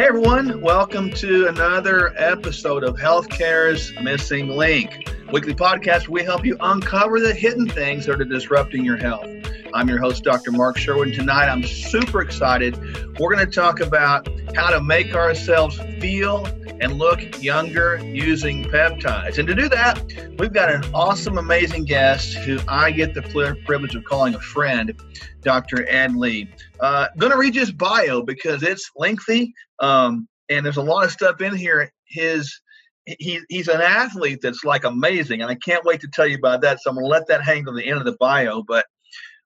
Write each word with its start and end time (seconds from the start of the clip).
Hey 0.00 0.06
everyone, 0.06 0.62
welcome 0.62 1.10
to 1.10 1.48
another 1.48 2.14
episode 2.16 2.84
of 2.84 2.96
Healthcare's 2.96 3.92
Missing 4.00 4.48
Link, 4.48 5.06
weekly 5.30 5.54
podcast 5.54 6.08
where 6.08 6.22
we 6.22 6.24
help 6.24 6.42
you 6.42 6.56
uncover 6.60 7.20
the 7.20 7.34
hidden 7.34 7.68
things 7.68 8.06
that 8.06 8.18
are 8.18 8.24
disrupting 8.24 8.82
your 8.82 8.96
health. 8.96 9.28
I'm 9.74 9.90
your 9.90 9.98
host, 9.98 10.24
Dr. 10.24 10.52
Mark 10.52 10.78
Sherwin. 10.78 11.12
Tonight, 11.12 11.50
I'm 11.50 11.62
super 11.62 12.22
excited. 12.22 12.78
We're 13.18 13.34
going 13.34 13.44
to 13.44 13.52
talk 13.52 13.80
about 13.80 14.26
how 14.56 14.70
to 14.70 14.82
make 14.82 15.14
ourselves 15.14 15.78
feel 16.00 16.46
and 16.80 16.94
look 16.94 17.42
younger 17.42 17.98
using 18.02 18.64
peptides. 18.64 19.36
And 19.36 19.46
to 19.48 19.54
do 19.54 19.68
that, 19.68 20.02
we've 20.38 20.52
got 20.52 20.72
an 20.72 20.82
awesome, 20.94 21.36
amazing 21.36 21.84
guest 21.84 22.34
who 22.38 22.58
I 22.68 22.90
get 22.90 23.12
the 23.12 23.20
privilege 23.66 23.94
of 23.94 24.04
calling 24.04 24.34
a 24.34 24.40
friend, 24.40 24.98
Dr. 25.42 25.86
Ed 25.88 26.16
Lee. 26.16 26.48
Uh, 26.80 27.08
going 27.18 27.32
to 27.32 27.38
read 27.38 27.54
his 27.54 27.70
bio 27.70 28.22
because 28.22 28.62
it's 28.62 28.90
lengthy 28.96 29.54
um, 29.80 30.28
and 30.48 30.64
there's 30.64 30.76
a 30.76 30.82
lot 30.82 31.04
of 31.04 31.10
stuff 31.10 31.40
in 31.40 31.54
here. 31.54 31.92
His 32.06 32.60
he, 33.06 33.40
he's 33.48 33.68
an 33.68 33.80
athlete 33.80 34.40
that's 34.42 34.64
like 34.64 34.84
amazing, 34.84 35.42
and 35.42 35.50
I 35.50 35.54
can't 35.54 35.84
wait 35.84 36.00
to 36.02 36.08
tell 36.08 36.26
you 36.26 36.36
about 36.36 36.60
that. 36.62 36.80
So 36.80 36.90
I'm 36.90 36.96
to 36.96 37.04
let 37.04 37.26
that 37.28 37.42
hang 37.42 37.64
to 37.64 37.72
the 37.72 37.86
end 37.86 37.98
of 37.98 38.04
the 38.04 38.16
bio. 38.20 38.62
But 38.62 38.86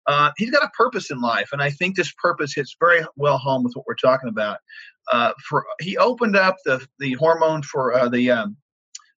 uh, 0.07 0.31
he's 0.37 0.51
got 0.51 0.65
a 0.65 0.71
purpose 0.77 1.11
in 1.11 1.21
life, 1.21 1.51
and 1.53 1.63
I 1.63 1.71
think 1.71 1.97
this 1.97 2.13
purpose 2.21 2.55
hits 2.55 2.77
very 2.79 3.05
well 3.17 3.39
home 3.39 3.63
with 3.63 3.75
what 3.75 3.87
we're 3.87 3.95
talking 3.95 4.29
about. 4.29 4.59
Uh, 5.13 5.33
for 5.49 5.67
he 5.81 5.97
opened 5.97 6.37
up 6.37 6.57
the 6.65 6.87
the 6.99 7.13
hormone 7.15 7.63
for 7.63 7.95
uh, 7.95 8.09
the 8.09 8.31
um, 8.31 8.57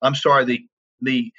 I'm 0.01 0.15
sorry 0.15 0.45
the 0.45 0.65
the 1.01 1.31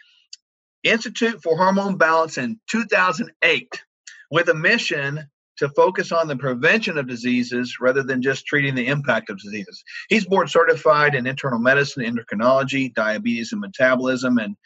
Institute 0.85 1.43
for 1.43 1.57
Hormone 1.57 1.97
Balance 1.97 2.39
in 2.39 2.61
2008 2.71 3.83
with 4.31 4.49
a 4.49 4.55
mission 4.55 5.29
to 5.59 5.69
focus 5.71 6.13
on 6.13 6.29
the 6.29 6.37
prevention 6.37 6.99
of 6.99 7.09
diseases 7.09 7.77
rather 7.81 8.03
than 8.03 8.23
just 8.23 8.47
treating 8.47 8.75
the 8.75 8.87
impact 8.87 9.31
of 9.31 9.39
diseases. 9.39 9.83
He's 10.09 10.27
board 10.27 10.51
certified 10.51 11.15
in 11.15 11.27
internal 11.27 11.59
medicine, 11.59 12.05
endocrinology, 12.05 12.95
diabetes, 12.95 13.53
and 13.53 13.61
metabolism, 13.61 14.39
and 14.39 14.57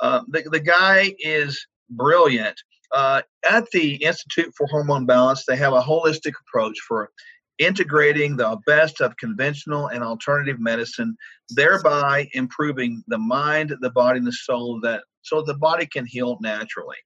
uh, 0.00 0.22
the 0.28 0.42
the 0.50 0.60
guy 0.60 1.14
is 1.18 1.66
brilliant. 1.90 2.60
Uh, 2.92 3.22
at 3.50 3.68
the 3.72 3.96
Institute 3.96 4.52
for 4.56 4.66
Hormone 4.68 5.06
Balance, 5.06 5.44
they 5.44 5.56
have 5.56 5.72
a 5.72 5.82
holistic 5.82 6.32
approach 6.40 6.78
for 6.86 7.10
integrating 7.58 8.36
the 8.36 8.56
best 8.66 9.00
of 9.00 9.16
conventional 9.16 9.88
and 9.88 10.04
alternative 10.04 10.60
medicine, 10.60 11.16
thereby 11.50 12.28
improving 12.32 13.02
the 13.08 13.18
mind, 13.18 13.74
the 13.80 13.90
body, 13.90 14.18
and 14.18 14.26
the 14.26 14.32
soul 14.32 14.78
that 14.82 15.02
so 15.22 15.42
the 15.42 15.54
body 15.54 15.86
can 15.86 16.06
heal 16.06 16.38
naturally. 16.40 16.96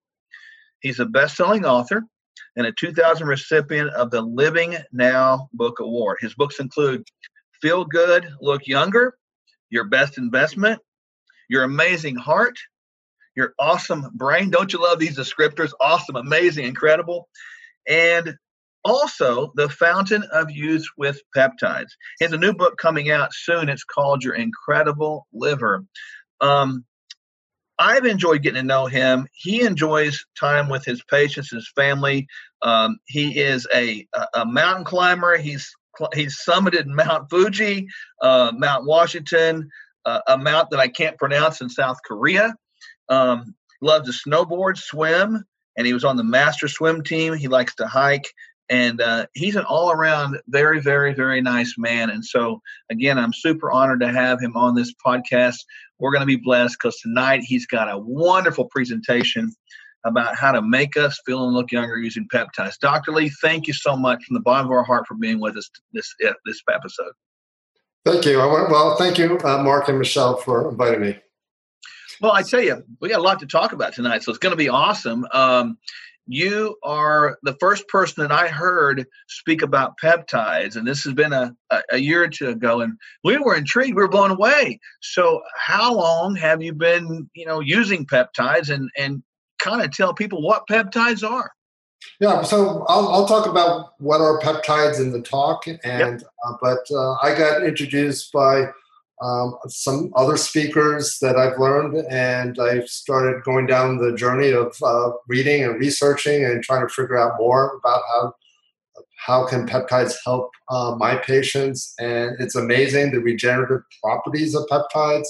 He's 0.81 1.00
a 1.00 1.06
best-selling 1.06 1.65
author 1.65 2.03
and 2.56 2.67
a 2.67 2.73
2000 2.73 3.27
recipient 3.27 3.91
of 3.91 4.11
the 4.11 4.20
Living 4.20 4.77
Now 4.92 5.48
Book 5.53 5.81
Award. 5.81 6.19
His 6.20 6.34
books 6.34 6.61
include 6.61 7.05
Feel 7.62 7.84
Good, 7.84 8.28
Look 8.41 8.67
Younger, 8.67 9.14
Your 9.70 9.84
Best 9.84 10.19
Investment, 10.19 10.81
Your 11.48 11.64
Amazing 11.64 12.17
Heart, 12.17 12.56
your 13.37 13.55
awesome 13.59 14.06
brain. 14.14 14.50
Don't 14.50 14.72
you 14.72 14.83
love 14.83 14.98
these 14.98 15.17
descriptors? 15.17 15.72
Awesome, 15.81 16.17
amazing, 16.17 16.67
incredible. 16.67 17.28
And 17.89 18.34
also 18.84 19.53
the 19.56 19.69
fountain 19.69 20.25
of 20.33 20.50
youth 20.50 20.84
with 20.97 21.20
peptides. 21.37 21.91
He 22.19 22.25
has 22.25 22.33
a 22.33 22.39
new 22.39 22.53
book 22.53 22.77
coming 22.78 23.11
out 23.11 23.33
soon. 23.33 23.69
It's 23.69 23.84
called 23.84 24.25
Your 24.25 24.34
Incredible 24.34 25.27
Liver. 25.33 25.84
Um, 26.41 26.84
I've 27.81 28.05
enjoyed 28.05 28.42
getting 28.42 28.61
to 28.61 28.67
know 28.67 28.86
him. 28.86 29.27
He 29.33 29.62
enjoys 29.62 30.23
time 30.39 30.69
with 30.69 30.84
his 30.84 31.03
patients, 31.05 31.50
his 31.50 31.69
family. 31.75 32.28
Um, 32.61 32.98
he 33.06 33.41
is 33.41 33.67
a, 33.75 34.06
a, 34.34 34.45
mountain 34.45 34.84
climber. 34.84 35.39
He's 35.39 35.75
he's 36.14 36.39
summited 36.47 36.84
Mount 36.87 37.31
Fuji, 37.31 37.89
uh, 38.20 38.53
Mount 38.55 38.84
Washington, 38.84 39.70
uh, 40.05 40.20
a 40.27 40.37
mount 40.37 40.69
that 40.70 40.78
I 40.78 40.89
can't 40.89 41.17
pronounce 41.19 41.62
in 41.62 41.70
South 41.70 41.97
Korea. 42.06 42.55
Um, 43.09 43.55
loves 43.81 44.22
to 44.22 44.28
snowboard, 44.28 44.76
swim, 44.76 45.43
and 45.76 45.87
he 45.87 45.94
was 45.94 46.05
on 46.05 46.19
the 46.19 46.25
master 46.25 46.69
swim 46.69 47.03
team. 47.03 47.32
He 47.32 47.49
likes 47.49 47.75
to 47.76 47.87
hike, 47.87 48.31
and 48.70 49.00
uh, 49.00 49.26
he's 49.34 49.56
an 49.56 49.64
all-around 49.64 50.38
very, 50.47 50.81
very, 50.81 51.12
very 51.12 51.41
nice 51.41 51.75
man. 51.76 52.08
And 52.08 52.25
so, 52.25 52.62
again, 52.88 53.19
I'm 53.19 53.32
super 53.32 53.70
honored 53.72 54.00
to 54.00 54.12
have 54.12 54.41
him 54.41 54.56
on 54.56 54.76
this 54.76 54.94
podcast. 55.04 55.56
We're 55.98 56.12
going 56.12 56.20
to 56.20 56.26
be 56.26 56.36
blessed 56.36 56.76
because 56.81 56.97
tonight 57.00 57.42
he's 57.42 57.66
got 57.66 57.91
a 57.91 57.98
wonderful 57.98 58.66
presentation 58.66 59.53
about 60.04 60.36
how 60.36 60.53
to 60.53 60.62
make 60.62 60.97
us 60.97 61.20
feel 61.26 61.44
and 61.44 61.53
look 61.53 61.72
younger 61.72 61.98
using 61.98 62.28
peptides. 62.32 62.78
Dr. 62.78 63.12
Lee, 63.12 63.31
thank 63.42 63.66
you 63.66 63.75
so 63.75 63.97
much 63.97 64.25
from 64.25 64.34
the 64.34 64.41
bottom 64.41 64.66
of 64.66 64.72
our 64.72 64.84
heart 64.84 65.06
for 65.06 65.14
being 65.14 65.41
with 65.41 65.56
us 65.56 65.69
this 65.92 66.14
this 66.47 66.62
episode. 66.72 67.12
Thank 68.06 68.25
you. 68.25 68.38
Well, 68.38 68.97
thank 68.97 69.19
you, 69.19 69.38
uh, 69.44 69.62
Mark 69.62 69.88
and 69.88 69.98
Michelle, 69.98 70.37
for 70.37 70.70
inviting 70.70 71.02
me. 71.02 71.19
Well, 72.20 72.32
I 72.32 72.42
tell 72.42 72.62
you, 72.62 72.82
we 73.00 73.08
got 73.08 73.19
a 73.19 73.22
lot 73.22 73.41
to 73.41 73.47
talk 73.47 73.72
about 73.72 73.94
tonight, 73.94 74.22
so 74.22 74.31
it's 74.31 74.38
going 74.38 74.52
to 74.52 74.56
be 74.56 74.69
awesome. 74.69 75.26
Um, 75.32 75.78
you 76.31 76.77
are 76.83 77.39
the 77.43 77.57
first 77.59 77.89
person 77.89 78.23
that 78.23 78.33
I 78.33 78.49
heard 78.49 79.07
speak 79.29 79.63
about 79.63 79.95
peptides, 80.03 80.77
and 80.77 80.87
this 80.87 81.03
has 81.05 81.13
been 81.13 81.33
a, 81.33 81.55
a, 81.91 81.99
year 81.99 82.23
or 82.23 82.29
two 82.29 82.49
ago, 82.49 82.81
and 82.81 82.97
we 83.25 83.37
were 83.37 83.57
intrigued, 83.57 83.97
we 83.97 84.03
were 84.03 84.09
blown 84.09 84.31
away. 84.31 84.79
So, 85.03 85.43
how 85.57 85.93
long 85.95 86.37
have 86.37 86.63
you 86.63 86.73
been, 86.73 87.29
you 87.35 87.47
know, 87.47 87.61
using 87.61 88.07
peptides, 88.07 88.71
and 88.71 88.89
and 88.97 89.23
kind 89.59 89.83
of 89.83 89.91
tell 89.91 90.15
people 90.15 90.41
what 90.41 90.69
peptides 90.71 91.29
are? 91.29 91.51
Yeah, 92.21 92.43
so 92.43 92.85
I'll, 92.89 93.09
I'll 93.09 93.27
talk 93.27 93.47
about 93.47 93.95
what 93.99 94.21
are 94.21 94.41
peptides 94.41 95.01
in 95.01 95.11
the 95.12 95.21
talk, 95.21 95.67
and 95.67 95.79
yep. 95.85 96.23
uh, 96.47 96.55
but 96.62 96.87
uh, 96.91 97.15
I 97.23 97.35
got 97.37 97.65
introduced 97.65 98.33
by 98.33 98.71
um, 99.20 99.56
some 99.69 100.10
other 100.16 100.36
speakers 100.36 101.19
that 101.20 101.36
I've 101.36 101.58
learned, 101.58 102.06
and 102.10 102.58
I've 102.58 102.88
started 102.88 103.42
going 103.44 103.66
down 103.66 103.98
the 103.98 104.14
journey 104.14 104.50
of 104.50 104.75
uh, 104.82 105.10
reading 105.28 105.62
and 105.64 105.78
researching 105.78 106.44
and 106.44 106.62
trying 106.62 106.86
to 106.86 106.92
figure 106.92 107.19
out 107.19 107.34
more 107.38 107.78
about 107.78 108.03
how 108.08 108.34
how 109.26 109.47
can 109.47 109.66
peptides 109.66 110.14
help 110.25 110.50
uh, 110.70 110.94
my 110.97 111.16
patients. 111.16 111.92
And 112.00 112.36
it's 112.41 112.54
amazing 112.56 113.12
the 113.12 113.20
regenerative 113.20 113.82
properties 114.03 114.54
of 114.54 114.66
peptides. 114.70 115.28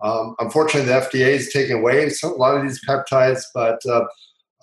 Um, 0.00 0.34
unfortunately, 0.38 0.90
the 0.90 1.00
FDA 1.00 1.34
is 1.34 1.52
taking 1.52 1.76
away 1.76 2.08
a 2.08 2.26
lot 2.28 2.56
of 2.56 2.62
these 2.62 2.80
peptides, 2.88 3.42
but 3.54 3.78
uh, 3.86 4.04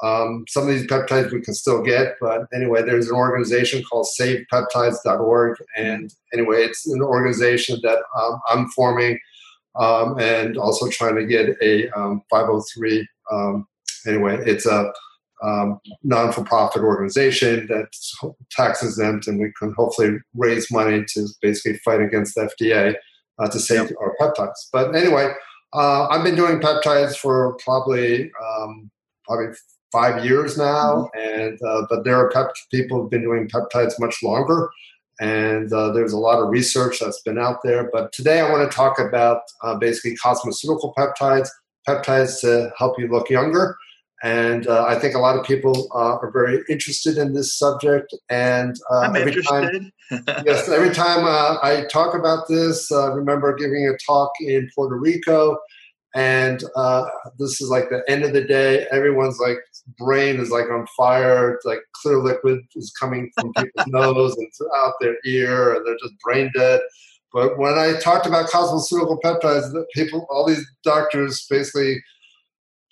um, 0.03 0.45
some 0.47 0.63
of 0.63 0.69
these 0.69 0.85
peptides 0.85 1.31
we 1.31 1.41
can 1.41 1.55
still 1.55 1.81
get, 1.81 2.17
but 2.21 2.45
anyway, 2.53 2.83
there's 2.83 3.09
an 3.09 3.15
organization 3.15 3.83
called 3.83 4.07
SavePeptides.org, 4.19 5.57
and 5.75 6.13
anyway, 6.33 6.57
it's 6.57 6.85
an 6.87 7.01
organization 7.01 7.79
that 7.81 7.99
um, 8.19 8.39
I'm 8.49 8.67
forming, 8.69 9.19
um, 9.75 10.19
and 10.19 10.57
also 10.57 10.87
trying 10.89 11.15
to 11.15 11.25
get 11.25 11.55
a 11.61 11.89
503. 12.29 13.07
Um, 13.31 13.37
um, 13.37 13.67
anyway, 14.05 14.37
it's 14.45 14.67
a 14.67 14.91
um, 15.43 15.79
non-for-profit 16.03 16.81
organization 16.83 17.67
that's 17.67 18.15
tax 18.51 18.83
exempt, 18.83 19.27
and 19.27 19.39
we 19.39 19.51
can 19.57 19.73
hopefully 19.75 20.17
raise 20.35 20.71
money 20.71 21.05
to 21.13 21.27
basically 21.41 21.79
fight 21.79 22.01
against 22.01 22.35
the 22.35 22.51
FDA 22.61 22.95
uh, 23.39 23.49
to 23.49 23.59
save 23.59 23.89
yep. 23.89 23.93
our 23.99 24.15
peptides. 24.21 24.67
But 24.71 24.95
anyway, 24.95 25.33
uh, 25.73 26.07
I've 26.07 26.23
been 26.23 26.35
doing 26.35 26.59
peptides 26.59 27.17
for 27.17 27.57
probably 27.63 28.31
probably 29.25 29.53
five 29.91 30.23
years 30.23 30.57
now, 30.57 31.09
mm-hmm. 31.15 31.41
and 31.41 31.59
uh, 31.63 31.85
but 31.89 32.03
there 32.03 32.17
are 32.17 32.29
pep- 32.29 32.53
people 32.71 33.01
who've 33.01 33.11
been 33.11 33.23
doing 33.23 33.47
peptides 33.47 33.93
much 33.99 34.21
longer, 34.23 34.69
and 35.19 35.71
uh, 35.71 35.91
there's 35.91 36.13
a 36.13 36.17
lot 36.17 36.41
of 36.41 36.49
research 36.49 36.99
that's 36.99 37.21
been 37.21 37.37
out 37.37 37.57
there. 37.63 37.89
But 37.91 38.11
today 38.11 38.39
I 38.39 38.51
want 38.51 38.69
to 38.69 38.75
talk 38.75 38.99
about 38.99 39.41
uh, 39.63 39.75
basically 39.75 40.17
cosmeceutical 40.17 40.93
peptides, 40.95 41.49
peptides 41.87 42.41
to 42.41 42.71
help 42.77 42.99
you 42.99 43.07
look 43.07 43.29
younger. 43.29 43.75
And 44.23 44.65
uh, 44.65 44.83
I 44.85 44.97
think 44.97 45.13
a 45.13 45.19
lot 45.19 45.37
of 45.37 45.45
people 45.45 45.89
uh, 45.93 46.17
are 46.17 46.31
very 46.31 46.63
interested 46.69 47.19
in 47.19 47.33
this 47.33 47.55
subject. 47.55 48.15
And 48.29 48.75
uh, 48.91 49.01
I'm 49.01 49.15
every 49.15 49.31
interested. 49.31 49.91
time, 50.09 50.43
yes, 50.43 50.67
every 50.67 50.89
time 50.89 51.23
I 51.23 51.85
talk 51.91 52.15
about 52.15 52.47
this, 52.47 52.91
I 52.91 53.09
remember 53.09 53.53
giving 53.53 53.87
a 53.87 53.95
talk 54.03 54.31
in 54.39 54.67
Puerto 54.75 54.97
Rico 54.97 55.59
and 56.17 56.63
uh, 56.75 57.05
this 57.37 57.61
is 57.61 57.69
like 57.69 57.89
the 57.89 58.03
end 58.07 58.23
of 58.23 58.33
the 58.33 58.43
day 58.43 58.87
everyone's 58.91 59.39
like 59.39 59.59
brain 59.97 60.39
is 60.39 60.49
like 60.49 60.69
on 60.69 60.85
fire. 60.95 61.53
It's 61.53 61.65
like 61.65 61.79
clear 61.93 62.17
liquid 62.17 62.59
is 62.75 62.93
coming 62.99 63.31
from 63.35 63.53
people's 63.53 63.87
nose 63.87 64.35
and 64.37 64.51
out 64.75 64.93
their 64.99 65.17
ear 65.25 65.75
and 65.75 65.85
they're 65.85 65.97
just 66.01 66.19
brain 66.23 66.51
dead. 66.55 66.81
But 67.33 67.57
when 67.57 67.77
i 67.77 67.93
talked 67.99 68.25
about 68.25 68.49
cosmeceutical 68.49 69.19
peptides 69.21 69.71
that 69.73 69.85
people 69.93 70.25
all 70.29 70.47
these 70.47 70.65
doctors 70.83 71.45
basically 71.49 72.01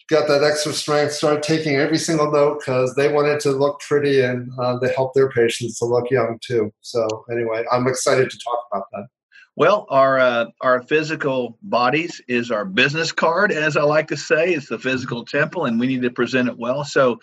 got 0.10 0.28
that 0.28 0.44
extra 0.44 0.72
strength 0.72 1.14
started 1.14 1.42
taking 1.42 1.78
every 1.78 1.98
single 1.98 2.32
note 2.32 2.60
because 2.60 2.94
they 2.94 3.12
wanted 3.12 3.40
to 3.40 3.52
look 3.52 3.80
pretty 3.80 4.22
and 4.22 4.52
uh, 4.60 4.78
they 4.78 4.94
help 4.94 5.14
their 5.16 5.32
patients 5.32 5.80
to 5.80 5.86
look 5.86 6.12
young 6.12 6.38
too. 6.46 6.72
So 6.82 7.08
anyway 7.32 7.64
i'm 7.72 7.88
excited 7.88 8.30
to 8.30 8.40
talk 8.44 8.60
about 8.72 8.86
that 8.92 9.08
well, 9.56 9.86
our 9.90 10.20
uh, 10.20 10.46
our 10.62 10.82
physical 10.84 11.58
bodies 11.62 12.22
is 12.28 12.52
our 12.52 12.66
business 12.66 13.12
card, 13.12 13.52
as 13.52 13.78
I 13.78 13.84
like 13.84 14.08
to 14.10 14.18
say. 14.18 14.54
It's 14.54 14.68
the 14.68 14.80
physical 14.80 15.24
temple, 15.24 15.66
and 15.66 15.80
we 15.80 15.88
need 15.88 16.02
to 16.02 16.10
present 16.10 16.50
it 16.50 16.58
well. 16.58 16.84
So, 16.84 17.20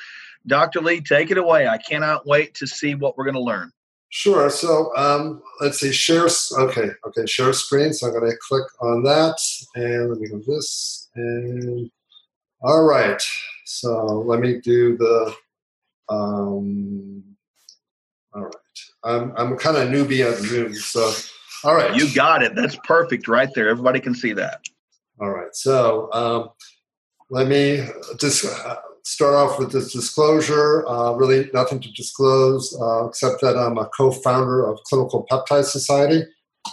Dr. 0.47 0.81
Lee, 0.81 1.03
take 1.03 1.31
it 1.31 1.37
away. 1.37 1.69
I 1.69 1.77
cannot 1.79 2.27
wait 2.27 2.55
to 2.55 2.67
see 2.67 2.95
what 2.95 3.17
we're 3.17 3.25
going 3.25 3.35
to 3.35 3.41
learn. 3.41 3.71
Sure. 4.09 4.49
So 4.49 4.95
um, 4.97 5.43
let's 5.61 5.81
see. 5.81 5.93
Share. 5.93 6.29
Okay. 6.59 6.91
Okay. 7.07 7.27
Share 7.27 7.53
screen. 7.53 7.93
So 7.93 8.07
I'm 8.07 8.19
going 8.19 8.31
to 8.31 8.37
click 8.49 8.65
on 8.81 9.03
that, 9.03 9.39
and 9.75 10.11
let 10.11 10.19
me 10.19 10.29
go 10.29 10.39
this. 10.47 11.11
And 11.15 11.91
all 12.63 12.85
right. 12.85 13.23
So 13.67 14.07
let 14.27 14.41
me 14.41 14.59
do 14.61 14.97
the. 14.97 15.35
Um, 16.09 17.25
all 18.35 18.45
right. 18.45 18.55
I'm 19.05 19.35
I'm 19.37 19.59
kind 19.59 19.77
of 19.77 19.89
newbie 19.89 20.27
on 20.27 20.37
Zoom, 20.43 20.75
so 20.75 21.13
all 21.65 21.75
right. 21.75 21.95
You 21.95 22.13
got 22.15 22.43
it. 22.43 22.55
That's 22.55 22.77
perfect 22.85 23.29
right 23.29 23.49
there. 23.55 23.69
Everybody 23.69 24.01
can 24.01 24.15
see 24.15 24.33
that. 24.35 24.61
All 25.21 25.31
right. 25.31 25.55
So 25.55 26.13
um, 26.13 26.51
let 27.31 27.49
me 27.49 27.87
just 28.19 28.45
start 29.05 29.35
off 29.35 29.59
with 29.59 29.73
this 29.73 29.93
disclosure. 29.93 30.87
Uh, 30.89 31.13
really, 31.13 31.51
nothing 31.53 31.81
to 31.81 31.93
disclose 31.93 32.77
uh, 32.81 33.07
except 33.07 33.41
that 33.43 33.57
I'm 33.57 33.79
a 33.79 33.89
co-founder 33.97 34.67
of 34.67 34.79
Clinical 34.85 35.27
Peptide 35.31 35.65
Society. 35.65 36.25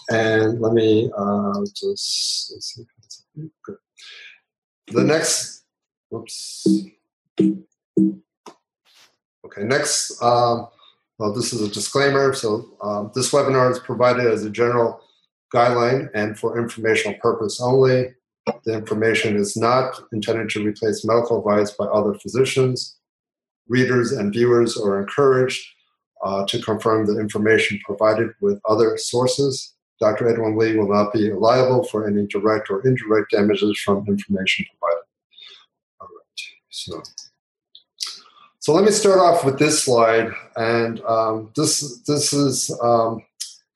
And 0.09 0.62
let 0.62 0.74
me 0.74 1.12
uh, 1.18 1.62
just 1.75 2.62
see. 2.62 2.86
Good. 3.36 3.77
The 4.91 5.03
next, 5.03 5.65
whoops. 6.09 6.68
Okay, 7.39 7.63
next. 9.63 10.21
Um, 10.21 10.68
well, 11.19 11.33
this 11.33 11.51
is 11.51 11.62
a 11.62 11.69
disclaimer. 11.69 12.33
So 12.33 12.66
um, 12.81 13.12
this 13.13 13.31
webinar 13.31 13.69
is 13.71 13.80
provided 13.80 14.25
as 14.25 14.45
a 14.45 14.50
general 14.50 15.01
guideline 15.54 16.10
and 16.16 16.39
for 16.39 16.57
informational 16.57 17.19
purpose 17.19 17.60
only. 17.62 18.13
The 18.63 18.74
information 18.74 19.36
is 19.36 19.57
not 19.57 20.01
intended 20.13 20.50
to 20.51 20.66
replace 20.66 21.06
medical 21.06 21.39
advice 21.39 21.71
by 21.71 21.86
other 21.86 22.13
physicians. 22.16 22.98
Readers 23.68 24.13
and 24.13 24.33
viewers 24.33 24.77
are 24.77 25.00
encouraged 25.01 25.62
uh, 26.24 26.45
to 26.48 26.62
confirm 26.62 27.06
the 27.06 27.19
information 27.19 27.80
provided 27.86 28.30
with 28.42 28.60
other 28.68 28.98
sources. 28.98 29.75
Dr. 30.00 30.30
Edwin 30.30 30.57
Lee 30.57 30.77
will 30.77 30.88
not 30.88 31.12
be 31.12 31.31
liable 31.33 31.83
for 31.83 32.07
any 32.07 32.25
direct 32.27 32.69
or 32.69 32.86
indirect 32.88 33.31
damages 33.31 33.77
from 33.81 34.07
information 34.07 34.65
provided. 34.80 35.04
All 36.00 36.07
right, 36.07 36.42
so. 36.69 37.04
So 38.62 38.74
let 38.74 38.84
me 38.84 38.92
start 38.92 39.20
off 39.20 39.46
with 39.46 39.58
this 39.58 39.86
slide, 39.86 40.34
and 40.58 41.02
um, 41.06 41.50
this 41.56 42.02
this 42.02 42.34
is 42.34 42.70
um, 42.84 43.24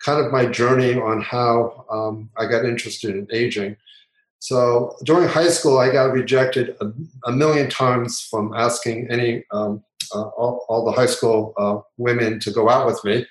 kind 0.04 0.24
of 0.24 0.30
my 0.30 0.46
journey 0.46 1.00
on 1.00 1.22
how 1.22 1.86
um, 1.90 2.30
I 2.38 2.48
got 2.48 2.66
interested 2.66 3.16
in 3.16 3.26
aging. 3.32 3.78
So 4.40 4.98
during 5.06 5.30
high 5.30 5.48
school, 5.48 5.78
I 5.80 5.90
got 5.90 6.12
rejected 6.12 6.76
a, 6.82 6.92
a 7.26 7.32
million 7.32 7.70
times 7.70 8.20
from 8.20 8.54
asking 8.54 9.08
any 9.10 9.46
um, 9.54 9.82
uh, 10.14 10.24
all, 10.24 10.66
all, 10.68 10.84
the 10.84 10.92
high 10.92 11.06
school 11.06 11.54
uh, 11.58 11.80
women 11.96 12.42
to 12.42 12.52
go 12.52 12.70
out 12.70 12.86
with 12.86 13.02
me, 13.06 13.26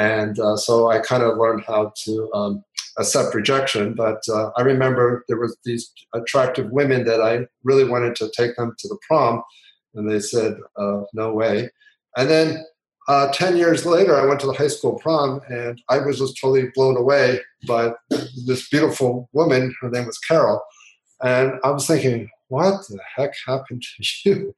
and 0.00 0.40
uh, 0.40 0.56
so 0.56 0.90
I 0.90 0.98
kind 0.98 1.22
of 1.22 1.38
learned 1.38 1.62
how 1.64 1.92
to 2.04 2.30
um, 2.34 2.64
accept 2.98 3.32
rejection. 3.32 3.94
But 3.94 4.24
uh, 4.28 4.50
I 4.56 4.62
remember 4.62 5.24
there 5.28 5.38
was 5.38 5.56
these 5.64 5.92
attractive 6.16 6.68
women 6.72 7.04
that 7.04 7.20
I 7.20 7.46
really 7.62 7.84
wanted 7.84 8.16
to 8.16 8.30
take 8.36 8.56
them 8.56 8.74
to 8.76 8.88
the 8.88 8.98
prom, 9.06 9.44
and 9.96 10.10
they 10.10 10.20
said 10.20 10.56
uh, 10.76 11.02
no 11.12 11.32
way. 11.32 11.70
And 12.16 12.30
then 12.30 12.64
uh, 13.08 13.30
10 13.32 13.56
years 13.56 13.86
later, 13.86 14.16
I 14.16 14.26
went 14.26 14.40
to 14.40 14.46
the 14.46 14.52
high 14.52 14.68
school 14.68 14.98
prom 14.98 15.40
and 15.48 15.80
I 15.88 15.98
was 15.98 16.18
just 16.18 16.40
totally 16.40 16.70
blown 16.74 16.96
away 16.96 17.40
by 17.66 17.92
this 18.46 18.68
beautiful 18.68 19.28
woman. 19.32 19.74
Her 19.80 19.90
name 19.90 20.06
was 20.06 20.18
Carol. 20.18 20.60
And 21.22 21.54
I 21.64 21.70
was 21.70 21.86
thinking, 21.86 22.28
what 22.48 22.86
the 22.88 22.98
heck 23.14 23.32
happened 23.46 23.82
to 23.82 24.04
you? 24.30 24.54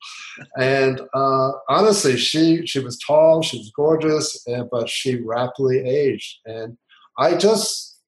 And 0.58 1.00
uh, 1.14 1.52
honestly, 1.68 2.16
she, 2.16 2.66
she 2.66 2.80
was 2.80 2.98
tall, 2.98 3.42
she 3.42 3.58
was 3.58 3.72
gorgeous, 3.74 4.46
and, 4.46 4.68
but 4.70 4.88
she 4.88 5.22
rapidly 5.22 5.78
aged. 5.80 6.38
And 6.46 6.76
I 7.18 7.36
just, 7.36 7.98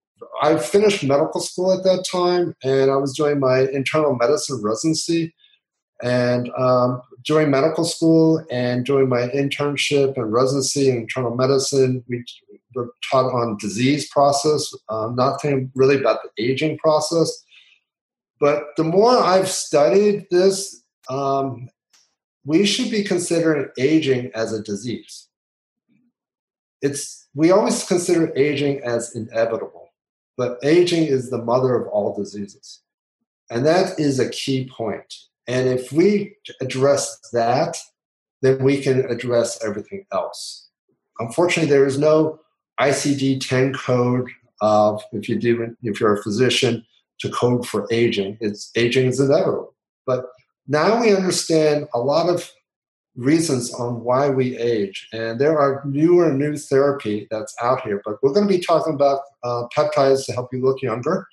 I 0.42 0.56
finished 0.56 1.04
medical 1.04 1.40
school 1.40 1.72
at 1.72 1.84
that 1.84 2.04
time 2.10 2.54
and 2.62 2.90
I 2.90 2.96
was 2.96 3.14
doing 3.14 3.40
my 3.40 3.60
internal 3.60 4.14
medicine 4.14 4.60
residency. 4.62 5.34
And 6.02 6.50
um, 6.56 7.02
during 7.24 7.50
medical 7.50 7.84
school 7.84 8.44
and 8.50 8.84
during 8.84 9.08
my 9.08 9.28
internship 9.28 10.16
and 10.16 10.32
residency 10.32 10.88
in 10.88 10.96
internal 10.98 11.34
medicine, 11.34 12.02
we 12.08 12.24
were 12.74 12.94
taught 13.10 13.32
on 13.32 13.56
disease 13.58 14.08
process, 14.08 14.72
uh, 14.88 15.10
nothing 15.14 15.70
really 15.74 15.98
about 15.98 16.20
the 16.22 16.42
aging 16.42 16.78
process. 16.78 17.44
But 18.38 18.68
the 18.76 18.84
more 18.84 19.18
I've 19.18 19.50
studied 19.50 20.26
this, 20.30 20.82
um, 21.08 21.68
we 22.44 22.64
should 22.64 22.90
be 22.90 23.04
considering 23.04 23.68
aging 23.78 24.30
as 24.34 24.52
a 24.52 24.62
disease. 24.62 25.28
It's 26.80 27.28
we 27.34 27.50
always 27.50 27.84
consider 27.84 28.32
aging 28.36 28.80
as 28.82 29.14
inevitable, 29.14 29.90
but 30.36 30.58
aging 30.64 31.04
is 31.04 31.30
the 31.30 31.42
mother 31.42 31.74
of 31.74 31.86
all 31.88 32.16
diseases, 32.16 32.80
and 33.50 33.66
that 33.66 34.00
is 34.00 34.18
a 34.18 34.30
key 34.30 34.70
point. 34.74 35.14
And 35.50 35.68
if 35.68 35.90
we 35.90 36.36
address 36.60 37.18
that, 37.32 37.76
then 38.40 38.62
we 38.62 38.80
can 38.80 39.04
address 39.10 39.62
everything 39.64 40.06
else. 40.12 40.68
Unfortunately, 41.18 41.68
there 41.68 41.86
is 41.86 41.98
no 41.98 42.38
ICD 42.80 43.46
10 43.46 43.74
code 43.74 44.28
of 44.60 45.02
if 45.10 45.28
you 45.28 45.40
do 45.40 45.74
if 45.82 45.98
you're 45.98 46.14
a 46.14 46.22
physician 46.22 46.86
to 47.18 47.30
code 47.30 47.66
for 47.66 47.88
aging. 47.90 48.38
It's 48.40 48.70
aging 48.76 49.08
is 49.08 49.18
inevitable. 49.18 49.74
But 50.06 50.26
now 50.68 51.00
we 51.00 51.14
understand 51.14 51.88
a 51.94 51.98
lot 51.98 52.28
of 52.28 52.48
reasons 53.16 53.74
on 53.74 54.04
why 54.04 54.30
we 54.30 54.56
age. 54.56 55.08
And 55.12 55.40
there 55.40 55.58
are 55.58 55.82
newer 55.84 56.32
new 56.32 56.56
therapy 56.56 57.26
that's 57.28 57.56
out 57.60 57.82
here. 57.82 58.00
But 58.04 58.22
we're 58.22 58.32
going 58.32 58.46
to 58.46 58.54
be 58.56 58.62
talking 58.62 58.94
about 58.94 59.22
uh, 59.42 59.64
peptides 59.76 60.26
to 60.26 60.32
help 60.32 60.50
you 60.52 60.62
look 60.62 60.80
younger 60.80 61.26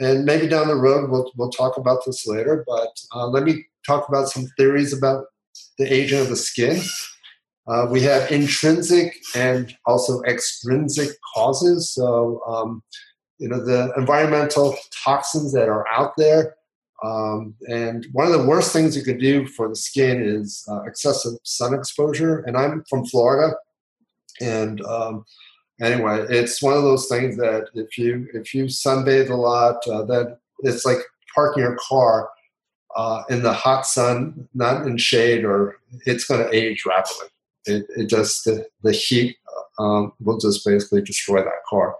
and 0.00 0.24
maybe 0.24 0.48
down 0.48 0.68
the 0.68 0.74
road 0.74 1.10
we'll, 1.10 1.30
we'll 1.36 1.50
talk 1.50 1.76
about 1.76 2.04
this 2.04 2.26
later 2.26 2.64
but 2.66 2.98
uh, 3.14 3.26
let 3.26 3.44
me 3.44 3.64
talk 3.86 4.08
about 4.08 4.28
some 4.28 4.46
theories 4.56 4.92
about 4.92 5.26
the 5.78 5.92
aging 5.92 6.20
of 6.20 6.28
the 6.28 6.36
skin. 6.36 6.80
Uh, 7.66 7.86
we 7.90 8.00
have 8.02 8.30
intrinsic 8.30 9.14
and 9.34 9.76
also 9.86 10.20
extrinsic 10.22 11.10
causes. 11.34 11.90
So 11.90 12.42
um, 12.46 12.82
you 13.38 13.48
know 13.48 13.64
the 13.64 13.92
environmental 13.96 14.76
toxins 15.04 15.52
that 15.52 15.68
are 15.68 15.86
out 15.88 16.12
there 16.16 16.56
um, 17.02 17.54
and 17.68 18.06
one 18.12 18.26
of 18.26 18.32
the 18.32 18.46
worst 18.46 18.72
things 18.72 18.94
you 18.94 19.02
can 19.02 19.18
do 19.18 19.46
for 19.46 19.68
the 19.68 19.76
skin 19.76 20.22
is 20.22 20.62
uh, 20.68 20.82
excessive 20.82 21.32
sun 21.44 21.72
exposure. 21.72 22.40
And 22.40 22.56
i'm 22.56 22.84
from 22.90 23.06
florida 23.06 23.54
and 24.40 24.82
um, 24.82 25.24
anyway, 25.80 26.26
it's 26.28 26.62
one 26.62 26.74
of 26.74 26.82
those 26.82 27.06
things 27.06 27.36
that 27.36 27.68
if 27.74 27.98
you 27.98 28.28
if 28.34 28.54
you 28.54 28.64
sunbathe 28.64 29.30
a 29.30 29.34
lot, 29.34 29.76
uh, 29.88 30.04
that 30.04 30.38
it's 30.60 30.84
like 30.84 30.98
parking 31.34 31.62
your 31.62 31.76
car 31.88 32.30
uh, 32.96 33.22
in 33.28 33.42
the 33.42 33.52
hot 33.52 33.86
sun, 33.86 34.48
not 34.54 34.86
in 34.86 34.96
shade, 34.98 35.44
or 35.44 35.78
it's 36.06 36.24
going 36.24 36.42
to 36.42 36.54
age 36.54 36.84
rapidly. 36.86 37.28
It, 37.66 37.86
it 37.96 38.06
just 38.06 38.44
the, 38.44 38.66
the 38.82 38.92
heat 38.92 39.36
um, 39.78 40.12
will 40.20 40.38
just 40.38 40.64
basically 40.64 41.02
destroy 41.02 41.42
that 41.42 41.64
car. 41.68 41.96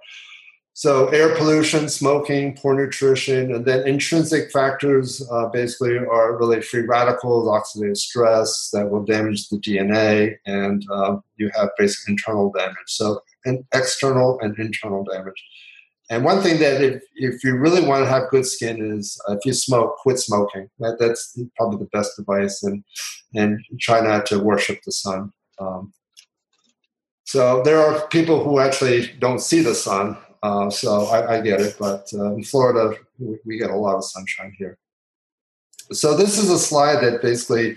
So 0.72 1.08
air 1.08 1.34
pollution, 1.36 1.88
smoking, 1.88 2.56
poor 2.56 2.74
nutrition, 2.74 3.54
and 3.54 3.66
then 3.66 3.86
intrinsic 3.86 4.50
factors 4.50 5.26
uh, 5.30 5.48
basically 5.48 5.98
are 5.98 6.38
really 6.38 6.62
free 6.62 6.82
radicals, 6.82 7.48
oxidative 7.48 7.96
stress 7.96 8.70
that 8.72 8.88
will 8.88 9.04
damage 9.04 9.48
the 9.48 9.58
DNA, 9.58 10.36
and 10.46 10.86
uh, 10.90 11.16
you 11.36 11.50
have 11.54 11.70
basic 11.76 12.08
internal 12.08 12.50
damage. 12.52 12.76
So 12.86 13.20
and 13.44 13.64
external 13.74 14.38
and 14.40 14.58
internal 14.58 15.04
damage. 15.04 15.44
And 16.10 16.24
one 16.24 16.42
thing 16.42 16.58
that 16.58 16.82
if, 16.82 17.02
if 17.14 17.44
you 17.44 17.56
really 17.56 17.86
want 17.86 18.04
to 18.04 18.10
have 18.10 18.30
good 18.30 18.44
skin 18.44 18.96
is 18.98 19.20
uh, 19.28 19.34
if 19.34 19.46
you 19.46 19.52
smoke, 19.52 19.96
quit 19.98 20.18
smoking. 20.18 20.68
That, 20.80 20.96
that's 20.98 21.38
probably 21.56 21.78
the 21.78 21.90
best 21.96 22.18
advice, 22.18 22.62
and 22.62 22.82
and 23.34 23.60
try 23.80 24.00
not 24.00 24.26
to 24.26 24.40
worship 24.40 24.80
the 24.84 24.92
sun. 24.92 25.32
Um, 25.60 25.92
so 27.24 27.62
there 27.62 27.78
are 27.78 28.08
people 28.08 28.42
who 28.42 28.58
actually 28.58 29.12
don't 29.20 29.40
see 29.40 29.60
the 29.60 29.74
sun. 29.74 30.16
Uh, 30.42 30.70
so 30.70 31.04
I, 31.06 31.37
I, 31.37 31.40
get 31.42 31.61
it, 31.61 31.76
but 31.78 32.11
uh, 32.14 32.32
in 32.35 32.42
Florida 32.42 32.97
we, 33.18 33.37
we, 33.44 33.59
get 33.59 33.68
a 33.68 33.76
lot 33.76 33.97
of 33.97 34.04
sunshine 34.04 34.54
here. 34.56 34.78
So 35.92 36.16
this 36.16 36.38
is 36.38 36.49
a 36.49 36.59
slide 36.59 37.04
that 37.04 37.20
basically 37.20 37.76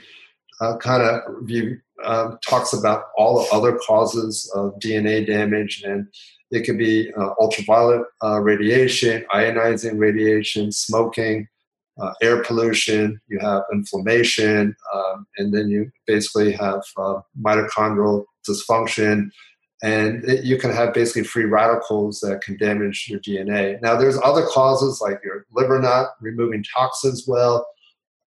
uh, 0.61 0.77
kind 0.77 1.03
of 1.03 1.21
um, 2.05 2.37
talks 2.47 2.71
about 2.71 3.05
all 3.17 3.43
the 3.43 3.49
other 3.51 3.77
causes 3.85 4.49
of 4.55 4.79
DNA 4.79 5.27
damage, 5.27 5.83
and 5.83 6.07
it 6.51 6.65
could 6.65 6.77
be 6.77 7.11
uh, 7.13 7.31
ultraviolet 7.39 8.05
uh, 8.23 8.39
radiation, 8.39 9.25
ionizing 9.33 9.99
radiation, 9.99 10.71
smoking, 10.71 11.47
uh, 11.99 12.13
air 12.21 12.43
pollution. 12.43 13.19
You 13.27 13.39
have 13.39 13.63
inflammation, 13.73 14.75
um, 14.93 15.27
and 15.37 15.53
then 15.53 15.69
you 15.69 15.91
basically 16.07 16.53
have 16.53 16.81
uh, 16.97 17.21
mitochondrial 17.39 18.25
dysfunction. 18.47 19.29
And 19.83 20.23
it, 20.23 20.43
you 20.43 20.57
can 20.57 20.71
have 20.71 20.93
basically 20.93 21.23
free 21.23 21.43
radicals 21.43 22.21
that 22.21 22.41
can 22.41 22.57
damage 22.57 23.07
your 23.09 23.19
DNA. 23.19 23.79
Now, 23.81 23.95
there's 23.95 24.17
other 24.23 24.45
causes 24.47 25.01
like 25.01 25.19
your 25.23 25.45
liver 25.51 25.79
not 25.79 26.11
removing 26.21 26.63
toxins 26.73 27.25
well, 27.27 27.67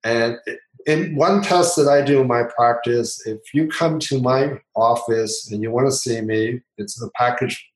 and 0.04 0.38
in 0.86 1.16
one 1.16 1.42
test 1.42 1.74
that 1.76 1.88
I 1.88 2.00
do 2.00 2.20
in 2.20 2.28
my 2.28 2.44
practice, 2.44 3.26
if 3.26 3.40
you 3.52 3.66
come 3.66 3.98
to 4.00 4.20
my 4.20 4.60
office 4.76 5.50
and 5.50 5.60
you 5.60 5.72
want 5.72 5.88
to 5.88 5.92
see 5.92 6.20
me, 6.20 6.60
it's 6.78 7.02
a 7.02 7.10
package. 7.16 7.68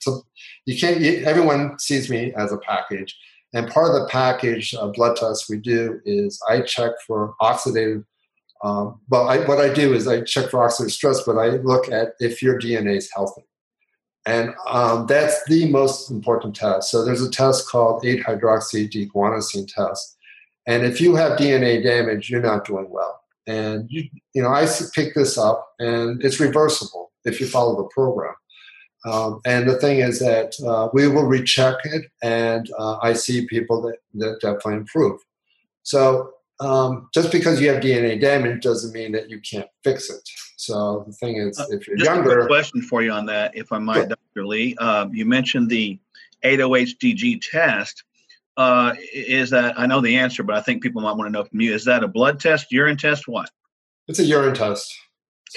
So 0.00 0.22
you 0.66 0.78
can't. 0.78 1.02
Everyone 1.24 1.78
sees 1.78 2.10
me 2.10 2.32
as 2.36 2.52
a 2.52 2.58
package, 2.58 3.16
and 3.52 3.70
part 3.70 3.88
of 3.88 3.94
the 3.94 4.08
package 4.08 4.74
of 4.74 4.92
blood 4.94 5.16
tests 5.16 5.48
we 5.48 5.58
do 5.58 6.00
is 6.04 6.40
I 6.48 6.62
check 6.62 6.92
for 7.06 7.34
oxidative. 7.40 8.04
Um, 8.64 9.00
well, 9.10 9.28
I, 9.28 9.44
what 9.44 9.60
I 9.60 9.72
do 9.72 9.92
is 9.92 10.08
I 10.08 10.22
check 10.22 10.50
for 10.50 10.66
oxidative 10.66 10.90
stress, 10.90 11.22
but 11.22 11.36
I 11.36 11.48
look 11.48 11.92
at 11.92 12.14
if 12.18 12.42
your 12.42 12.58
DNA 12.58 12.96
is 12.96 13.10
healthy. 13.14 13.42
And 14.26 14.54
um, 14.66 15.06
that's 15.06 15.44
the 15.44 15.70
most 15.70 16.10
important 16.10 16.56
test. 16.56 16.90
So 16.90 17.04
there's 17.04 17.20
a 17.20 17.30
test 17.30 17.68
called 17.68 18.06
8 18.06 18.24
hydroxy 18.24 18.90
D-guanosine 18.90 19.68
test. 19.68 20.16
And 20.66 20.86
if 20.86 20.98
you 20.98 21.14
have 21.14 21.38
DNA 21.38 21.82
damage, 21.82 22.30
you're 22.30 22.40
not 22.40 22.64
doing 22.64 22.88
well. 22.88 23.20
And 23.46 23.86
you, 23.90 24.08
you 24.32 24.42
know, 24.42 24.48
I 24.48 24.66
pick 24.94 25.14
this 25.14 25.36
up, 25.36 25.68
and 25.78 26.24
it's 26.24 26.40
reversible 26.40 27.12
if 27.26 27.38
you 27.40 27.46
follow 27.46 27.76
the 27.76 27.88
program. 27.88 28.34
Um, 29.04 29.40
and 29.44 29.68
the 29.68 29.78
thing 29.78 29.98
is 29.98 30.18
that 30.20 30.54
uh, 30.66 30.88
we 30.94 31.06
will 31.06 31.26
recheck 31.26 31.76
it, 31.84 32.06
and 32.22 32.70
uh, 32.78 32.96
I 33.02 33.12
see 33.12 33.46
people 33.46 33.82
that, 33.82 33.98
that 34.14 34.40
definitely 34.40 34.76
improve. 34.76 35.20
So 35.82 36.32
um, 36.64 37.08
just 37.12 37.30
because 37.30 37.60
you 37.60 37.68
have 37.68 37.82
DNA 37.82 38.20
damage 38.20 38.62
doesn't 38.62 38.92
mean 38.92 39.12
that 39.12 39.28
you 39.28 39.40
can't 39.40 39.68
fix 39.82 40.08
it. 40.10 40.28
So 40.56 41.04
the 41.06 41.12
thing 41.12 41.36
is, 41.36 41.58
uh, 41.58 41.66
if 41.70 41.86
you're 41.86 41.96
just 41.96 42.10
younger, 42.10 42.40
a 42.40 42.46
question 42.46 42.80
for 42.80 43.02
you 43.02 43.12
on 43.12 43.26
that, 43.26 43.54
if 43.54 43.70
I 43.70 43.78
might, 43.78 43.96
sure. 43.96 44.16
Dr. 44.34 44.46
Lee. 44.46 44.74
Um, 44.76 45.12
you 45.14 45.26
mentioned 45.26 45.68
the 45.68 45.98
8-OHDG 46.44 47.42
test. 47.50 48.04
Uh, 48.56 48.94
is 49.12 49.50
that 49.50 49.78
I 49.78 49.86
know 49.86 50.00
the 50.00 50.16
answer, 50.16 50.44
but 50.44 50.54
I 50.54 50.60
think 50.60 50.80
people 50.80 51.02
might 51.02 51.16
want 51.16 51.26
to 51.26 51.32
know 51.32 51.42
from 51.42 51.60
you. 51.60 51.74
Is 51.74 51.84
that 51.86 52.04
a 52.04 52.08
blood 52.08 52.38
test, 52.38 52.70
urine 52.70 52.96
test, 52.96 53.26
what? 53.26 53.50
It's 54.06 54.20
a 54.20 54.24
urine 54.24 54.54
test. 54.54 54.94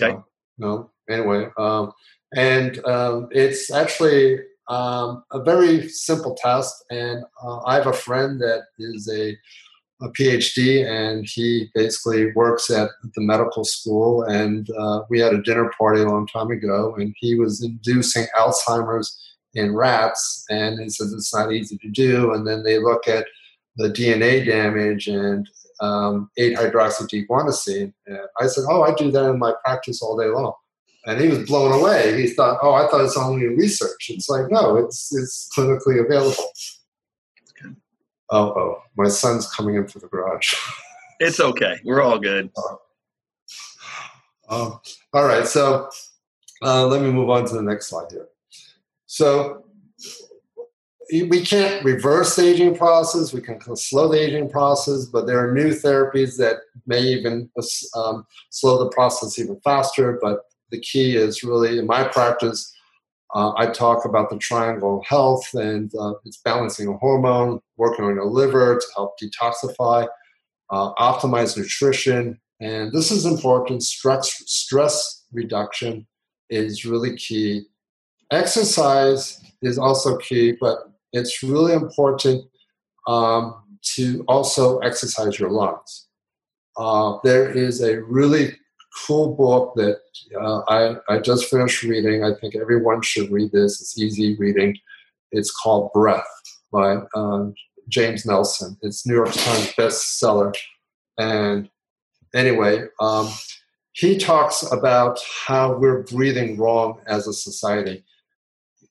Okay. 0.02 0.14
So, 0.14 0.26
no. 0.58 0.90
Anyway, 1.08 1.48
um, 1.60 1.92
and 2.36 2.84
um, 2.86 3.28
it's 3.32 3.72
actually 3.72 4.40
um, 4.68 5.24
a 5.32 5.44
very 5.44 5.88
simple 5.90 6.36
test. 6.42 6.84
And 6.90 7.24
uh, 7.44 7.60
I 7.66 7.76
have 7.76 7.88
a 7.88 7.94
friend 7.94 8.42
that 8.42 8.64
is 8.80 9.08
a 9.14 9.38
a 10.02 10.10
PhD, 10.10 10.86
and 10.86 11.26
he 11.28 11.70
basically 11.74 12.32
works 12.34 12.70
at 12.70 12.90
the 13.16 13.22
medical 13.22 13.64
school. 13.64 14.24
And 14.24 14.70
uh, 14.78 15.02
we 15.10 15.20
had 15.20 15.34
a 15.34 15.42
dinner 15.42 15.72
party 15.78 16.02
a 16.02 16.08
long 16.08 16.28
time 16.28 16.52
ago, 16.52 16.96
and 16.98 17.16
he 17.18 17.36
was 17.36 17.64
inducing 17.64 18.28
Alzheimer's 18.38 19.18
in 19.54 19.76
rats, 19.76 20.46
and 20.50 20.80
he 20.80 20.90
says 20.90 21.14
it's 21.14 21.34
not 21.34 21.52
easy 21.52 21.78
to 21.78 21.90
do. 21.90 22.34
And 22.34 22.46
then 22.46 22.64
they 22.64 22.78
look 22.78 23.08
at 23.08 23.26
the 23.78 23.90
DNA 23.90 24.46
damage 24.46 25.08
and 25.08 25.48
um, 25.80 26.30
8-hydroxy-D-guanosine. 26.40 27.94
And 28.06 28.20
I 28.40 28.48
said, 28.48 28.66
"Oh, 28.70 28.84
I 28.84 28.94
do 28.94 29.12
that 29.12 29.30
in 29.30 29.40
my 29.40 29.54
practice 29.66 30.02
all 30.02 30.18
day 30.18 30.28
long." 30.28 30.54
And 31.06 31.22
he 31.22 31.30
was 31.30 31.48
blown 31.48 31.72
away. 31.72 32.22
He 32.22 32.28
thought, 32.28 32.60
"Oh, 32.62 32.74
I 32.74 32.88
thought 32.88 33.04
it's 33.04 33.18
only 33.18 33.48
research." 33.48 34.08
It's 34.10 34.30
like, 34.30 34.52
no, 34.52 34.78
it's 34.78 35.16
it's 35.16 35.50
clinically 35.58 36.04
available 36.06 36.52
oh, 38.30 38.48
oh, 38.50 38.82
my 38.96 39.08
son's 39.08 39.52
coming 39.54 39.76
in 39.76 39.88
for 39.88 40.00
the 40.00 40.08
garage. 40.08 40.54
it's 41.20 41.40
okay. 41.40 41.80
We're 41.84 42.02
all 42.02 42.20
good. 42.20 42.52
Um, 44.50 44.80
all 45.14 45.26
right. 45.26 45.46
So 45.46 45.90
uh, 46.64 46.86
let 46.88 47.02
me 47.02 47.12
move 47.12 47.30
on 47.30 47.46
to 47.46 47.54
the 47.54 47.62
next 47.62 47.88
slide 47.88 48.08
here. 48.12 48.28
So 49.06 49.66
we 51.12 51.42
can't 51.42 51.84
reverse 51.84 52.36
the 52.36 52.46
aging 52.46 52.76
process. 52.76 53.34
We 53.34 53.42
can 53.42 53.60
slow 53.76 54.10
the 54.10 54.20
aging 54.20 54.50
process, 54.50 55.06
but 55.06 55.26
there 55.26 55.40
are 55.40 55.54
new 55.54 55.70
therapies 55.70 56.38
that 56.38 56.58
may 56.86 57.02
even 57.02 57.50
um, 57.96 58.26
slow 58.50 58.84
the 58.84 58.90
process 58.90 59.40
even 59.40 59.60
faster. 59.62 60.20
But 60.22 60.42
the 60.72 60.80
key 60.80 61.16
is 61.16 61.44
really, 61.44 61.80
in 61.80 61.88
my 61.88 62.04
practice, 62.06 62.74
uh, 63.36 63.52
I 63.58 63.68
talk 63.68 64.06
about 64.06 64.30
the 64.30 64.38
triangle 64.38 65.04
health 65.08 65.46
and 65.54 65.92
uh, 66.00 66.14
it's 66.26 66.38
balancing 66.38 66.88
a 66.88 66.98
hormone, 66.98 67.60
working 67.76 68.06
on 68.06 68.16
your 68.16 68.26
liver 68.26 68.78
to 68.78 68.86
help 68.96 69.16
detoxify, 69.22 70.08
uh, 70.70 70.94
optimize 70.96 71.58
nutrition. 71.58 72.40
And 72.60 72.92
this 72.92 73.12
is 73.12 73.26
important. 73.26 73.84
Stress, 73.84 74.32
stress 74.46 75.26
reduction 75.32 76.08
is 76.50 76.86
really 76.86 77.16
key. 77.18 77.66
Exercise 78.32 79.42
is 79.62 79.78
also 79.78 80.18
key, 80.18 80.54
but 80.60 80.80
it's 81.14 81.44
really 81.44 81.74
important 81.74 82.46
um, 83.08 83.64
to 83.96 84.24
also 84.28 84.80
exercise 84.80 85.40
your 85.40 85.50
lungs. 85.50 86.08
Uh, 86.78 87.18
there 87.24 87.50
is 87.50 87.82
a 87.82 88.02
really 88.04 88.56
cool 89.06 89.36
book 89.36 89.74
that 89.76 90.00
uh, 90.40 90.62
I, 90.68 90.96
I 91.10 91.20
just 91.20 91.46
finished 91.46 91.84
reading. 91.84 92.24
I 92.24 92.34
think 92.34 92.56
everyone 92.56 93.02
should 93.02 93.32
read 93.32 93.52
this. 93.52 93.82
It's 93.82 93.98
easy 93.98 94.36
reading. 94.38 94.78
It's 95.32 95.52
called 95.52 95.92
Breath 95.94 96.26
by 96.72 96.98
um, 97.16 97.54
James 97.90 98.26
Nestor. 98.26 98.72
It's 98.82 99.06
New 99.06 99.16
York 99.16 99.32
Times 99.32 99.74
bestseller. 99.78 100.56
And 101.18 101.70
anyway, 102.34 102.86
um, 103.00 103.30
he 103.92 104.18
talks 104.18 104.64
about 104.72 105.20
how 105.48 105.78
we're 105.78 106.04
breathing 106.04 106.58
wrong 106.58 107.00
as 107.08 107.28
a 107.28 107.34
society 107.34 108.04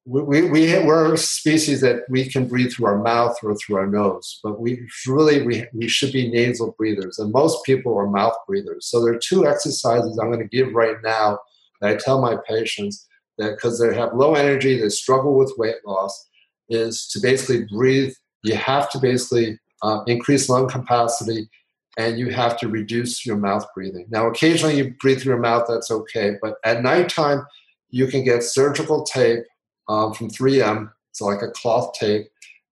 we, 0.07 0.49
we, 0.49 0.79
we're 0.85 1.15
a 1.15 1.19
species 1.19 1.81
that 1.81 2.05
we 2.09 2.29
can 2.29 2.47
breathe 2.47 2.73
through 2.73 2.87
our 2.87 3.03
mouth 3.03 3.37
or 3.43 3.57
through 3.57 3.77
our 3.77 3.89
nose, 3.89 4.39
but 4.43 4.61
we 4.61 4.87
really, 5.05 5.43
we, 5.43 5.67
we 5.73 5.89
should 5.89 6.13
be 6.13 6.31
nasal 6.31 6.77
breathers. 6.79 7.19
And 7.19 7.33
most 7.33 7.65
people 7.65 7.99
are 7.99 8.07
mouth 8.07 8.37
breathers. 8.47 8.87
So 8.87 9.05
there 9.05 9.15
are 9.15 9.19
two 9.19 9.49
exercises 9.49 10.17
I'm 10.17 10.31
going 10.31 10.49
to 10.49 10.57
give 10.57 10.73
right 10.73 10.97
now 11.03 11.41
that 11.81 11.91
I 11.91 11.97
tell 11.97 12.21
my 12.21 12.37
patients 12.49 13.05
that 13.39 13.57
because 13.57 13.81
they 13.81 13.95
have 13.97 14.15
low 14.15 14.35
energy, 14.35 14.81
they 14.81 14.89
struggle 14.91 15.37
with 15.37 15.53
weight 15.59 15.85
loss, 15.85 16.29
is 16.69 17.09
to 17.09 17.21
basically 17.21 17.65
breathe. 17.65 18.15
You 18.45 18.55
have 18.55 18.89
to 18.91 19.01
basically 19.01 19.59
uh, 19.83 20.05
increase 20.07 20.49
lung 20.49 20.69
capacity 20.69 21.51
and 21.99 22.17
you 22.17 22.31
have 22.31 22.59
to 22.59 22.69
reduce 22.69 23.27
your 23.27 23.39
mouth 23.39 23.67
breathing. 23.75 24.07
Now, 24.11 24.29
occasionally 24.29 24.77
you 24.77 24.95
breathe 25.01 25.21
through 25.21 25.33
your 25.33 25.43
mouth, 25.43 25.67
that's 25.69 25.91
okay, 25.91 26.37
but 26.41 26.55
at 26.65 26.83
nighttime, 26.83 27.45
you 27.91 28.07
can 28.07 28.23
get 28.23 28.45
surgical 28.45 29.03
tape 29.03 29.45
um, 29.89 30.15
from 30.15 30.31
3M. 30.31 30.91
It's 31.11 31.21
like 31.21 31.43
a 31.43 31.51
cloth 31.51 31.95
tape, 31.99 32.27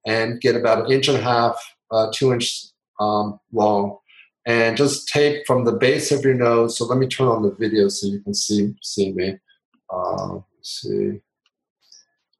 and 0.06 0.40
get 0.40 0.56
about 0.56 0.84
an 0.84 0.92
inch 0.92 1.08
and 1.08 1.16
a 1.16 1.22
half, 1.22 1.56
uh, 1.90 2.10
two 2.14 2.32
inch 2.32 2.66
um, 3.00 3.38
long, 3.52 3.96
and 4.46 4.76
just 4.76 5.08
tape 5.08 5.46
from 5.46 5.64
the 5.64 5.72
base 5.72 6.12
of 6.12 6.22
your 6.24 6.34
nose. 6.34 6.76
So 6.76 6.84
let 6.84 6.98
me 6.98 7.06
turn 7.06 7.28
on 7.28 7.42
the 7.42 7.54
video 7.54 7.88
so 7.88 8.06
you 8.06 8.20
can 8.20 8.34
see 8.34 8.74
see 8.82 9.12
me. 9.12 9.38
Uh, 9.90 10.40
see. 10.62 11.20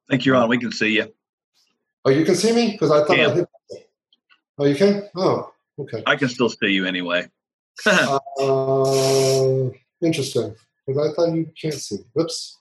I 0.07 0.11
think 0.11 0.25
you're 0.25 0.35
on. 0.35 0.49
We 0.49 0.59
can 0.59 0.71
see 0.71 0.95
you. 0.95 1.11
Oh, 2.03 2.11
you 2.11 2.23
can 2.23 2.35
see 2.35 2.51
me 2.53 2.73
because 2.73 2.91
I 2.91 3.03
thought 3.03 3.19
I 3.19 3.33
hit. 3.33 3.49
Oh, 4.57 4.65
you 4.65 4.75
can. 4.75 5.09
Oh, 5.15 5.51
okay. 5.79 6.03
I 6.05 6.15
can 6.15 6.29
still 6.29 6.49
see 6.49 6.67
you 6.67 6.85
anyway. 6.85 7.27
uh, 7.85 8.19
interesting, 10.01 10.55
because 10.85 11.09
I 11.09 11.13
thought 11.13 11.33
you 11.33 11.51
can't 11.59 11.73
see. 11.73 11.97
Whoops. 12.13 12.59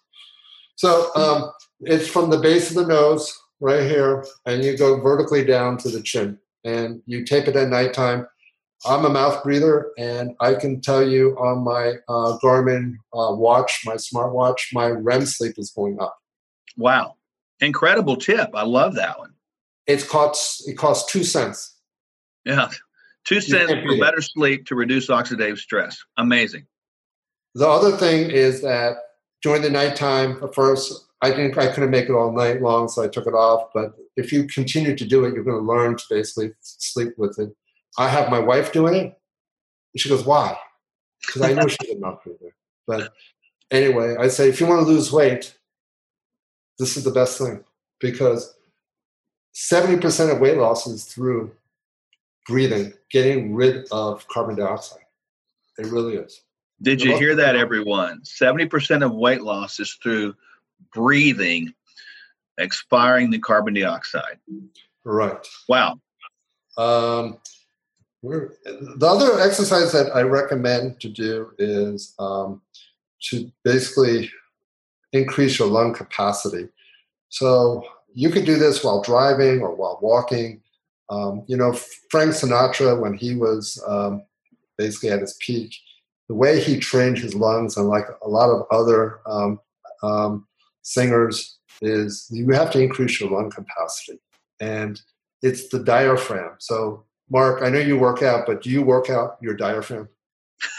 So 0.76 1.14
um, 1.14 1.52
it's 1.80 2.08
from 2.08 2.30
the 2.30 2.38
base 2.38 2.70
of 2.70 2.76
the 2.76 2.86
nose 2.86 3.32
right 3.60 3.82
here, 3.82 4.24
and 4.46 4.64
you 4.64 4.76
go 4.76 5.00
vertically 5.00 5.44
down 5.44 5.78
to 5.78 5.88
the 5.88 6.02
chin, 6.02 6.38
and 6.64 7.02
you 7.06 7.24
tape 7.24 7.48
it 7.48 7.56
at 7.56 7.68
nighttime. 7.68 8.26
I'm 8.86 9.04
a 9.04 9.10
mouth 9.10 9.42
breather, 9.42 9.92
and 9.96 10.34
I 10.40 10.54
can 10.54 10.80
tell 10.80 11.06
you 11.06 11.36
on 11.38 11.64
my 11.64 11.94
uh, 12.08 12.38
Garmin 12.42 12.96
uh, 13.14 13.34
watch, 13.34 13.82
my 13.86 13.94
smartwatch, 13.94 14.58
my 14.72 14.88
REM 14.88 15.24
sleep 15.24 15.54
is 15.58 15.70
going 15.70 15.98
up. 16.00 16.18
Wow, 16.76 17.16
incredible 17.60 18.16
tip! 18.16 18.50
I 18.54 18.64
love 18.64 18.94
that 18.96 19.18
one. 19.18 19.32
It's 19.86 20.06
costs 20.06 20.66
it 20.68 20.74
costs 20.74 21.10
two 21.10 21.24
cents. 21.24 21.76
Yeah, 22.44 22.68
two 23.24 23.40
cents 23.40 23.72
for 23.72 23.98
better 23.98 24.20
sleep 24.20 24.66
to 24.66 24.74
reduce 24.74 25.08
oxidative 25.08 25.58
stress. 25.58 25.98
Amazing. 26.18 26.66
The 27.54 27.68
other 27.68 27.96
thing 27.96 28.30
is 28.30 28.62
that 28.62 28.96
during 29.42 29.62
the 29.62 29.70
nighttime, 29.70 30.40
first, 30.52 31.06
I 31.24 31.30
didn't, 31.30 31.56
I 31.56 31.72
couldn't 31.72 31.90
make 31.90 32.10
it 32.10 32.12
all 32.12 32.32
night 32.32 32.60
long, 32.60 32.86
so 32.86 33.02
I 33.02 33.08
took 33.08 33.26
it 33.26 33.32
off. 33.32 33.70
But 33.72 33.94
if 34.16 34.30
you 34.30 34.46
continue 34.46 34.94
to 34.94 35.06
do 35.06 35.24
it, 35.24 35.32
you're 35.32 35.42
going 35.42 35.56
to 35.56 35.72
learn 35.72 35.96
to 35.96 36.04
basically 36.10 36.52
sleep 36.60 37.14
with 37.16 37.38
it. 37.38 37.50
I 37.96 38.08
have 38.08 38.28
my 38.30 38.38
wife 38.38 38.72
doing 38.72 38.94
it. 38.94 39.18
She 39.96 40.10
goes, 40.10 40.26
"Why?" 40.26 40.54
Because 41.26 41.40
I 41.40 41.54
know 41.54 41.66
she's 41.66 41.96
a 41.96 41.98
mouth 41.98 42.22
breather. 42.22 42.54
But 42.86 43.14
anyway, 43.70 44.16
I 44.20 44.28
say 44.28 44.50
if 44.50 44.60
you 44.60 44.66
want 44.66 44.80
to 44.80 44.92
lose 44.92 45.10
weight, 45.10 45.56
this 46.78 46.98
is 46.98 47.04
the 47.04 47.10
best 47.10 47.38
thing 47.38 47.64
because 48.00 48.54
seventy 49.52 49.98
percent 49.98 50.30
of 50.30 50.40
weight 50.40 50.58
loss 50.58 50.86
is 50.86 51.06
through 51.06 51.52
breathing, 52.46 52.92
getting 53.10 53.54
rid 53.54 53.86
of 53.92 54.28
carbon 54.28 54.56
dioxide. 54.56 55.06
It 55.78 55.86
really 55.86 56.16
is. 56.16 56.42
Did 56.82 57.00
you 57.00 57.16
hear 57.16 57.34
that, 57.36 57.56
everyone? 57.56 58.20
70% 58.22 59.04
of 59.04 59.14
weight 59.14 59.42
loss 59.42 59.80
is 59.80 59.96
through 60.02 60.34
breathing, 60.92 61.72
expiring 62.58 63.30
the 63.30 63.38
carbon 63.38 63.74
dioxide. 63.74 64.38
Right. 65.04 65.46
Wow. 65.68 66.00
Um, 66.76 67.38
the 68.22 69.06
other 69.06 69.40
exercise 69.40 69.92
that 69.92 70.14
I 70.14 70.22
recommend 70.22 71.00
to 71.00 71.08
do 71.08 71.50
is 71.58 72.14
um, 72.18 72.62
to 73.24 73.50
basically 73.64 74.30
increase 75.12 75.58
your 75.58 75.68
lung 75.68 75.94
capacity. 75.94 76.68
So 77.28 77.84
you 78.14 78.30
could 78.30 78.44
do 78.44 78.56
this 78.56 78.82
while 78.82 79.02
driving 79.02 79.60
or 79.60 79.74
while 79.74 79.98
walking. 80.00 80.62
Um, 81.10 81.44
you 81.46 81.56
know, 81.56 81.72
Frank 82.10 82.32
Sinatra, 82.32 82.98
when 82.98 83.14
he 83.14 83.34
was 83.34 83.82
um, 83.86 84.24
basically 84.78 85.10
at 85.10 85.20
his 85.20 85.36
peak, 85.40 85.74
the 86.28 86.34
way 86.34 86.60
he 86.60 86.78
trained 86.78 87.18
his 87.18 87.34
lungs, 87.34 87.76
unlike 87.76 88.06
a 88.22 88.28
lot 88.28 88.50
of 88.50 88.66
other 88.70 89.20
um, 89.26 89.60
um, 90.02 90.46
singers, 90.84 91.58
is 91.82 92.28
you 92.30 92.48
have 92.50 92.70
to 92.70 92.80
increase 92.80 93.20
your 93.20 93.30
lung 93.30 93.50
capacity. 93.50 94.20
And 94.60 95.00
it's 95.42 95.68
the 95.68 95.80
diaphragm. 95.80 96.52
So, 96.60 97.04
Mark, 97.28 97.62
I 97.62 97.68
know 97.68 97.80
you 97.80 97.98
work 97.98 98.22
out, 98.22 98.46
but 98.46 98.62
do 98.62 98.70
you 98.70 98.82
work 98.82 99.10
out 99.10 99.36
your 99.42 99.54
diaphragm? 99.54 100.08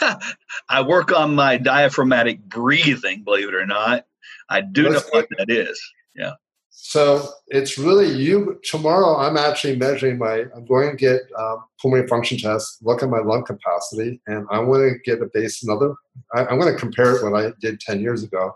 I 0.68 0.80
work 0.80 1.12
on 1.12 1.34
my 1.34 1.58
diaphragmatic 1.58 2.40
breathing, 2.48 3.22
believe 3.22 3.48
it 3.48 3.54
or 3.54 3.66
not. 3.66 4.06
I 4.48 4.62
do 4.62 4.88
Let's 4.88 5.04
know 5.04 5.20
what 5.20 5.28
that 5.38 5.50
is. 5.50 5.80
Yeah. 6.14 6.32
So 6.70 7.28
it's 7.48 7.78
really 7.78 8.10
you. 8.10 8.60
Tomorrow, 8.62 9.16
I'm 9.16 9.36
actually 9.36 9.76
measuring 9.76 10.18
my. 10.18 10.44
I'm 10.54 10.66
going 10.66 10.90
to 10.90 10.96
get 10.96 11.22
um, 11.38 11.64
pulmonary 11.80 12.06
function 12.06 12.38
test, 12.38 12.78
look 12.82 13.02
at 13.02 13.08
my 13.08 13.18
lung 13.18 13.44
capacity, 13.44 14.20
and 14.26 14.46
I 14.50 14.60
want 14.60 14.82
to 14.82 14.98
get 15.10 15.22
a 15.22 15.26
base 15.32 15.64
another. 15.64 15.94
I, 16.34 16.42
am 16.42 16.60
going 16.60 16.72
to 16.72 16.78
compare 16.78 17.16
it 17.16 17.24
what 17.24 17.44
I 17.44 17.52
did 17.60 17.80
10 17.80 18.00
years 18.00 18.22
ago, 18.22 18.54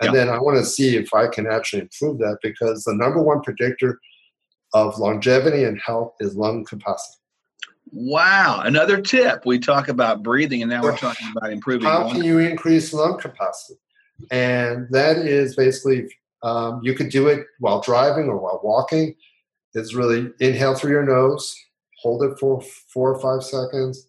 and 0.00 0.14
then 0.14 0.28
I 0.28 0.38
want 0.38 0.58
to 0.58 0.64
see 0.64 0.96
if 0.96 1.12
I 1.14 1.26
can 1.28 1.46
actually 1.46 1.82
improve 1.82 2.18
that 2.18 2.38
because 2.42 2.84
the 2.84 2.94
number 2.94 3.22
one 3.22 3.40
predictor 3.42 4.00
of 4.74 4.98
longevity 4.98 5.64
and 5.64 5.80
health 5.80 6.14
is 6.20 6.34
lung 6.36 6.64
capacity. 6.64 7.16
Wow, 7.90 8.60
another 8.64 9.00
tip. 9.00 9.46
We 9.46 9.58
talk 9.58 9.88
about 9.88 10.22
breathing, 10.22 10.62
and 10.62 10.70
now 10.70 10.82
we're 10.82 10.96
talking 10.96 11.28
about 11.34 11.50
improving. 11.50 11.88
How 11.88 12.10
can 12.10 12.22
you 12.22 12.38
increase 12.38 12.92
lung 12.92 13.18
capacity? 13.18 13.78
And 14.30 14.86
that 14.90 15.16
is 15.18 15.56
basically 15.56 16.08
um, 16.42 16.80
you 16.82 16.94
could 16.94 17.08
do 17.08 17.28
it 17.28 17.46
while 17.60 17.80
driving 17.80 18.28
or 18.28 18.36
while 18.36 18.60
walking. 18.62 19.14
It's 19.74 19.94
really 19.94 20.30
inhale 20.40 20.74
through 20.74 20.90
your 20.90 21.04
nose, 21.04 21.56
hold 22.02 22.22
it 22.24 22.38
for 22.38 22.60
four 22.92 23.14
or 23.14 23.20
five 23.20 23.42
seconds. 23.42 24.08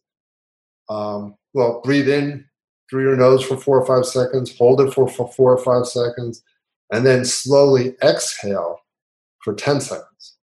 Um, 0.89 1.35
well, 1.53 1.81
breathe 1.83 2.09
in 2.09 2.45
through 2.89 3.03
your 3.03 3.15
nose 3.15 3.43
for 3.43 3.57
four 3.57 3.79
or 3.79 3.85
five 3.85 4.05
seconds, 4.05 4.55
hold 4.57 4.81
it 4.81 4.93
for, 4.93 5.07
for 5.07 5.31
four 5.31 5.53
or 5.53 5.63
five 5.63 5.85
seconds, 5.85 6.43
and 6.91 7.05
then 7.05 7.23
slowly 7.25 7.95
exhale 8.03 8.81
for 9.43 9.53
10 9.53 9.81
seconds. 9.81 10.37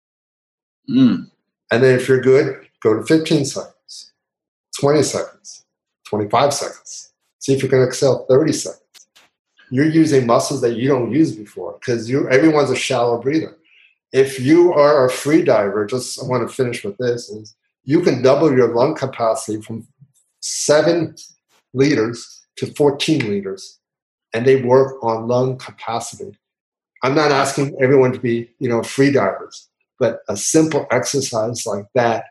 Mm. 0.91 1.31
And 1.71 1.83
then 1.83 1.95
if 1.95 2.09
you're 2.09 2.21
good, 2.21 2.67
go 2.83 2.95
to 2.95 3.05
15 3.05 3.45
seconds, 3.45 4.13
20 4.81 5.03
seconds, 5.03 5.65
25 6.07 6.53
seconds. 6.53 7.13
See 7.39 7.53
if 7.55 7.63
you 7.63 7.69
can 7.69 7.83
exhale 7.83 8.27
30 8.29 8.53
seconds 8.53 8.83
you're 9.73 9.87
using 9.87 10.27
muscles 10.27 10.61
that 10.61 10.77
you 10.77 10.87
don't 10.87 11.11
use 11.11 11.35
before 11.35 11.79
because 11.81 12.09
you 12.09 12.29
everyone's 12.29 12.71
a 12.71 12.77
shallow 12.77 13.19
breather. 13.19 13.57
If 14.13 14.39
you 14.39 14.75
are 14.75 15.07
a 15.07 15.11
free 15.11 15.43
diver, 15.43 15.87
just 15.87 16.23
I 16.23 16.27
want 16.27 16.47
to 16.47 16.55
finish 16.55 16.85
with 16.85 16.99
this 16.99 17.31
is 17.31 17.57
you 17.85 18.03
can 18.03 18.23
double 18.23 18.53
your 18.53 18.75
lung 18.75 18.95
capacity 18.95 19.63
from 19.63 19.89
seven 20.41 21.17
liters 21.75 22.43
to 22.57 22.67
14 22.75 23.29
liters, 23.29 23.79
and 24.35 24.47
they 24.47 24.63
work 24.63 25.03
on 25.03 25.29
lung 25.29 25.59
capacity. 25.59 26.37
I'm 27.03 27.15
not 27.15 27.33
asking 27.33 27.77
everyone 27.81 28.13
to 28.13 28.21
be, 28.21 28.51
you 28.59 28.69
know, 28.69 28.83
free 28.83 29.11
divers, 29.11 29.69
but 29.99 30.21
a 30.29 30.37
simple 30.37 30.87
exercise 30.91 31.67
like 31.67 31.87
that, 31.95 32.25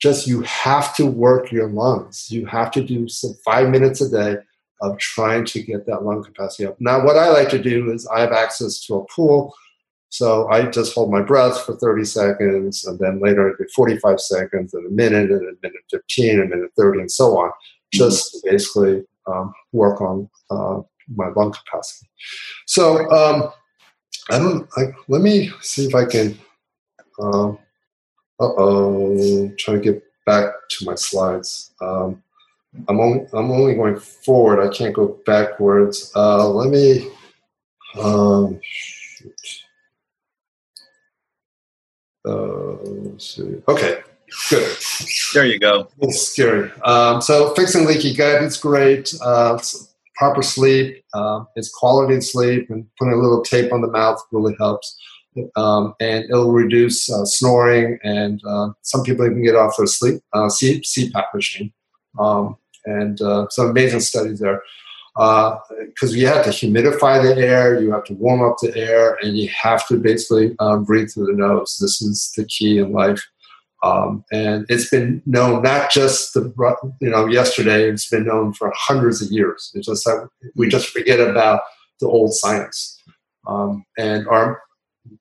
just 0.00 0.26
you 0.26 0.42
have 0.42 0.94
to 0.96 1.06
work 1.06 1.50
your 1.50 1.68
lungs. 1.68 2.30
You 2.30 2.46
have 2.46 2.70
to 2.72 2.82
do 2.82 3.08
some 3.08 3.34
five 3.44 3.70
minutes 3.70 4.00
a 4.00 4.10
day 4.10 4.36
of 4.80 4.98
trying 4.98 5.44
to 5.46 5.62
get 5.62 5.86
that 5.86 6.04
lung 6.04 6.22
capacity 6.22 6.66
up. 6.66 6.76
Now, 6.80 7.04
what 7.04 7.16
I 7.16 7.30
like 7.30 7.48
to 7.50 7.62
do 7.62 7.90
is 7.90 8.06
I 8.08 8.20
have 8.20 8.32
access 8.32 8.84
to 8.86 8.96
a 8.96 9.06
pool. 9.06 9.54
So 10.10 10.46
I 10.48 10.66
just 10.66 10.94
hold 10.94 11.10
my 11.10 11.22
breath 11.22 11.64
for 11.64 11.74
30 11.74 12.04
seconds, 12.04 12.84
and 12.84 12.98
then 13.00 13.20
later 13.20 13.48
I 13.48 13.52
do 13.58 13.66
45 13.74 14.20
seconds, 14.20 14.72
and 14.72 14.86
a 14.86 14.90
minute, 14.90 15.30
and 15.30 15.42
a 15.42 15.52
minute 15.60 15.82
15, 15.90 16.40
a 16.40 16.44
minute 16.44 16.70
30, 16.78 17.00
and 17.00 17.10
so 17.10 17.36
on, 17.36 17.50
just 17.94 18.44
basically 18.44 19.04
um, 19.26 19.52
work 19.72 20.00
on 20.00 20.28
uh, 20.50 20.80
my 21.14 21.28
lung 21.36 21.52
capacity. 21.52 22.08
So 22.66 23.10
um, 23.10 23.50
I 24.30 24.38
don't. 24.38 24.68
I, 24.76 24.86
let 25.08 25.22
me 25.22 25.50
see 25.60 25.86
if 25.86 25.94
I 25.94 26.04
can. 26.04 26.38
Uh 27.18 27.52
oh, 28.40 29.52
trying 29.58 29.82
to 29.82 29.92
get 29.92 30.02
back 30.26 30.52
to 30.70 30.84
my 30.84 30.94
slides. 30.94 31.72
Um, 31.80 32.22
I'm 32.88 33.00
only 33.00 33.26
I'm 33.32 33.50
only 33.50 33.74
going 33.74 33.98
forward. 33.98 34.60
I 34.60 34.72
can't 34.72 34.94
go 34.94 35.18
backwards. 35.26 36.10
Uh, 36.14 36.48
let 36.48 36.70
me. 36.70 37.10
Um, 38.00 38.60
uh, 42.24 42.76
see. 43.18 43.62
Okay, 43.68 44.02
good. 44.50 44.76
There 45.32 45.46
you 45.46 45.58
go. 45.58 45.88
It's 46.00 46.28
scary. 46.28 46.70
Um, 46.82 47.20
so 47.20 47.54
fixing 47.54 47.86
leaky 47.86 48.14
gut 48.14 48.42
is 48.42 48.56
great. 48.56 49.14
Uh, 49.20 49.58
proper 50.16 50.42
sleep, 50.42 51.04
uh, 51.12 51.44
it's 51.56 51.68
quality 51.68 52.20
sleep, 52.20 52.70
and 52.70 52.86
putting 52.98 53.14
a 53.14 53.16
little 53.16 53.42
tape 53.42 53.72
on 53.72 53.80
the 53.80 53.90
mouth 53.90 54.20
really 54.32 54.54
helps. 54.58 54.96
Um, 55.56 55.94
and 56.00 56.24
it'll 56.24 56.52
reduce 56.52 57.10
uh, 57.10 57.24
snoring, 57.24 57.98
and 58.04 58.40
uh, 58.46 58.70
some 58.82 59.02
people 59.02 59.26
even 59.26 59.44
get 59.44 59.56
off 59.56 59.76
their 59.76 59.86
sleep 59.86 60.22
uh, 60.32 60.48
CPAP 60.48 61.24
machine. 61.34 61.72
Um, 62.18 62.56
and 62.86 63.20
uh, 63.20 63.48
some 63.50 63.70
amazing 63.70 64.00
studies 64.00 64.40
there. 64.40 64.62
Because 65.16 66.12
uh, 66.12 66.16
you 66.16 66.26
have 66.26 66.44
to 66.44 66.50
humidify 66.50 67.22
the 67.22 67.40
air, 67.40 67.80
you 67.80 67.92
have 67.92 68.04
to 68.04 68.14
warm 68.14 68.42
up 68.42 68.56
the 68.60 68.76
air, 68.76 69.16
and 69.22 69.36
you 69.36 69.48
have 69.48 69.86
to 69.88 69.96
basically 69.96 70.56
um, 70.58 70.84
breathe 70.84 71.10
through 71.10 71.26
the 71.26 71.32
nose. 71.34 71.78
This 71.80 72.02
is 72.02 72.32
the 72.36 72.44
key 72.44 72.78
in 72.78 72.92
life. 72.92 73.22
Um, 73.84 74.24
and 74.32 74.64
it's 74.70 74.88
been 74.88 75.22
known 75.26 75.62
not 75.62 75.90
just 75.90 76.32
the 76.32 76.50
you 77.00 77.10
know 77.10 77.26
yesterday. 77.26 77.84
It's 77.90 78.08
been 78.08 78.24
known 78.24 78.54
for 78.54 78.72
hundreds 78.74 79.20
of 79.20 79.30
years. 79.30 79.70
It's 79.74 79.86
just 79.86 80.04
that 80.06 80.26
we 80.56 80.68
just 80.68 80.88
forget 80.88 81.20
about 81.20 81.60
the 82.00 82.08
old 82.08 82.32
science. 82.32 82.98
Um, 83.46 83.84
and 83.98 84.26
our 84.26 84.62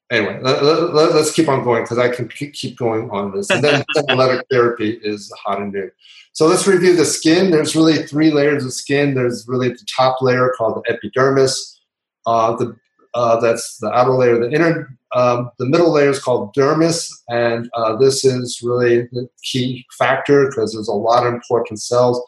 anyway, 0.09 0.39
let, 0.41 0.63
us 0.63 1.13
let, 1.13 1.33
keep 1.33 1.49
on 1.49 1.65
going 1.65 1.83
because 1.83 1.97
I 1.97 2.07
can 2.07 2.29
keep 2.29 2.77
going 2.77 3.09
on 3.09 3.35
this. 3.35 3.49
And 3.49 3.61
then 3.61 3.83
senolytic 3.97 4.43
therapy 4.51 4.99
is 5.03 5.29
hot 5.43 5.59
and 5.59 5.73
new. 5.73 5.91
So 6.31 6.47
let's 6.47 6.65
review 6.65 6.95
the 6.95 7.05
skin. 7.05 7.51
There's 7.51 7.75
really 7.75 8.07
three 8.07 8.31
layers 8.31 8.63
of 8.63 8.71
skin. 8.71 9.13
There's 9.13 9.45
really 9.45 9.69
the 9.69 9.85
top 9.93 10.21
layer 10.21 10.53
called 10.57 10.81
the 10.81 10.93
epidermis. 10.93 11.81
Uh, 12.25 12.55
the 12.55 12.77
uh, 13.13 13.39
that's 13.39 13.77
the 13.77 13.91
outer 13.91 14.11
layer. 14.11 14.39
The 14.39 14.51
inner, 14.51 14.97
um, 15.15 15.51
the 15.59 15.65
middle 15.65 15.91
layer 15.91 16.09
is 16.09 16.19
called 16.19 16.53
dermis, 16.55 17.11
and 17.29 17.69
uh, 17.73 17.95
this 17.95 18.25
is 18.25 18.61
really 18.63 19.03
the 19.11 19.27
key 19.43 19.85
factor 19.97 20.47
because 20.47 20.73
there's 20.73 20.87
a 20.87 20.93
lot 20.93 21.25
of 21.25 21.33
important 21.33 21.81
cells. 21.81 22.21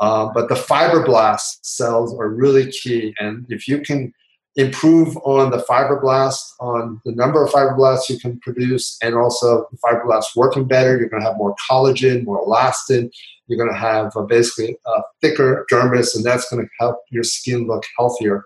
Uh, 0.00 0.28
but 0.34 0.48
the 0.48 0.56
fibroblast 0.56 1.58
cells 1.62 2.12
are 2.18 2.28
really 2.28 2.70
key, 2.70 3.14
and 3.18 3.46
if 3.48 3.68
you 3.68 3.80
can 3.80 4.12
improve 4.56 5.16
on 5.18 5.50
the 5.50 5.58
fibroblast, 5.58 6.40
on 6.60 7.00
the 7.04 7.12
number 7.12 7.44
of 7.44 7.50
fibroblasts 7.50 8.08
you 8.08 8.18
can 8.18 8.38
produce, 8.40 8.96
and 9.02 9.14
also 9.14 9.68
fibroblasts 9.84 10.36
working 10.36 10.64
better. 10.64 10.98
You're 10.98 11.08
going 11.08 11.22
to 11.22 11.28
have 11.28 11.36
more 11.36 11.54
collagen, 11.70 12.24
more 12.24 12.44
elastin. 12.46 13.10
You're 13.46 13.58
going 13.58 13.72
to 13.72 13.78
have 13.78 14.16
uh, 14.16 14.22
basically 14.22 14.76
a 14.86 15.02
thicker 15.20 15.66
dermis, 15.70 16.14
and 16.14 16.24
that's 16.24 16.48
going 16.50 16.64
to 16.64 16.70
help 16.78 16.98
your 17.10 17.24
skin 17.24 17.66
look 17.66 17.84
healthier. 17.98 18.44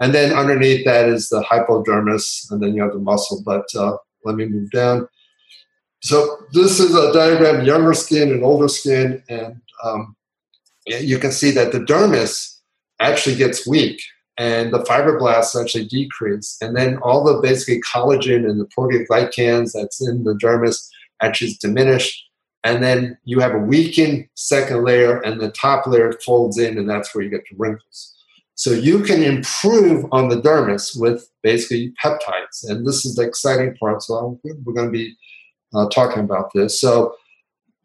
And 0.00 0.14
then 0.14 0.32
underneath 0.32 0.84
that 0.86 1.08
is 1.08 1.28
the 1.28 1.42
hypodermis, 1.42 2.48
and 2.50 2.62
then 2.62 2.74
you 2.74 2.82
have 2.82 2.92
the 2.92 2.98
muscle. 2.98 3.42
But 3.44 3.66
uh, 3.76 3.96
let 4.24 4.36
me 4.36 4.46
move 4.46 4.70
down. 4.70 5.06
So 6.02 6.38
this 6.52 6.80
is 6.80 6.94
a 6.94 7.12
diagram: 7.12 7.64
younger 7.64 7.94
skin 7.94 8.30
and 8.30 8.42
older 8.42 8.68
skin, 8.68 9.22
and 9.28 9.60
um, 9.84 10.16
you 10.86 11.18
can 11.18 11.32
see 11.32 11.50
that 11.52 11.72
the 11.72 11.80
dermis 11.80 12.56
actually 13.00 13.36
gets 13.36 13.66
weak 13.66 14.00
and 14.40 14.72
the 14.72 14.82
fibroblasts 14.84 15.60
actually 15.60 15.86
decrease. 15.86 16.56
And 16.62 16.74
then 16.74 16.96
all 17.02 17.22
the 17.22 17.40
basically 17.42 17.82
collagen 17.82 18.48
and 18.48 18.58
the 18.58 18.66
proteoglycans 18.66 19.72
that's 19.74 20.06
in 20.06 20.24
the 20.24 20.34
dermis 20.34 20.88
actually 21.20 21.48
is 21.48 21.58
diminished. 21.58 22.26
And 22.64 22.82
then 22.82 23.18
you 23.24 23.40
have 23.40 23.54
a 23.54 23.58
weakened 23.58 24.28
second 24.34 24.84
layer, 24.84 25.20
and 25.20 25.40
the 25.40 25.50
top 25.50 25.86
layer 25.86 26.12
folds 26.24 26.58
in, 26.58 26.78
and 26.78 26.88
that's 26.88 27.14
where 27.14 27.24
you 27.24 27.30
get 27.30 27.44
the 27.50 27.56
wrinkles. 27.58 28.14
So 28.60 28.72
you 28.72 29.02
can 29.02 29.22
improve 29.22 30.04
on 30.12 30.28
the 30.28 30.36
dermis 30.36 30.90
with 30.94 31.26
basically 31.42 31.94
peptides. 32.04 32.68
And 32.68 32.86
this 32.86 33.06
is 33.06 33.14
the 33.14 33.22
exciting 33.22 33.74
part. 33.76 34.02
So 34.02 34.38
we're 34.44 34.74
going 34.74 34.88
to 34.88 34.92
be 34.92 35.16
uh, 35.74 35.88
talking 35.88 36.24
about 36.24 36.52
this. 36.52 36.78
So 36.78 37.14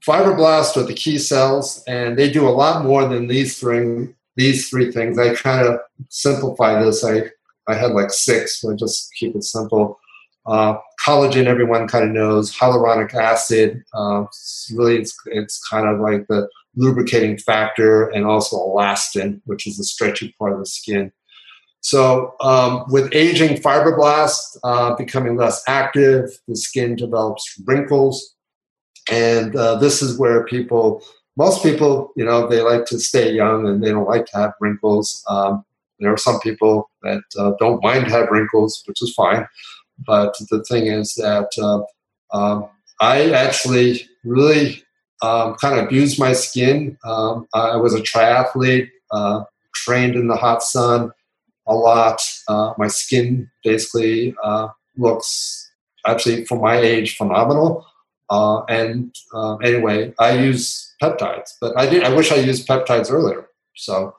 fibroblasts 0.06 0.76
are 0.76 0.84
the 0.84 0.94
key 0.94 1.18
cells, 1.18 1.82
and 1.88 2.20
they 2.20 2.30
do 2.30 2.46
a 2.46 2.52
lot 2.52 2.84
more 2.84 3.08
than 3.08 3.28
these 3.28 3.58
three 3.58 4.14
these 4.36 4.68
three 4.68 4.92
things. 4.92 5.18
I 5.18 5.34
kind 5.36 5.66
of 5.66 5.80
simplify 6.10 6.84
this. 6.84 7.06
I 7.06 7.32
I 7.70 7.76
had 7.76 7.92
like 7.92 8.12
six, 8.12 8.60
so 8.60 8.74
I 8.74 8.76
just 8.76 9.14
keep 9.18 9.34
it 9.34 9.46
simple. 9.46 9.98
Uh, 10.46 10.76
collagen, 11.08 11.46
everyone 11.46 11.88
kind 11.88 12.04
of 12.04 12.12
knows. 12.12 12.54
Hyaluronic 12.54 13.14
acid, 13.14 13.82
uh, 13.94 14.26
really, 14.74 14.98
it's, 14.98 15.18
it's 15.28 15.66
kind 15.70 15.88
of 15.88 16.02
like 16.02 16.28
the 16.28 16.50
lubricating 16.76 17.38
factor, 17.38 18.10
and 18.10 18.26
also 18.26 18.58
elastin, 18.58 19.42
which 19.46 19.68
is 19.68 19.78
the 19.78 19.84
stretchy 19.84 20.36
part 20.38 20.54
of 20.54 20.60
the 20.60 20.66
skin. 20.66 21.12
So, 21.82 22.34
um, 22.42 22.86
with 22.90 23.14
aging, 23.14 23.58
fibroblasts 23.58 24.58
uh, 24.64 24.96
becoming 24.96 25.36
less 25.36 25.62
active, 25.68 26.32
the 26.48 26.56
skin 26.56 26.96
develops 26.96 27.62
wrinkles. 27.66 28.36
And 29.12 29.56
uh, 29.56 29.76
this 29.76 30.02
is 30.02 30.18
where 30.18 30.46
people, 30.46 31.04
most 31.38 31.62
people, 31.62 32.12
you 32.16 32.26
know, 32.26 32.48
they 32.48 32.62
like 32.62 32.86
to 32.88 33.00
stay 33.00 33.32
young 33.32 33.68
and 33.68 33.84
they 33.84 33.92
don't 33.92 34.10
like 34.10 34.26
to 34.26 34.38
have 34.38 34.54
wrinkles. 34.60 35.24
Um, 35.30 35.64
there 36.00 36.12
are 36.12 36.18
some 36.18 36.40
people 36.40 36.90
that 37.04 37.22
uh, 37.38 37.52
don't 37.60 37.84
mind 37.84 38.08
have 38.08 38.30
wrinkles, 38.30 38.82
which 38.88 39.04
is 39.04 39.14
fine. 39.14 39.46
But 40.08 40.36
the 40.50 40.64
thing 40.64 40.88
is 40.88 41.14
that 41.16 41.50
uh, 41.62 42.36
um, 42.36 42.68
I 43.00 43.32
actually 43.32 44.08
really 44.24 44.85
um, 45.22 45.56
kind 45.56 45.80
of 45.80 45.86
abused 45.86 46.20
my 46.20 46.34
skin. 46.34 46.98
Um, 47.04 47.48
I 47.54 47.78
was 47.78 47.94
a 47.94 48.02
triathlete, 48.02 48.90
uh, 49.12 49.44
trained 49.74 50.16
in 50.16 50.28
the 50.28 50.36
hot 50.36 50.64
sun 50.64 51.12
a 51.68 51.76
lot. 51.76 52.22
Uh, 52.48 52.74
my 52.78 52.88
skin 52.88 53.50
basically 53.64 54.36
uh, 54.44 54.70
looks 54.98 55.72
actually 56.06 56.46
for 56.46 56.60
my 56.60 56.78
age 56.78 57.18
phenomenal. 57.18 57.86
Uh, 58.30 58.64
and 58.66 59.16
uh, 59.34 59.56
anyway, 59.58 60.14
I 60.20 60.32
use 60.32 60.94
peptides, 61.02 61.52
but 61.62 61.78
I 61.78 61.88
did. 61.88 62.04
I 62.04 62.14
wish 62.14 62.32
I 62.32 62.38
used 62.38 62.68
peptides 62.68 63.12
earlier. 63.12 63.48
So, 63.76 64.16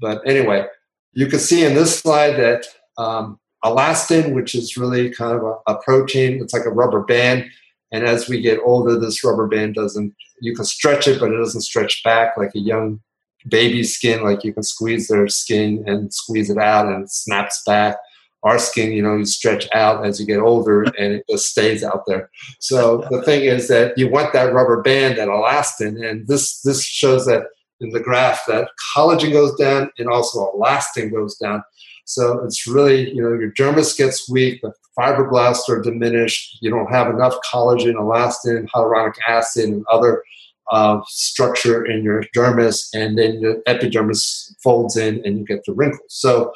but 0.00 0.26
anyway, 0.26 0.66
you 1.12 1.26
can 1.26 1.40
see 1.40 1.64
in 1.64 1.74
this 1.74 1.98
slide 1.98 2.32
that 2.32 2.66
um, 2.98 3.40
elastin, 3.64 4.32
which 4.32 4.54
is 4.54 4.76
really 4.76 5.10
kind 5.10 5.36
of 5.36 5.42
a, 5.42 5.72
a, 5.72 5.82
protein, 5.82 6.40
it's 6.42 6.52
like 6.52 6.66
a 6.66 6.70
rubber 6.70 7.02
band. 7.02 7.46
And 7.90 8.04
as 8.04 8.28
we 8.28 8.40
get 8.40 8.60
older, 8.64 8.98
this 8.98 9.24
rubber 9.24 9.46
band 9.46 9.74
doesn't. 9.74 10.14
You 10.40 10.54
can 10.54 10.64
stretch 10.64 11.08
it, 11.08 11.18
but 11.18 11.32
it 11.32 11.38
doesn't 11.38 11.62
stretch 11.62 12.02
back 12.04 12.36
like 12.36 12.54
a 12.54 12.60
young 12.60 13.00
baby 13.48 13.82
skin. 13.82 14.22
Like 14.22 14.44
you 14.44 14.52
can 14.52 14.62
squeeze 14.62 15.08
their 15.08 15.26
skin 15.28 15.84
and 15.86 16.12
squeeze 16.12 16.50
it 16.50 16.58
out, 16.58 16.86
and 16.86 17.04
it 17.04 17.10
snaps 17.10 17.62
back 17.66 17.96
our 18.42 18.58
skin, 18.58 18.92
you 18.92 19.02
know, 19.02 19.16
you 19.16 19.24
stretch 19.24 19.68
out 19.74 20.06
as 20.06 20.20
you 20.20 20.26
get 20.26 20.38
older 20.38 20.82
and 20.98 21.14
it 21.14 21.24
just 21.28 21.46
stays 21.46 21.82
out 21.82 22.04
there. 22.06 22.30
So 22.60 23.06
the 23.10 23.22
thing 23.22 23.44
is 23.44 23.68
that 23.68 23.96
you 23.98 24.08
want 24.08 24.32
that 24.32 24.52
rubber 24.52 24.82
band, 24.82 25.18
that 25.18 25.28
elastin, 25.28 26.04
and 26.08 26.26
this 26.28 26.60
this 26.62 26.84
shows 26.84 27.26
that 27.26 27.44
in 27.80 27.90
the 27.90 28.00
graph 28.00 28.44
that 28.46 28.68
collagen 28.94 29.32
goes 29.32 29.54
down 29.54 29.90
and 29.98 30.08
also 30.08 30.52
elastin 30.52 31.12
goes 31.12 31.36
down. 31.36 31.62
So 32.04 32.42
it's 32.44 32.66
really, 32.66 33.10
you 33.10 33.22
know, 33.22 33.34
your 33.38 33.52
dermis 33.52 33.96
gets 33.96 34.28
weak, 34.30 34.60
the 34.62 34.72
fibroblasts 34.98 35.68
are 35.68 35.82
diminished, 35.82 36.58
you 36.62 36.70
don't 36.70 36.90
have 36.90 37.08
enough 37.10 37.36
collagen, 37.52 37.94
elastin, 37.94 38.66
hyaluronic 38.74 39.14
acid, 39.28 39.68
and 39.68 39.84
other 39.90 40.22
uh, 40.70 41.00
structure 41.06 41.84
in 41.84 42.02
your 42.02 42.24
dermis, 42.34 42.88
and 42.94 43.18
then 43.18 43.40
the 43.40 43.62
epidermis 43.66 44.54
folds 44.62 44.96
in 44.96 45.22
and 45.24 45.38
you 45.38 45.44
get 45.44 45.64
the 45.64 45.72
wrinkles. 45.72 46.00
So 46.08 46.52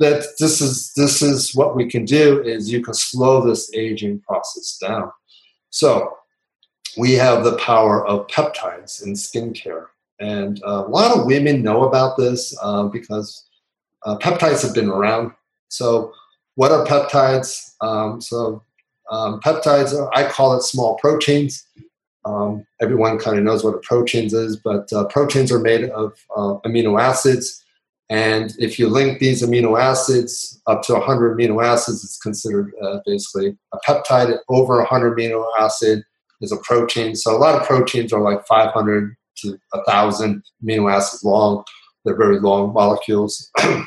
that 0.00 0.24
this 0.38 0.60
is 0.60 0.92
this 0.96 1.20
is 1.22 1.54
what 1.54 1.76
we 1.76 1.88
can 1.88 2.04
do 2.04 2.42
is 2.42 2.72
you 2.72 2.82
can 2.82 2.94
slow 2.94 3.46
this 3.46 3.70
aging 3.74 4.20
process 4.20 4.78
down. 4.80 5.10
So 5.70 6.16
we 6.96 7.12
have 7.12 7.44
the 7.44 7.56
power 7.58 8.04
of 8.06 8.26
peptides 8.28 9.04
in 9.04 9.12
skincare, 9.12 9.86
and 10.20 10.62
uh, 10.64 10.84
a 10.86 10.88
lot 10.88 11.16
of 11.16 11.26
women 11.26 11.62
know 11.62 11.84
about 11.84 12.16
this 12.16 12.56
uh, 12.62 12.84
because 12.84 13.44
uh, 14.04 14.16
peptides 14.18 14.62
have 14.62 14.74
been 14.74 14.88
around. 14.88 15.32
So 15.68 16.12
what 16.54 16.72
are 16.72 16.84
peptides? 16.84 17.74
Um, 17.80 18.20
so 18.20 18.62
um, 19.10 19.40
peptides, 19.40 19.92
are, 19.92 20.10
I 20.14 20.28
call 20.28 20.56
it 20.56 20.62
small 20.62 20.96
proteins. 20.96 21.66
Um, 22.24 22.66
everyone 22.80 23.18
kind 23.18 23.38
of 23.38 23.44
knows 23.44 23.64
what 23.64 23.74
a 23.74 23.78
protein 23.78 24.26
is, 24.26 24.56
but 24.56 24.92
uh, 24.92 25.04
proteins 25.06 25.50
are 25.50 25.58
made 25.58 25.88
of 25.90 26.12
amino 26.36 27.00
acids 27.00 27.64
and 28.10 28.52
if 28.58 28.76
you 28.76 28.88
link 28.88 29.20
these 29.20 29.40
amino 29.40 29.80
acids 29.80 30.60
up 30.66 30.82
to 30.82 30.94
100 30.94 31.38
amino 31.38 31.64
acids, 31.64 32.02
it's 32.02 32.18
considered 32.18 32.72
uh, 32.82 32.98
basically 33.06 33.56
a 33.72 33.78
peptide. 33.88 34.36
Over 34.48 34.78
100 34.78 35.16
amino 35.16 35.46
acid 35.60 36.02
is 36.40 36.50
a 36.50 36.56
protein. 36.56 37.14
So 37.14 37.34
a 37.34 37.38
lot 37.38 37.54
of 37.54 37.66
proteins 37.66 38.12
are 38.12 38.20
like 38.20 38.44
500 38.46 39.16
to 39.40 39.58
1,000 39.72 40.42
amino 40.64 40.92
acids 40.92 41.24
long. 41.24 41.64
They're 42.04 42.16
very 42.16 42.40
long 42.40 42.72
molecules. 42.72 43.50
a 43.58 43.84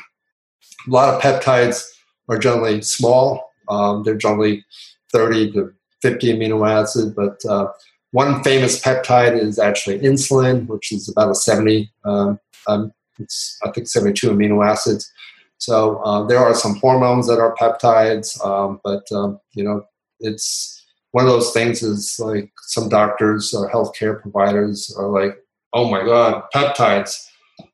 lot 0.86 1.14
of 1.14 1.20
peptides 1.20 1.86
are 2.28 2.38
generally 2.38 2.82
small. 2.82 3.50
Um, 3.68 4.02
they're 4.02 4.16
generally 4.16 4.64
30 5.12 5.52
to 5.52 5.72
50 6.02 6.34
amino 6.34 6.68
acids, 6.68 7.10
but 7.10 7.44
uh, 7.48 7.68
one 8.12 8.42
famous 8.44 8.80
peptide 8.80 9.38
is 9.38 9.58
actually 9.58 9.98
insulin, 9.98 10.66
which 10.66 10.92
is 10.92 11.08
about 11.08 11.30
a 11.30 11.34
70 11.34 11.90
um, 12.04 12.38
um, 12.66 12.92
it's 13.18 13.58
I 13.64 13.70
think 13.70 13.88
72 13.88 14.30
amino 14.30 14.66
acids. 14.66 15.10
So 15.58 15.98
uh, 15.98 16.26
there 16.26 16.38
are 16.38 16.54
some 16.54 16.76
hormones 16.76 17.26
that 17.28 17.38
are 17.38 17.54
peptides, 17.54 18.44
um, 18.44 18.80
but 18.84 19.04
um, 19.12 19.38
you 19.54 19.64
know 19.64 19.84
it's 20.20 20.84
one 21.12 21.24
of 21.24 21.30
those 21.30 21.52
things. 21.52 21.82
Is 21.82 22.16
like 22.18 22.50
some 22.62 22.88
doctors 22.88 23.54
or 23.54 23.70
healthcare 23.70 24.20
providers 24.20 24.94
are 24.98 25.08
like, 25.08 25.36
oh 25.74 25.90
my 25.90 26.04
god, 26.04 26.44
peptides. 26.54 27.26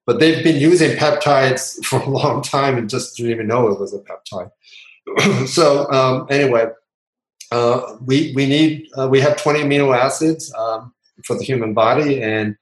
But 0.07 0.19
they've 0.19 0.43
been 0.43 0.61
using 0.61 0.97
peptides 0.97 1.85
for 1.85 2.01
a 2.01 2.09
long 2.09 2.43
time 2.43 2.77
and 2.77 2.91
just 2.91 3.17
didn't 3.17 3.33
even 3.33 3.47
know 3.47 3.69
it 3.69 3.79
was 3.79 3.95
a 3.95 4.01
peptide. 4.01 4.51
so 5.49 5.91
um, 5.93 6.27
anyway, 6.31 6.67
uh, 7.53 7.97
we 8.05 8.33
we 8.35 8.47
need 8.47 8.89
uh, 8.99 9.09
we 9.09 9.21
have 9.21 9.37
20 9.37 9.61
amino 9.61 9.97
acids 9.97 10.53
um, 10.55 10.93
for 11.25 11.37
the 11.37 11.45
human 11.45 11.75
body, 11.75 12.23
and 12.23 12.57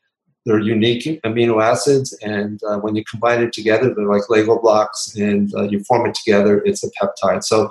they're 0.47 0.59
unique 0.59 1.21
amino 1.25 1.63
acids, 1.63 2.17
and 2.23 2.63
uh, 2.65 2.79
when 2.79 2.97
you 2.97 3.05
combine 3.11 3.43
it 3.43 3.53
together, 3.53 3.93
they're 3.95 4.07
like 4.07 4.31
Lego 4.31 4.59
blocks, 4.61 5.15
and 5.17 5.55
uh, 5.55 5.65
you 5.65 5.85
form 5.85 6.09
it 6.09 6.15
together, 6.15 6.63
it's 6.65 6.83
a 6.83 6.91
peptide. 6.93 7.45
So, 7.45 7.69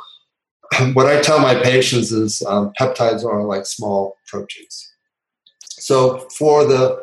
what 0.93 1.07
I 1.07 1.21
tell 1.21 1.39
my 1.39 1.55
patients 1.55 2.11
is 2.11 2.43
um, 2.45 2.71
peptides 2.79 3.25
are 3.25 3.43
like 3.43 3.65
small 3.65 4.15
proteins. 4.27 4.93
So, 5.79 6.27
for 6.37 6.65
the 6.65 7.01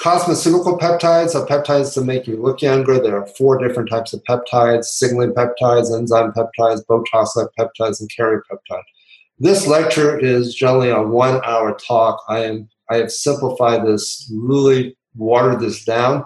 cosmeceutical 0.00 0.80
peptides, 0.80 1.34
are 1.34 1.46
peptides 1.46 1.92
to 1.94 2.00
make 2.00 2.26
you 2.26 2.40
look 2.40 2.62
younger. 2.62 2.98
There 2.98 3.18
are 3.18 3.26
four 3.26 3.58
different 3.58 3.90
types 3.90 4.12
of 4.12 4.22
peptides 4.24 4.84
signaling 4.84 5.32
peptides, 5.32 5.94
enzyme 5.96 6.32
peptides, 6.32 6.84
Botox 6.86 7.36
like 7.36 7.48
peptides, 7.58 8.00
and 8.00 8.10
carrier 8.14 8.42
peptide. 8.50 8.82
This 9.38 9.66
lecture 9.66 10.18
is 10.18 10.54
generally 10.54 10.90
a 10.90 11.02
one 11.02 11.40
hour 11.44 11.78
talk. 11.78 12.22
I 12.28 12.44
am 12.44 12.68
I 12.90 12.96
have 12.96 13.12
simplified 13.12 13.86
this 13.86 14.30
really 14.34 14.96
watered 15.14 15.60
this 15.60 15.84
down. 15.84 16.24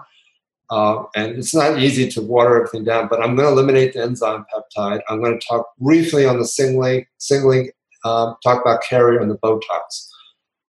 Uh, 0.71 1.03
and 1.15 1.37
it's 1.37 1.53
not 1.53 1.77
easy 1.77 2.09
to 2.09 2.21
water 2.21 2.55
everything 2.55 2.83
down, 2.83 3.07
but 3.07 3.21
I'm 3.21 3.35
going 3.35 3.47
to 3.47 3.51
eliminate 3.51 3.93
the 3.93 4.01
enzyme 4.01 4.45
peptide. 4.51 5.01
I'm 5.07 5.21
going 5.21 5.39
to 5.39 5.47
talk 5.47 5.67
briefly 5.79 6.25
on 6.25 6.39
the 6.39 6.45
signaling, 6.45 7.05
signaling 7.19 7.69
uh, 8.03 8.33
talk 8.43 8.61
about 8.61 8.81
carrier 8.81 9.19
and 9.19 9.29
the 9.29 9.37
Botox. 9.37 10.07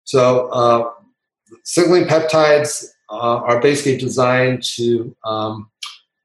So, 0.05 0.49
uh, 0.51 0.91
signaling 1.65 2.05
peptides 2.05 2.85
uh, 3.11 3.39
are 3.39 3.61
basically 3.61 3.97
designed 3.97 4.63
to 4.77 5.15
um, 5.25 5.71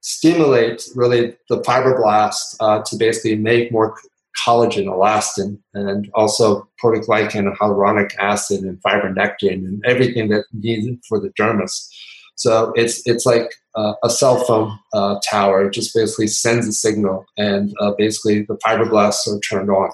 stimulate 0.01 0.87
really 0.95 1.35
the 1.49 1.61
fibroblast 1.61 2.55
uh, 2.59 2.81
to 2.83 2.95
basically 2.95 3.35
make 3.35 3.71
more 3.71 3.97
collagen, 4.43 4.85
elastin, 4.85 5.57
and 5.73 6.09
also 6.13 6.67
proteoglycan 6.83 7.39
and 7.39 7.57
hyaluronic 7.57 8.11
acid 8.19 8.61
and 8.61 8.81
fibronectin 8.81 9.65
and 9.65 9.83
everything 9.85 10.29
that 10.29 10.45
needed 10.53 10.99
for 11.07 11.19
the 11.19 11.29
dermis. 11.39 11.87
So 12.35 12.73
it's 12.75 13.01
it's 13.07 13.25
like 13.25 13.53
uh, 13.75 13.93
a 14.03 14.09
cell 14.09 14.43
phone 14.43 14.77
uh, 14.93 15.19
tower. 15.27 15.65
It 15.65 15.73
just 15.73 15.95
basically 15.95 16.27
sends 16.27 16.67
a 16.67 16.73
signal, 16.73 17.25
and 17.37 17.73
uh, 17.79 17.93
basically 17.97 18.41
the 18.43 18.57
fibroblasts 18.57 19.27
are 19.27 19.39
turned 19.39 19.69
on. 19.69 19.89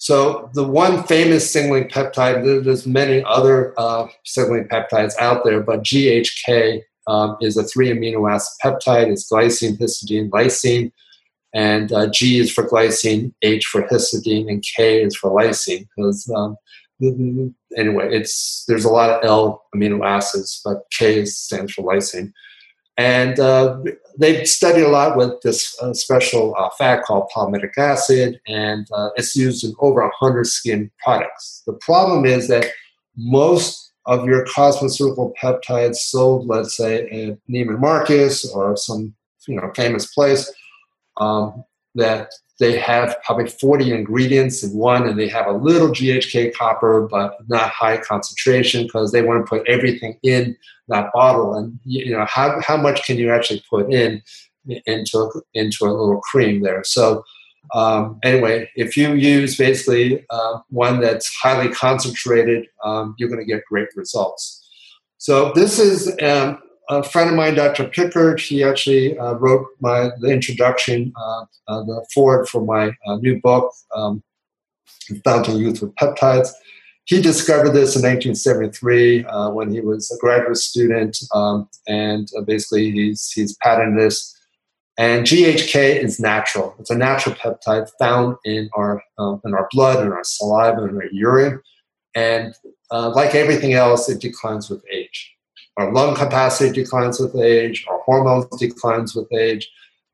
So 0.00 0.50
the 0.54 0.64
one 0.64 1.04
famous 1.04 1.50
signaling 1.50 1.88
peptide, 1.88 2.64
there's 2.64 2.86
many 2.86 3.22
other 3.24 3.74
uh, 3.78 4.08
signaling 4.24 4.66
peptides 4.68 5.12
out 5.18 5.44
there, 5.44 5.60
but 5.60 5.82
GHK 5.82 6.80
um, 7.06 7.36
is 7.40 7.56
a 7.56 7.64
three 7.64 7.90
amino 7.90 8.30
acid 8.30 8.58
peptide. 8.64 9.08
It's 9.12 9.30
glycine, 9.30 9.78
histidine, 9.78 10.30
lysine 10.30 10.90
and 11.52 11.92
uh, 11.92 12.08
G 12.08 12.38
is 12.38 12.52
for 12.52 12.68
glycine, 12.68 13.32
H 13.42 13.66
for 13.66 13.82
histidine, 13.82 14.48
and 14.48 14.64
K 14.76 15.02
is 15.02 15.16
for 15.16 15.30
lysine. 15.30 15.86
Because 15.96 16.30
um, 16.34 16.56
anyway, 17.76 18.14
it's 18.14 18.64
there's 18.68 18.84
a 18.84 18.90
lot 18.90 19.10
of 19.10 19.24
L 19.24 19.64
amino 19.74 20.06
acids, 20.06 20.60
but 20.64 20.84
K 20.96 21.24
stands 21.24 21.72
for 21.72 21.82
lysine. 21.82 22.32
And 23.00 23.40
uh, 23.40 23.78
they've 24.18 24.46
studied 24.46 24.82
a 24.82 24.88
lot 24.90 25.16
with 25.16 25.40
this 25.40 25.74
uh, 25.80 25.94
special 25.94 26.54
uh, 26.58 26.68
fat 26.76 27.02
called 27.02 27.30
palmitic 27.34 27.78
acid, 27.78 28.38
and 28.46 28.86
it's 29.16 29.34
used 29.34 29.64
in 29.64 29.72
over 29.80 30.02
100 30.02 30.46
skin 30.46 30.90
products. 31.02 31.62
The 31.66 31.72
problem 31.80 32.26
is 32.26 32.46
that 32.48 32.66
most 33.16 33.94
of 34.04 34.26
your 34.26 34.44
cosmeceutical 34.44 35.32
peptides 35.42 35.96
sold, 35.96 36.46
let's 36.46 36.76
say, 36.76 37.06
at 37.06 37.38
Neiman 37.48 37.80
Marcus 37.80 38.46
or 38.52 38.76
some 38.76 39.14
you 39.48 39.56
know 39.56 39.72
famous 39.74 40.12
place, 40.12 40.52
um, 41.16 41.64
that 41.94 42.30
they 42.60 42.78
have 42.78 43.16
probably 43.24 43.48
40 43.48 43.90
ingredients 43.90 44.62
in 44.62 44.76
one 44.76 45.08
and 45.08 45.18
they 45.18 45.28
have 45.28 45.46
a 45.46 45.52
little 45.52 45.88
GHK 45.88 46.54
copper, 46.54 47.08
but 47.10 47.36
not 47.48 47.70
high 47.70 47.96
concentration 47.96 48.84
because 48.84 49.10
they 49.10 49.22
want 49.22 49.44
to 49.44 49.48
put 49.48 49.66
everything 49.66 50.18
in 50.22 50.56
that 50.88 51.10
bottle. 51.14 51.54
And 51.54 51.80
you 51.84 52.12
know, 52.12 52.26
how, 52.26 52.60
how 52.60 52.76
much 52.76 53.04
can 53.04 53.16
you 53.16 53.32
actually 53.32 53.64
put 53.68 53.90
in 53.92 54.22
into, 54.86 55.42
into 55.54 55.84
a 55.86 55.90
little 55.90 56.20
cream 56.20 56.62
there? 56.62 56.84
So 56.84 57.24
um, 57.74 58.18
anyway, 58.22 58.70
if 58.76 58.94
you 58.94 59.14
use 59.14 59.56
basically 59.56 60.24
uh, 60.28 60.58
one 60.68 61.00
that's 61.00 61.34
highly 61.42 61.72
concentrated, 61.72 62.66
um, 62.84 63.14
you're 63.18 63.30
going 63.30 63.40
to 63.40 63.50
get 63.50 63.64
great 63.64 63.88
results. 63.96 64.68
So 65.16 65.52
this 65.54 65.78
is 65.78 66.14
um, 66.22 66.60
a 66.90 67.04
friend 67.04 67.30
of 67.30 67.36
mine, 67.36 67.54
Dr. 67.54 67.84
Pickart, 67.84 68.40
he 68.40 68.64
actually 68.64 69.16
uh, 69.16 69.34
wrote 69.34 69.66
my 69.80 70.10
the 70.20 70.28
introduction, 70.28 71.12
uh, 71.16 71.44
uh, 71.68 71.82
the 71.84 72.04
foreword 72.12 72.48
for 72.48 72.64
my 72.64 72.88
uh, 73.06 73.16
new 73.16 73.40
book, 73.40 73.72
um, 73.94 74.22
Fountain 75.24 75.58
Youth 75.58 75.80
with 75.80 75.94
Peptides. 75.94 76.50
He 77.04 77.22
discovered 77.22 77.70
this 77.70 77.96
in 77.96 78.02
1973 78.02 79.24
uh, 79.24 79.50
when 79.50 79.72
he 79.72 79.80
was 79.80 80.10
a 80.10 80.18
graduate 80.18 80.56
student, 80.56 81.16
um, 81.32 81.68
and 81.86 82.28
uh, 82.36 82.42
basically 82.42 82.90
he's 82.90 83.30
he's 83.30 83.56
patented 83.62 84.00
this. 84.00 84.36
And 84.98 85.24
GHK 85.24 86.02
is 86.02 86.20
natural. 86.20 86.74
It's 86.78 86.90
a 86.90 86.98
natural 86.98 87.34
peptide 87.36 87.88
found 87.98 88.36
in 88.44 88.68
our 88.74 89.02
in 89.18 89.54
our 89.54 89.68
blood, 89.70 90.04
in 90.04 90.12
our 90.12 90.24
saliva, 90.24 90.84
in 90.84 90.96
our 90.96 91.06
urine, 91.10 91.60
and 92.14 92.54
like 92.90 93.34
everything 93.34 93.74
else, 93.74 94.08
it 94.08 94.20
declines 94.20 94.68
with 94.68 94.84
age. 94.92 95.32
Our 95.80 95.90
lung 95.92 96.14
capacity 96.14 96.70
declines 96.70 97.18
with 97.18 97.34
age. 97.36 97.86
Our 97.88 98.00
hormones 98.00 98.44
declines 98.58 99.14
with 99.14 99.32
age. 99.32 99.66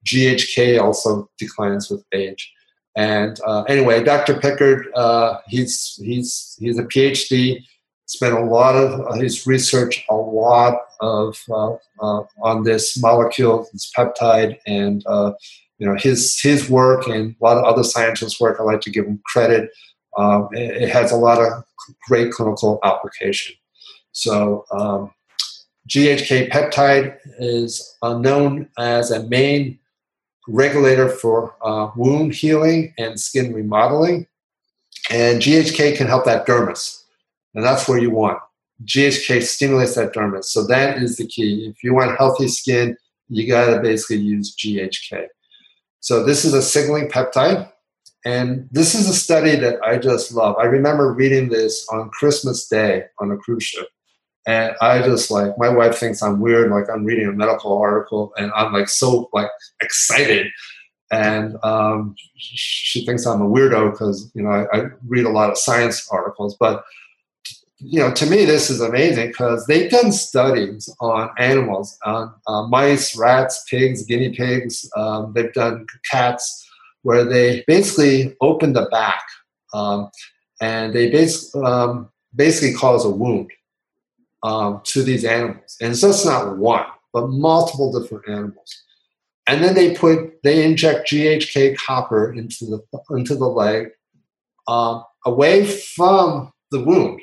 GHK 0.07 0.81
also 0.81 1.29
declines 1.39 1.91
with 1.91 2.05
age. 2.15 2.53
And 2.95 3.41
uh, 3.45 3.63
anyway, 3.63 4.05
Dr. 4.05 4.35
Pickart, 4.35 4.85
uh, 4.95 5.39
he's 5.49 5.99
he's 6.01 6.57
he's 6.61 6.79
a 6.79 6.85
PhD. 6.85 7.65
Spent 8.07 8.35
a 8.35 8.45
lot 8.45 8.77
of 8.77 9.17
his 9.17 9.45
research, 9.45 10.05
a 10.09 10.15
lot 10.15 10.79
of 11.01 11.37
uh, 11.51 11.73
uh 12.01 12.23
on 12.41 12.63
this 12.63 12.97
molecule, 13.03 13.67
this 13.73 13.91
peptide, 13.97 14.59
and 14.69 15.03
uh, 15.09 15.33
you 15.79 15.87
know 15.89 15.97
his 15.99 16.41
his 16.41 16.71
work 16.71 17.09
and 17.09 17.35
a 17.41 17.45
lot 17.45 17.57
of 17.57 17.65
other 17.65 17.83
scientists' 17.83 18.41
work. 18.41 18.61
I 18.61 18.63
like 18.63 18.83
to 18.83 18.91
give 18.91 19.07
him 19.07 19.21
credit. 19.27 19.71
Um, 20.17 20.49
it, 20.53 20.85
it, 20.85 20.89
has 20.91 21.11
a 21.11 21.17
lot 21.17 21.43
of 21.43 21.65
great 22.09 22.31
clinical 22.33 22.79
application. 22.85 23.57
So 24.13 24.65
um, 24.71 25.11
GHK 25.87 26.51
peptide 26.51 27.17
is 27.39 27.97
known 28.03 28.69
as 28.79 29.11
a 29.11 29.23
main 29.29 29.79
regulator 30.49 31.09
for 31.09 31.55
uh, 31.63 31.91
wound 31.97 32.35
healing 32.35 32.95
and 32.99 33.21
skin 33.21 33.53
remodeling. 33.53 34.27
And 35.11 35.41
GHK 35.41 35.97
can 35.97 36.07
help 36.07 36.25
that 36.25 36.47
dermis. 36.47 37.03
And 37.55 37.65
that's 37.65 37.89
where 37.89 37.99
you 37.99 38.11
want. 38.11 38.39
GHK 38.85 39.43
stimulates 39.43 39.95
that 39.95 40.13
dermis. 40.13 40.45
So 40.47 40.67
that 40.67 41.03
is 41.03 41.17
the 41.17 41.27
key. 41.27 41.67
If 41.69 41.83
you 41.83 41.95
want 41.95 42.19
healthy 42.19 42.49
skin, 42.49 42.97
you 43.29 43.47
got 43.47 43.75
to 43.75 43.81
basically 43.81 44.19
use 44.19 44.55
GHK. 44.57 45.27
So 46.01 46.25
this 46.25 46.45
is 46.45 46.55
a 46.55 46.63
signaling 46.63 47.09
peptide. 47.09 47.71
And 48.25 48.69
this 48.73 48.97
is 48.97 49.09
a 49.09 49.15
study 49.15 49.55
that 49.57 49.81
I 49.85 49.99
just 49.99 50.33
love. 50.33 50.57
I 50.59 50.65
remember 50.65 51.13
reading 51.13 51.49
this 51.49 51.87
on 51.93 52.11
Christmas 52.11 52.67
Day 52.67 53.05
on 53.21 53.31
a 53.31 53.37
cruise 53.37 53.63
ship. 53.63 53.87
And 54.47 54.77
I 54.81 55.03
just 55.03 55.31
like 55.31 55.59
my 55.59 55.69
wife 55.69 55.99
thinks 55.99 56.23
I'm 56.23 56.41
weird, 56.41 56.71
like 56.71 56.89
I'm 56.89 57.05
reading 57.05 57.27
a 57.27 57.33
medical 57.33 57.77
article, 57.77 58.33
and 58.37 58.53
I'm 58.55 58.73
like 58.73 58.89
so 58.89 59.29
like 59.33 59.51
excited, 59.83 60.47
and 61.11 61.57
um, 61.65 62.15
she 62.37 63.05
thinks 63.05 63.27
I'm 63.27 63.43
a 63.43 63.49
weirdo 63.49 63.91
because 63.91 64.31
you 64.35 64.45
know 64.45 64.51
I, 64.51 64.67
I, 64.73 64.85
read 65.09 65.25
a 65.25 65.31
lot 65.31 65.51
of 65.51 65.59
science 65.59 66.09
articles. 66.13 66.57
But 66.61 66.85
you 67.79 67.99
know, 67.99 68.13
to 68.13 68.27
me, 68.27 68.45
this 68.45 68.71
is 68.71 68.81
amazing 68.81 69.29
because 69.29 69.67
they've 69.67 69.91
done 69.91 70.13
studies 70.13 70.89
on 71.01 71.29
animals, 71.39 71.99
on 72.05 72.33
uh, 72.47 72.69
mice, 72.69 73.17
rats, 73.17 73.65
pigs, 73.69 74.05
guinea 74.05 74.33
pigs. 74.33 74.89
Um, 74.97 75.33
they've 75.35 75.53
done 75.53 75.87
cats, 76.09 76.69
where 77.03 77.25
they 77.25 77.65
basically 77.67 78.37
open 78.41 78.75
the 78.75 78.87
back, 78.93 79.25
um, 79.75 80.09
and 80.61 80.95
they 80.95 81.11
basically 81.11 81.65
um, 81.65 82.11
basically 82.37 82.75
cause 82.75 83.05
a 83.05 83.11
wound 83.11 83.51
um, 84.47 84.81
to 84.85 85.03
these 85.03 85.25
animals. 85.25 85.77
And 85.81 85.97
so 85.97 86.11
it's 86.11 86.25
not 86.25 86.57
one, 86.57 86.87
but 87.13 87.29
multiple 87.29 87.91
different 87.93 88.29
animals. 88.29 88.83
And 89.49 89.63
then 89.63 89.75
they 89.75 89.95
put 89.95 90.43
they 90.43 90.65
inject 90.65 91.11
GHK 91.11 91.77
copper 91.77 92.33
into 92.33 92.65
the 92.67 92.81
into 93.11 93.35
the 93.35 93.49
leg, 93.49 93.89
um, 94.69 95.05
away 95.25 95.67
from 95.67 96.53
the 96.71 96.81
wound. 96.81 97.21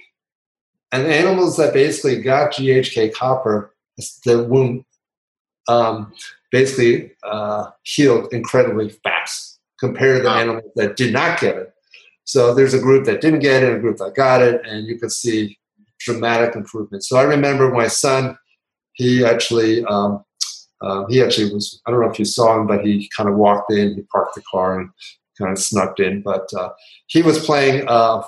And 0.91 1.07
animals 1.07 1.57
that 1.57 1.73
basically 1.73 2.21
got 2.21 2.53
GHK 2.53 3.13
copper, 3.13 3.73
the 4.25 4.43
wound 4.43 4.85
um, 5.67 6.13
basically 6.51 7.13
uh, 7.23 7.71
healed 7.83 8.33
incredibly 8.33 8.89
fast 8.89 9.59
compared 9.79 10.19
to 10.19 10.23
the 10.23 10.29
animals 10.29 10.71
that 10.75 10.97
did 10.97 11.13
not 11.13 11.39
get 11.39 11.55
it. 11.55 11.73
So 12.25 12.53
there's 12.53 12.73
a 12.73 12.79
group 12.79 13.05
that 13.05 13.21
didn't 13.21 13.39
get 13.39 13.63
it, 13.63 13.75
a 13.75 13.79
group 13.79 13.97
that 13.97 14.15
got 14.15 14.41
it, 14.41 14.61
and 14.65 14.87
you 14.87 14.97
can 14.97 15.09
see 15.09 15.57
dramatic 16.03 16.55
improvement. 16.55 17.03
So 17.03 17.17
I 17.17 17.23
remember 17.23 17.71
my 17.71 17.87
son, 17.87 18.37
he 18.93 19.25
actually, 19.25 19.83
um, 19.85 20.23
uh, 20.81 21.05
he 21.07 21.21
actually 21.21 21.53
was, 21.53 21.81
I 21.85 21.91
don't 21.91 22.01
know 22.01 22.09
if 22.09 22.19
you 22.19 22.25
saw 22.25 22.59
him, 22.59 22.67
but 22.67 22.85
he 22.85 23.09
kind 23.15 23.29
of 23.29 23.35
walked 23.35 23.71
in, 23.71 23.95
he 23.95 24.01
parked 24.13 24.35
the 24.35 24.43
car 24.49 24.79
and 24.79 24.89
kind 25.39 25.51
of 25.51 25.59
snuck 25.59 25.99
in. 25.99 26.21
But 26.21 26.47
uh, 26.57 26.69
he 27.07 27.21
was 27.21 27.43
playing, 27.45 27.85
uh, 27.87 28.23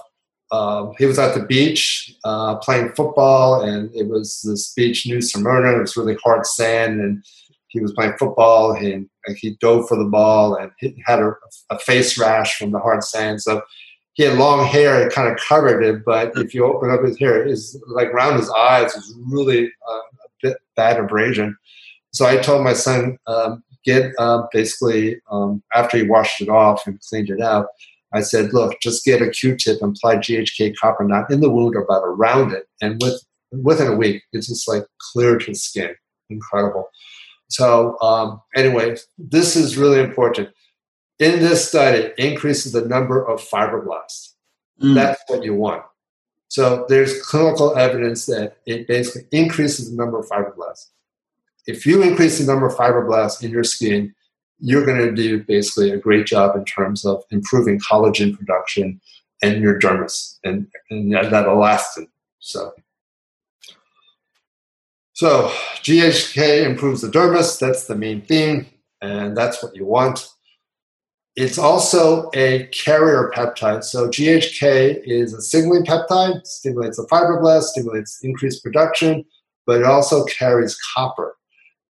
uh, 0.51 0.91
he 0.97 1.05
was 1.05 1.19
at 1.19 1.35
the 1.35 1.43
beach 1.43 2.15
uh, 2.23 2.55
playing 2.57 2.93
football, 2.93 3.61
and 3.61 3.93
it 3.93 4.07
was 4.07 4.41
this 4.43 4.73
beach, 4.73 5.05
New 5.05 5.21
Smyrna. 5.21 5.77
It 5.77 5.81
was 5.81 5.97
really 5.97 6.17
hard 6.23 6.45
sand, 6.45 7.01
and 7.01 7.23
he 7.67 7.81
was 7.81 7.93
playing 7.93 8.13
football, 8.17 8.71
and, 8.73 9.09
he 9.38 9.57
dove 9.59 9.88
for 9.88 9.97
the 9.97 10.05
ball, 10.05 10.55
and 10.55 10.71
had 11.07 11.19
a, 11.19 11.31
a 11.71 11.79
face 11.79 12.15
rash 12.15 12.59
from 12.59 12.71
the 12.71 12.77
hard 12.77 13.03
sand. 13.03 13.41
So 13.41 13.63
he 14.15 14.23
had 14.23 14.38
long 14.38 14.65
hair, 14.65 15.06
it 15.06 15.13
kind 15.13 15.28
of 15.30 15.38
covered 15.38 15.84
it, 15.84 16.04
but 16.06 16.32
if 16.38 16.54
you 16.54 16.65
open 16.65 16.89
up 16.89 17.04
his 17.04 17.19
hair, 17.19 17.45
his 17.45 17.80
like 17.88 18.08
around 18.08 18.38
his 18.38 18.49
eyes 18.49 18.95
was 18.95 19.13
really 19.28 19.65
uh, 19.65 19.93
a 19.93 20.30
bit 20.41 20.58
bad 20.78 20.97
abrasion. 20.97 21.56
So 22.13 22.25
I 22.25 22.38
told 22.38 22.63
my 22.63 22.73
son, 22.73 23.17
um, 23.28 23.62
get 23.84 24.13
uh, 24.17 24.43
basically 24.54 25.21
um, 25.30 25.62
after 25.73 25.97
he 25.97 26.04
washed 26.04 26.41
it 26.41 26.49
off 26.49 26.88
and 26.88 26.99
cleaned 27.01 27.30
it 27.30 27.41
out. 27.41 27.67
I 28.13 28.21
said, 28.21 28.54
look, 28.54 28.80
just 28.82 29.04
get 29.04 29.21
a 29.21 29.30
Q-tip 29.30 29.82
and 29.82 29.95
apply 29.95 30.17
GHK 30.17 30.75
copper 30.78 31.04
not 31.04 31.30
in 31.30 31.41
the 31.41 31.49
wound 31.49 31.75
or 31.75 31.86
but 31.86 32.01
around 32.01 32.54
it, 32.54 32.67
and 32.82 33.01
with 33.01 33.21
within 33.51 33.88
a 33.88 33.95
week, 33.95 34.23
it's 34.32 34.47
just 34.47 34.67
like 34.67 34.86
cleared 35.12 35.43
his 35.43 35.62
skin. 35.62 35.93
Incredible. 36.30 36.88
So 37.49 37.99
um, 38.01 38.41
anyway, 38.56 38.95
this 39.17 39.58
is 39.58 39.78
really 39.78 39.99
important 39.99 40.49
in 41.19 41.39
this 41.39 41.67
study 41.67 42.12
increases 42.17 42.71
the 42.71 42.86
number 42.86 43.23
of 43.23 43.41
fibroblasts. 43.41 44.34
Mm. 44.82 44.95
That's 44.95 45.21
what 45.28 45.43
you 45.43 45.54
want. 45.54 45.84
So 46.47 46.86
there's 46.89 47.21
clinical 47.23 47.75
evidence 47.75 48.25
that 48.28 48.58
it 48.65 48.88
basically 48.88 49.28
increases 49.32 49.89
the 49.89 49.95
number 49.95 50.19
of 50.19 50.28
fibroblasts. 50.28 50.88
If 51.67 51.86
you 51.86 52.04
increase 52.04 52.39
the 52.39 52.45
number 52.45 52.67
of 52.67 52.75
fibroblasts 52.75 53.43
in 53.43 53.51
your 53.51 53.63
skin, 53.63 54.13
you're 54.60 54.86
going 54.86 54.99
to 54.99 55.12
do 55.12 55.43
basically 55.43 55.91
a 55.91 55.97
great 55.97 56.25
job 56.25 56.56
in 56.56 56.63
terms 56.65 57.06
of 57.06 57.23
improving 57.32 57.80
collagen 57.80 58.38
production 58.38 59.01
and 59.41 59.62
your 59.62 59.80
dermis 59.80 60.38
and, 60.43 60.67
and 60.89 61.13
that 61.13 61.45
elastin. 61.45 62.08
So, 62.39 62.73
so 65.13 65.47
GHK 65.82 66.65
improves 66.65 67.01
the 67.01 67.10
dermis. 67.10 67.60
That's 67.60 67.88
the 67.88 67.95
main 67.95 68.21
theme, 68.21 68.67
and 69.01 69.36
that's 69.36 69.63
what 69.63 69.75
you 69.75 69.86
want. 69.86 70.30
It's 71.36 71.58
also 71.58 72.30
a 72.34 72.67
carrier 72.67 73.30
peptide. 73.36 73.84
So 73.84 74.08
GHK 74.08 75.02
is 75.04 75.34
a 75.34 75.41
signaling 75.41 75.84
peptide, 75.84 76.45
stimulates 76.48 76.95
the 76.95 77.08
fibroblast, 77.12 77.63
stimulates 77.63 78.19
increased 78.24 78.63
production, 78.63 79.26
but 79.67 79.82
it 79.82 79.86
also 79.86 80.24
carries 80.26 80.78
copper. 80.95 81.36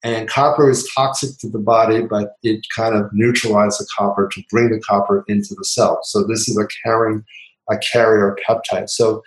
And 0.03 0.29
copper 0.29 0.71
is 0.71 0.91
toxic 0.95 1.39
to 1.41 1.51
the 1.51 1.59
body, 1.59 2.03
but 2.03 2.33
it 2.43 2.65
kind 2.75 2.95
of 2.95 3.11
neutralizes 3.13 3.79
the 3.79 3.87
copper 3.97 4.29
to 4.33 4.43
bring 4.51 4.71
the 4.71 4.81
copper 4.81 5.25
into 5.29 5.55
the 5.55 5.65
cell. 5.65 6.01
So 6.05 6.25
this 6.25 6.49
is 6.49 6.59
a 6.59 6.67
carrying, 6.83 7.23
a 7.71 7.79
carrier 7.93 8.37
peptide. 8.47 8.89
So 8.89 9.23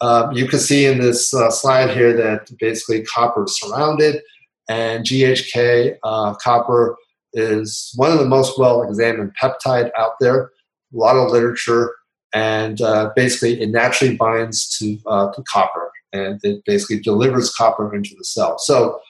um, 0.00 0.32
you 0.32 0.46
can 0.46 0.58
see 0.58 0.86
in 0.86 0.98
this 0.98 1.32
uh, 1.34 1.50
slide 1.50 1.90
here 1.90 2.12
that 2.12 2.50
basically 2.58 3.04
copper 3.04 3.44
is 3.44 3.58
surrounded, 3.58 4.20
and 4.68 5.04
GHK 5.04 5.96
uh, 6.02 6.34
copper 6.34 6.96
is 7.36 7.92
one 7.96 8.10
of 8.10 8.18
the 8.18 8.26
most 8.26 8.58
well 8.58 8.82
examined 8.82 9.32
peptide 9.40 9.90
out 9.96 10.12
there, 10.20 10.50
a 10.92 10.96
lot 10.96 11.16
of 11.16 11.30
literature, 11.30 11.94
and 12.34 12.80
uh, 12.80 13.10
basically 13.14 13.60
it 13.60 13.68
naturally 13.70 14.16
binds 14.16 14.76
to, 14.78 14.98
uh, 15.06 15.32
to 15.32 15.42
copper 15.44 15.90
and 16.12 16.40
it 16.42 16.62
basically 16.64 17.00
delivers 17.00 17.54
copper 17.54 17.94
into 17.94 18.14
the 18.16 18.24
cell. 18.24 18.58
So 18.58 19.00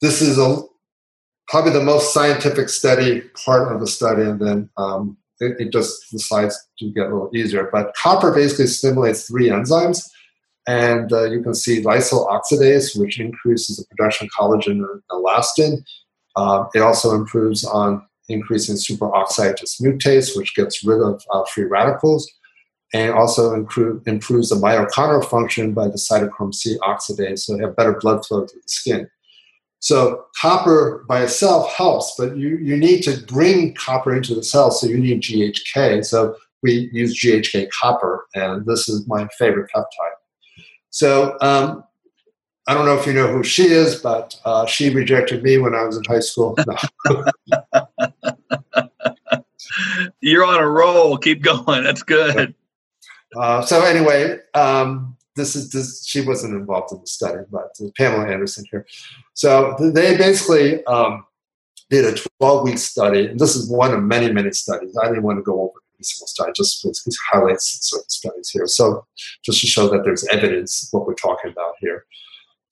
this 0.00 0.20
is 0.20 0.38
a, 0.38 0.62
probably 1.48 1.72
the 1.72 1.82
most 1.82 2.12
scientific 2.12 2.68
study 2.68 3.22
part 3.44 3.72
of 3.72 3.80
the 3.80 3.86
study, 3.86 4.22
and 4.22 4.40
then 4.40 4.70
um, 4.76 5.16
it, 5.40 5.56
it 5.58 5.72
just 5.72 6.10
decides 6.10 6.58
to 6.78 6.90
get 6.92 7.06
a 7.06 7.14
little 7.14 7.30
easier. 7.34 7.68
But 7.72 7.94
copper 7.94 8.32
basically 8.32 8.66
stimulates 8.66 9.26
three 9.26 9.48
enzymes. 9.48 10.08
And 10.68 11.12
uh, 11.12 11.24
you 11.24 11.42
can 11.42 11.54
see 11.54 11.82
lysyl 11.82 12.28
oxidase, 12.28 12.96
which 12.96 13.18
increases 13.18 13.78
the 13.78 13.84
production 13.96 14.28
of 14.28 14.30
collagen 14.38 14.84
and 14.84 15.02
elastin. 15.10 15.82
Uh, 16.36 16.64
it 16.74 16.80
also 16.80 17.14
improves 17.14 17.64
on 17.64 18.04
increasing 18.28 18.76
superoxide 18.76 19.56
dismutase, 19.58 20.36
which 20.36 20.54
gets 20.54 20.84
rid 20.84 21.00
of 21.00 21.22
uh, 21.30 21.44
free 21.46 21.64
radicals, 21.64 22.30
and 22.94 23.12
also 23.12 23.54
improve, 23.54 24.06
improves 24.06 24.50
the 24.50 24.56
mitochondrial 24.56 25.24
function 25.28 25.72
by 25.72 25.88
the 25.88 25.96
cytochrome 25.96 26.54
C 26.54 26.78
oxidase, 26.82 27.40
so 27.40 27.56
you 27.56 27.66
have 27.66 27.76
better 27.76 27.98
blood 28.00 28.24
flow 28.24 28.44
to 28.44 28.54
the 28.54 28.62
skin. 28.66 29.08
So 29.80 30.26
copper 30.40 31.04
by 31.08 31.24
itself 31.24 31.72
helps, 31.72 32.14
but 32.16 32.36
you, 32.36 32.56
you 32.58 32.76
need 32.76 33.02
to 33.02 33.20
bring 33.26 33.74
copper 33.74 34.14
into 34.14 34.34
the 34.34 34.44
cell, 34.44 34.70
so 34.70 34.86
you 34.86 34.98
need 34.98 35.22
GHK. 35.22 36.04
So 36.04 36.36
we 36.62 36.88
use 36.92 37.20
GHK 37.20 37.68
copper, 37.70 38.26
and 38.34 38.64
this 38.64 38.88
is 38.88 39.06
my 39.08 39.26
favorite 39.38 39.70
peptide. 39.74 40.64
So 40.90 41.36
um, 41.40 41.82
I 42.66 42.74
don't 42.74 42.86
know 42.86 42.96
if 42.96 43.06
you 43.06 43.12
know 43.12 43.26
who 43.26 43.42
she 43.42 43.64
is, 43.64 43.96
but 43.96 44.36
uh, 44.44 44.66
she 44.66 44.94
rejected 44.94 45.42
me 45.42 45.58
when 45.58 45.74
I 45.74 45.84
was 45.84 45.96
in 45.96 46.04
high 46.04 46.20
school. 46.20 46.56
No. 46.66 47.24
You're 50.20 50.44
on 50.44 50.60
a 50.60 50.68
roll. 50.68 51.18
Keep 51.18 51.42
going. 51.42 51.82
That's 51.82 52.02
good. 52.02 52.54
Uh, 53.36 53.62
so 53.62 53.82
anyway, 53.82 54.38
um, 54.54 55.16
this 55.34 55.56
is 55.56 55.70
this. 55.70 56.06
She 56.06 56.20
wasn't 56.20 56.54
involved 56.54 56.92
in 56.92 57.00
the 57.00 57.06
study, 57.06 57.40
but 57.50 57.70
uh, 57.80 57.88
Pamela 57.96 58.28
Anderson 58.30 58.64
here. 58.70 58.86
So 59.34 59.74
they 59.78 60.16
basically 60.16 60.84
um, 60.84 61.24
did 61.90 62.04
a 62.04 62.16
12 62.38 62.64
week 62.64 62.78
study, 62.78 63.26
and 63.26 63.40
this 63.40 63.56
is 63.56 63.68
one 63.70 63.92
of 63.92 64.02
many 64.02 64.32
many 64.32 64.52
studies. 64.52 64.96
I 65.02 65.08
didn't 65.08 65.22
want 65.22 65.38
to 65.38 65.42
go 65.42 65.62
over 65.62 65.80
every 65.94 66.04
single 66.04 66.26
study, 66.26 66.52
just 66.54 66.86
highlights 67.30 67.78
certain 67.80 68.08
studies 68.08 68.50
here. 68.50 68.66
So 68.66 69.06
just 69.44 69.60
to 69.62 69.66
show 69.66 69.88
that 69.88 70.04
there's 70.04 70.26
evidence 70.28 70.88
what 70.92 71.06
we're 71.06 71.14
talking 71.14 71.50
about 71.50 71.74
here. 71.80 72.04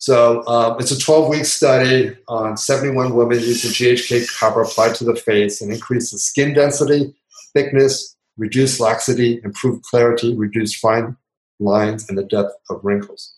So 0.01 0.47
um, 0.47 0.77
it's 0.81 0.91
a 0.91 0.99
12 0.99 1.29
week 1.29 1.45
study 1.45 2.17
on 2.27 2.57
71 2.57 3.15
women 3.15 3.39
using 3.39 3.71
GHK 3.71 4.27
copper 4.39 4.63
applied 4.63 4.95
to 4.95 5.05
the 5.05 5.15
face 5.15 5.61
and 5.61 5.71
increased 5.71 6.13
the 6.13 6.19
skin 6.19 6.55
density, 6.55 7.15
thickness, 7.53 8.17
reduced 8.39 8.81
laxity, 8.81 9.43
improved 9.45 9.85
clarity, 9.85 10.35
reduced 10.35 10.77
fine 10.77 11.19
lines, 11.59 12.09
and 12.09 12.17
the 12.17 12.25
depth 12.25 12.55
of 12.71 12.81
wrinkles. 12.83 13.35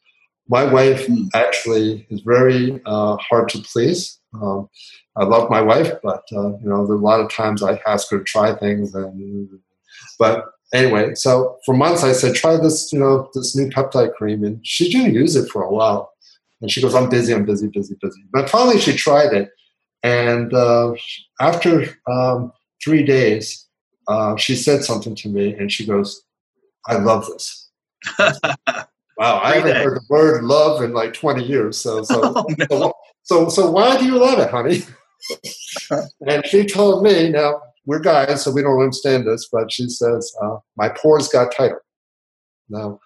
My 0.48 0.64
wife 0.64 1.08
actually 1.34 2.06
is 2.10 2.20
very 2.20 2.80
uh, 2.86 3.16
hard 3.16 3.48
to 3.50 3.58
please. 3.58 4.20
Um, 4.40 4.68
I 5.16 5.24
love 5.24 5.50
my 5.50 5.62
wife, 5.62 5.92
but 6.00 6.22
uh, 6.32 6.50
you 6.58 6.68
know, 6.68 6.82
a 6.82 6.94
lot 6.94 7.20
of 7.20 7.28
times 7.28 7.64
I 7.64 7.80
ask 7.88 8.08
her 8.10 8.18
to 8.18 8.24
try 8.24 8.54
things, 8.54 8.94
and 8.94 9.48
but 10.16 10.44
anyway, 10.72 11.16
so 11.16 11.58
for 11.66 11.74
months 11.74 12.04
I 12.04 12.12
said, 12.12 12.36
try 12.36 12.56
this, 12.56 12.92
you 12.92 13.00
know, 13.00 13.28
this 13.34 13.56
new 13.56 13.68
peptide 13.68 14.14
cream, 14.14 14.44
and 14.44 14.64
she 14.64 14.92
didn't 14.92 15.14
use 15.14 15.34
it 15.34 15.50
for 15.50 15.64
a 15.64 15.70
while. 15.70 16.12
And 16.62 16.70
she 16.70 16.80
goes, 16.80 16.94
I'm 16.94 17.08
busy, 17.08 17.34
I'm 17.34 17.44
busy, 17.44 17.66
busy, 17.66 17.96
busy. 18.00 18.22
But 18.32 18.48
finally, 18.48 18.78
she 18.78 18.96
tried 18.96 19.32
it. 19.32 19.50
And 20.04 20.54
uh, 20.54 20.94
after 21.40 21.86
um, 22.10 22.52
three 22.82 23.02
days, 23.02 23.66
uh, 24.08 24.36
she 24.36 24.56
said 24.56 24.82
something 24.84 25.14
to 25.16 25.28
me 25.28 25.54
and 25.54 25.70
she 25.70 25.86
goes, 25.86 26.22
I 26.86 26.94
love 26.94 27.26
this. 27.26 27.70
wow, 28.18 29.40
I 29.42 29.56
haven't 29.56 29.76
heard 29.76 29.96
the 29.96 30.06
word 30.08 30.44
love 30.44 30.82
in 30.82 30.92
like 30.92 31.14
20 31.14 31.44
years. 31.44 31.78
So, 31.78 32.02
so, 32.02 32.20
oh, 32.36 32.46
no. 32.58 32.66
so, 32.70 32.92
so, 33.22 33.48
so, 33.48 33.70
why 33.70 33.98
do 33.98 34.04
you 34.04 34.18
love 34.18 34.38
it, 34.38 34.50
honey? 34.50 34.82
and 36.28 36.44
she 36.46 36.64
told 36.64 37.04
me, 37.04 37.28
now 37.28 37.60
we're 37.86 38.00
guys, 38.00 38.42
so 38.42 38.50
we 38.50 38.62
don't 38.62 38.80
understand 38.80 39.26
this, 39.26 39.48
but 39.50 39.70
she 39.70 39.88
says, 39.88 40.34
uh, 40.42 40.56
my 40.76 40.88
pores 40.88 41.28
got 41.28 41.54
tighter. 41.54 41.82
Now, 42.68 43.00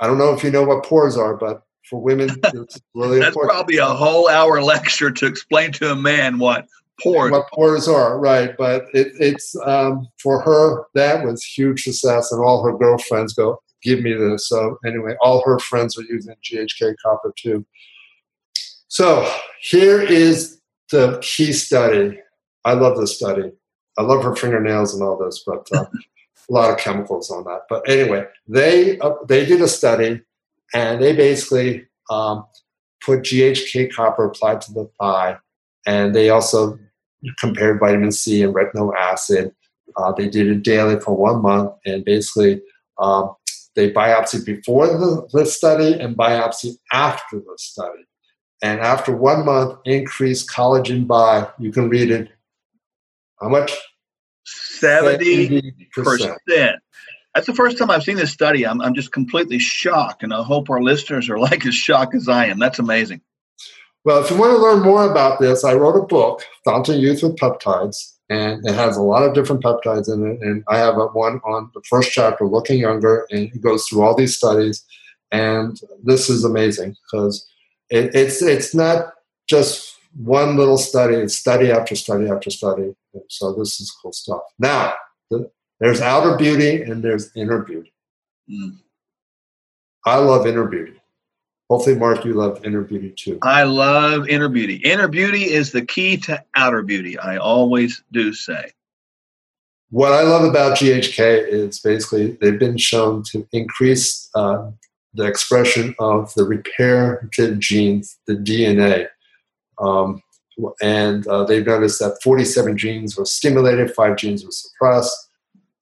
I 0.00 0.06
don't 0.06 0.18
know 0.18 0.32
if 0.32 0.42
you 0.42 0.50
know 0.50 0.64
what 0.64 0.84
pores 0.84 1.16
are, 1.16 1.36
but 1.36 1.62
for 1.90 2.00
women. 2.00 2.30
It's 2.30 2.80
really 2.94 3.18
That's 3.18 3.28
important. 3.28 3.50
probably 3.50 3.76
a 3.78 3.86
whole 3.86 4.30
hour 4.30 4.62
lecture 4.62 5.10
to 5.10 5.26
explain 5.26 5.72
to 5.72 5.90
a 5.90 5.96
man 5.96 6.38
what 6.38 6.66
pores 7.02 7.32
what 7.32 7.50
pores 7.52 7.88
are, 7.88 8.18
right? 8.18 8.56
But 8.56 8.84
it, 8.94 9.08
it's 9.18 9.54
um, 9.66 10.08
for 10.22 10.40
her 10.40 10.84
that 10.94 11.24
was 11.24 11.44
huge 11.44 11.82
success, 11.82 12.32
and 12.32 12.42
all 12.42 12.62
her 12.62 12.76
girlfriends 12.76 13.34
go 13.34 13.60
give 13.82 14.00
me 14.00 14.14
this. 14.14 14.48
So 14.48 14.78
anyway, 14.86 15.16
all 15.20 15.42
her 15.44 15.58
friends 15.58 15.98
are 15.98 16.02
using 16.02 16.34
GHK 16.42 16.94
copper 17.04 17.34
too. 17.36 17.66
So 18.88 19.30
here 19.60 20.00
is 20.00 20.60
the 20.90 21.18
key 21.22 21.52
study. 21.52 22.18
I 22.64 22.74
love 22.74 22.98
this 22.98 23.16
study. 23.16 23.52
I 23.98 24.02
love 24.02 24.22
her 24.24 24.34
fingernails 24.34 24.94
and 24.94 25.02
all 25.02 25.16
this, 25.18 25.42
but 25.46 25.66
uh, 25.72 25.84
a 26.50 26.52
lot 26.52 26.70
of 26.70 26.78
chemicals 26.78 27.30
on 27.30 27.44
that. 27.44 27.62
But 27.68 27.88
anyway, 27.88 28.26
they 28.46 28.98
uh, 28.98 29.14
they 29.28 29.46
did 29.46 29.60
a 29.60 29.68
study 29.68 30.20
and 30.74 31.02
they 31.02 31.14
basically 31.14 31.86
um, 32.10 32.44
put 33.04 33.20
GHK 33.20 33.92
copper 33.92 34.24
applied 34.24 34.60
to 34.62 34.72
the 34.72 34.90
thigh, 35.00 35.38
and 35.86 36.14
they 36.14 36.30
also 36.30 36.78
compared 37.38 37.80
vitamin 37.80 38.12
C 38.12 38.42
and 38.42 38.54
retinoic 38.54 38.96
acid. 38.96 39.52
Uh, 39.96 40.12
they 40.12 40.28
did 40.28 40.46
it 40.46 40.62
daily 40.62 41.00
for 41.00 41.16
one 41.16 41.42
month, 41.42 41.72
and 41.84 42.04
basically 42.04 42.62
um, 42.98 43.34
they 43.74 43.90
biopsy 43.90 44.44
before 44.44 44.86
the, 44.86 45.28
the 45.32 45.46
study 45.46 45.98
and 45.98 46.16
biopsy 46.16 46.76
after 46.92 47.38
the 47.38 47.54
study. 47.56 48.04
And 48.62 48.80
after 48.80 49.16
one 49.16 49.46
month, 49.46 49.78
increased 49.84 50.50
collagen 50.50 51.06
by, 51.06 51.48
you 51.58 51.72
can 51.72 51.88
read 51.88 52.10
it, 52.10 52.28
how 53.40 53.48
much? 53.48 53.72
70%. 54.80 55.72
70%. 55.96 56.36
That's 57.34 57.46
the 57.46 57.54
first 57.54 57.78
time 57.78 57.90
I've 57.90 58.02
seen 58.02 58.16
this 58.16 58.32
study. 58.32 58.66
I'm, 58.66 58.80
I'm 58.80 58.94
just 58.94 59.12
completely 59.12 59.58
shocked, 59.58 60.22
and 60.22 60.34
I 60.34 60.42
hope 60.42 60.68
our 60.68 60.82
listeners 60.82 61.28
are 61.28 61.38
like 61.38 61.64
as 61.64 61.74
shocked 61.74 62.14
as 62.14 62.28
I 62.28 62.46
am. 62.46 62.58
That's 62.58 62.78
amazing. 62.78 63.20
Well, 64.04 64.24
if 64.24 64.30
you 64.30 64.36
want 64.36 64.52
to 64.52 64.58
learn 64.58 64.82
more 64.82 65.10
about 65.10 65.40
this, 65.40 65.62
I 65.62 65.74
wrote 65.74 65.96
a 65.96 66.06
book, 66.06 66.42
Fountain 66.64 66.98
Youth 66.98 67.22
with 67.22 67.36
Peptides, 67.36 68.14
and 68.30 68.66
it 68.66 68.74
has 68.74 68.96
a 68.96 69.02
lot 69.02 69.24
of 69.24 69.34
different 69.34 69.62
peptides 69.62 70.12
in 70.12 70.26
it. 70.26 70.40
And 70.40 70.64
I 70.68 70.78
have 70.78 70.94
one 70.94 71.40
on 71.44 71.70
the 71.74 71.82
first 71.88 72.10
chapter, 72.12 72.46
Looking 72.46 72.78
Younger, 72.78 73.26
and 73.30 73.52
it 73.52 73.60
goes 73.60 73.86
through 73.86 74.02
all 74.02 74.14
these 74.14 74.36
studies. 74.36 74.84
And 75.30 75.78
this 76.02 76.30
is 76.30 76.44
amazing 76.44 76.96
because 77.04 77.46
it, 77.90 78.14
it's 78.14 78.40
it's 78.40 78.74
not 78.74 79.12
just 79.48 79.98
one 80.16 80.56
little 80.56 80.78
study; 80.78 81.16
it's 81.16 81.36
study 81.36 81.70
after 81.70 81.94
study 81.94 82.28
after 82.28 82.50
study. 82.50 82.94
So 83.28 83.52
this 83.52 83.80
is 83.80 83.90
cool 83.90 84.12
stuff. 84.12 84.42
Now, 84.58 84.94
the, 85.30 85.50
there's 85.80 86.00
outer 86.00 86.36
beauty 86.36 86.82
and 86.82 87.02
there's 87.02 87.34
inner 87.34 87.62
beauty. 87.62 87.92
Mm. 88.50 88.78
I 90.06 90.16
love 90.16 90.46
inner 90.46 90.66
beauty. 90.66 91.00
Hopefully, 91.68 91.96
Mark, 91.96 92.24
you 92.24 92.34
love 92.34 92.64
inner 92.64 92.82
beauty 92.82 93.14
too. 93.16 93.38
I 93.42 93.62
love 93.62 94.28
inner 94.28 94.48
beauty. 94.48 94.76
Inner 94.76 95.08
beauty 95.08 95.44
is 95.44 95.72
the 95.72 95.84
key 95.84 96.16
to 96.18 96.42
outer 96.56 96.82
beauty. 96.82 97.18
I 97.18 97.36
always 97.36 98.02
do 98.12 98.34
say. 98.34 98.72
What 99.90 100.12
I 100.12 100.22
love 100.22 100.44
about 100.44 100.76
GHK 100.78 101.48
is 101.48 101.80
basically 101.80 102.38
they've 102.40 102.58
been 102.58 102.76
shown 102.76 103.22
to 103.30 103.46
increase 103.52 104.28
uh, 104.34 104.70
the 105.14 105.24
expression 105.24 105.94
of 105.98 106.32
the 106.34 106.44
reparative 106.44 107.58
genes, 107.58 108.18
the 108.26 108.34
DNA. 108.34 109.08
Um, 109.78 110.22
and 110.82 111.26
uh, 111.26 111.44
they've 111.44 111.66
noticed 111.66 112.00
that 112.00 112.18
47 112.22 112.76
genes 112.76 113.16
were 113.16 113.24
stimulated, 113.24 113.94
five 113.94 114.16
genes 114.16 114.44
were 114.44 114.50
suppressed. 114.50 115.29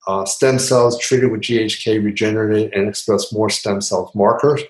Uh, 0.09 0.25
stem 0.25 0.59
cells 0.59 0.99
treated 0.99 1.31
with 1.31 1.43
GHK 1.43 2.03
regenerate 2.03 2.75
and 2.75 2.89
express 2.89 3.31
more 3.31 3.51
stem 3.51 3.83
cell 3.83 4.11
markers. 4.15 4.63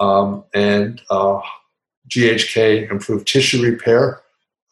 Um, 0.00 0.44
and 0.52 1.00
uh, 1.10 1.40
GHK 2.08 2.90
improved 2.90 3.28
tissue 3.28 3.62
repair 3.62 4.20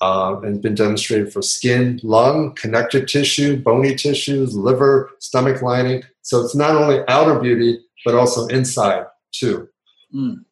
uh, 0.00 0.40
and 0.42 0.60
been 0.60 0.74
demonstrated 0.74 1.32
for 1.32 1.40
skin, 1.40 2.00
lung, 2.02 2.52
connective 2.56 3.06
tissue, 3.06 3.62
bony 3.62 3.94
tissues, 3.94 4.56
liver, 4.56 5.12
stomach 5.20 5.62
lining. 5.62 6.02
So 6.22 6.44
it's 6.44 6.56
not 6.56 6.74
only 6.74 7.02
outer 7.06 7.38
beauty, 7.38 7.78
but 8.04 8.16
also 8.16 8.48
inside 8.48 9.06
too. 9.30 9.68
Mm. 10.12 10.44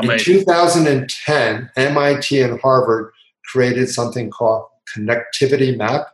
In 0.00 0.16
2010, 0.16 1.70
MIT 1.76 2.40
and 2.40 2.60
Harvard 2.60 3.12
created 3.44 3.88
something 3.88 4.30
called 4.30 4.66
Connectivity 4.96 5.76
Map 5.76 6.06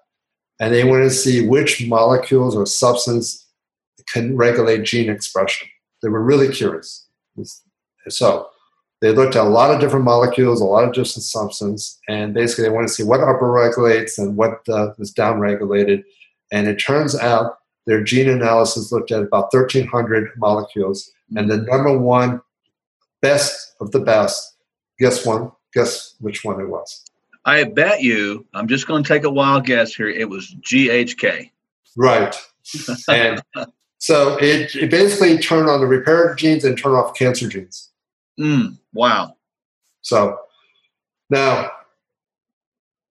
and 0.61 0.73
they 0.73 0.85
want 0.85 1.03
to 1.03 1.11
see 1.11 1.47
which 1.47 1.87
molecules 1.87 2.57
or 2.57 2.67
substance 2.67 3.47
can 4.13 4.37
regulate 4.37 4.85
gene 4.85 5.11
expression. 5.11 5.69
They 6.03 6.09
were 6.09 6.23
really 6.23 6.49
curious. 6.49 7.07
So 8.09 8.49
they 9.01 9.13
looked 9.13 9.37
at 9.37 9.45
a 9.45 9.49
lot 9.49 9.75
of 9.75 9.81
different 9.81 10.05
molecules, 10.05 10.61
a 10.61 10.65
lot 10.65 10.85
of 10.85 10.95
different 10.95 11.23
substances, 11.23 11.99
and 12.09 12.33
basically 12.33 12.65
they 12.65 12.71
want 12.71 12.89
to 12.89 12.95
see 12.95 13.03
what 13.03 13.21
upregulates 13.21 14.19
and 14.19 14.37
what 14.37 14.61
uh, 14.69 14.93
is 14.99 15.13
downregulated. 15.13 16.03
And 16.53 16.67
it 16.67 16.77
turns 16.77 17.19
out 17.19 17.59
their 17.87 18.03
gene 18.03 18.29
analysis 18.29 18.91
looked 18.91 19.13
at 19.13 19.23
about 19.23 19.53
1,300 19.53 20.31
molecules, 20.39 21.11
and 21.37 21.51
the 21.51 21.59
number 21.59 21.97
one 21.97 22.41
best 23.21 23.75
of 23.81 23.91
the 23.91 24.01
best, 24.01 24.57
guess 24.99 25.27
one, 25.27 25.53
guess 25.75 26.15
which 26.21 26.45
one 26.45 26.61
it 26.61 26.69
was. 26.69 27.05
I 27.47 27.63
bet 27.63 28.03
you, 28.03 28.45
I'm 28.55 28.67
just 28.67 28.89
going 28.89 29.05
to 29.05 29.09
take 29.09 29.23
a 29.23 29.31
wild 29.31 29.67
guess 29.67 29.95
here, 29.95 30.09
it 30.09 30.29
was 30.29 30.55
GHK. 30.61 31.51
Right. 31.97 32.37
and 33.09 33.41
so 33.99 34.37
it, 34.39 34.75
it 34.75 34.91
basically 34.91 35.39
turned 35.39 35.69
on 35.69 35.81
the 35.81 35.87
repair 35.87 36.35
genes 36.35 36.65
and 36.65 36.77
turned 36.77 36.97
off 36.97 37.15
cancer 37.15 37.49
genes. 37.49 37.93
Mm, 38.39 38.79
wow. 38.93 39.37
So 40.03 40.39
now 41.31 41.71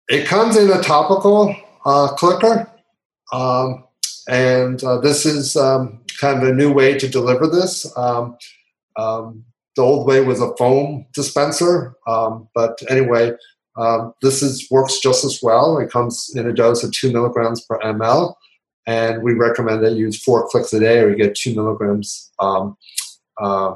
it 0.09 0.25
comes 0.25 0.57
in 0.57 0.71
a 0.71 0.81
topical 0.81 1.55
uh, 1.85 2.15
clicker. 2.15 2.69
Um, 3.31 3.83
and 4.27 4.83
uh, 4.83 4.99
this 4.99 5.27
is 5.27 5.55
um, 5.55 6.01
kind 6.19 6.41
of 6.41 6.49
a 6.49 6.53
new 6.53 6.73
way 6.73 6.97
to 6.97 7.07
deliver 7.07 7.47
this. 7.47 7.95
Um, 7.95 8.37
um 8.95 9.45
the 9.75 9.81
old 9.81 10.07
way 10.07 10.21
was 10.21 10.39
a 10.39 10.55
foam 10.55 11.07
dispenser, 11.13 11.95
um, 12.05 12.47
but 12.53 12.79
anyway, 12.89 13.31
um, 13.75 14.13
this 14.21 14.41
is 14.41 14.69
works 14.69 14.99
just 14.99 15.25
as 15.25 15.39
well. 15.41 15.77
It 15.77 15.91
comes 15.91 16.31
in 16.35 16.47
a 16.47 16.53
dose 16.53 16.83
of 16.83 16.91
two 16.91 17.11
milligrams 17.11 17.61
per 17.65 17.79
ml, 17.79 18.35
and 18.85 19.23
we 19.23 19.33
recommend 19.33 19.83
that 19.83 19.93
you 19.93 20.05
use 20.05 20.21
four 20.21 20.47
clicks 20.47 20.73
a 20.73 20.79
day, 20.79 20.99
or 20.99 21.09
you 21.09 21.15
get 21.15 21.35
two 21.35 21.55
milligrams 21.55 22.31
um, 22.39 22.77
uh, 23.41 23.73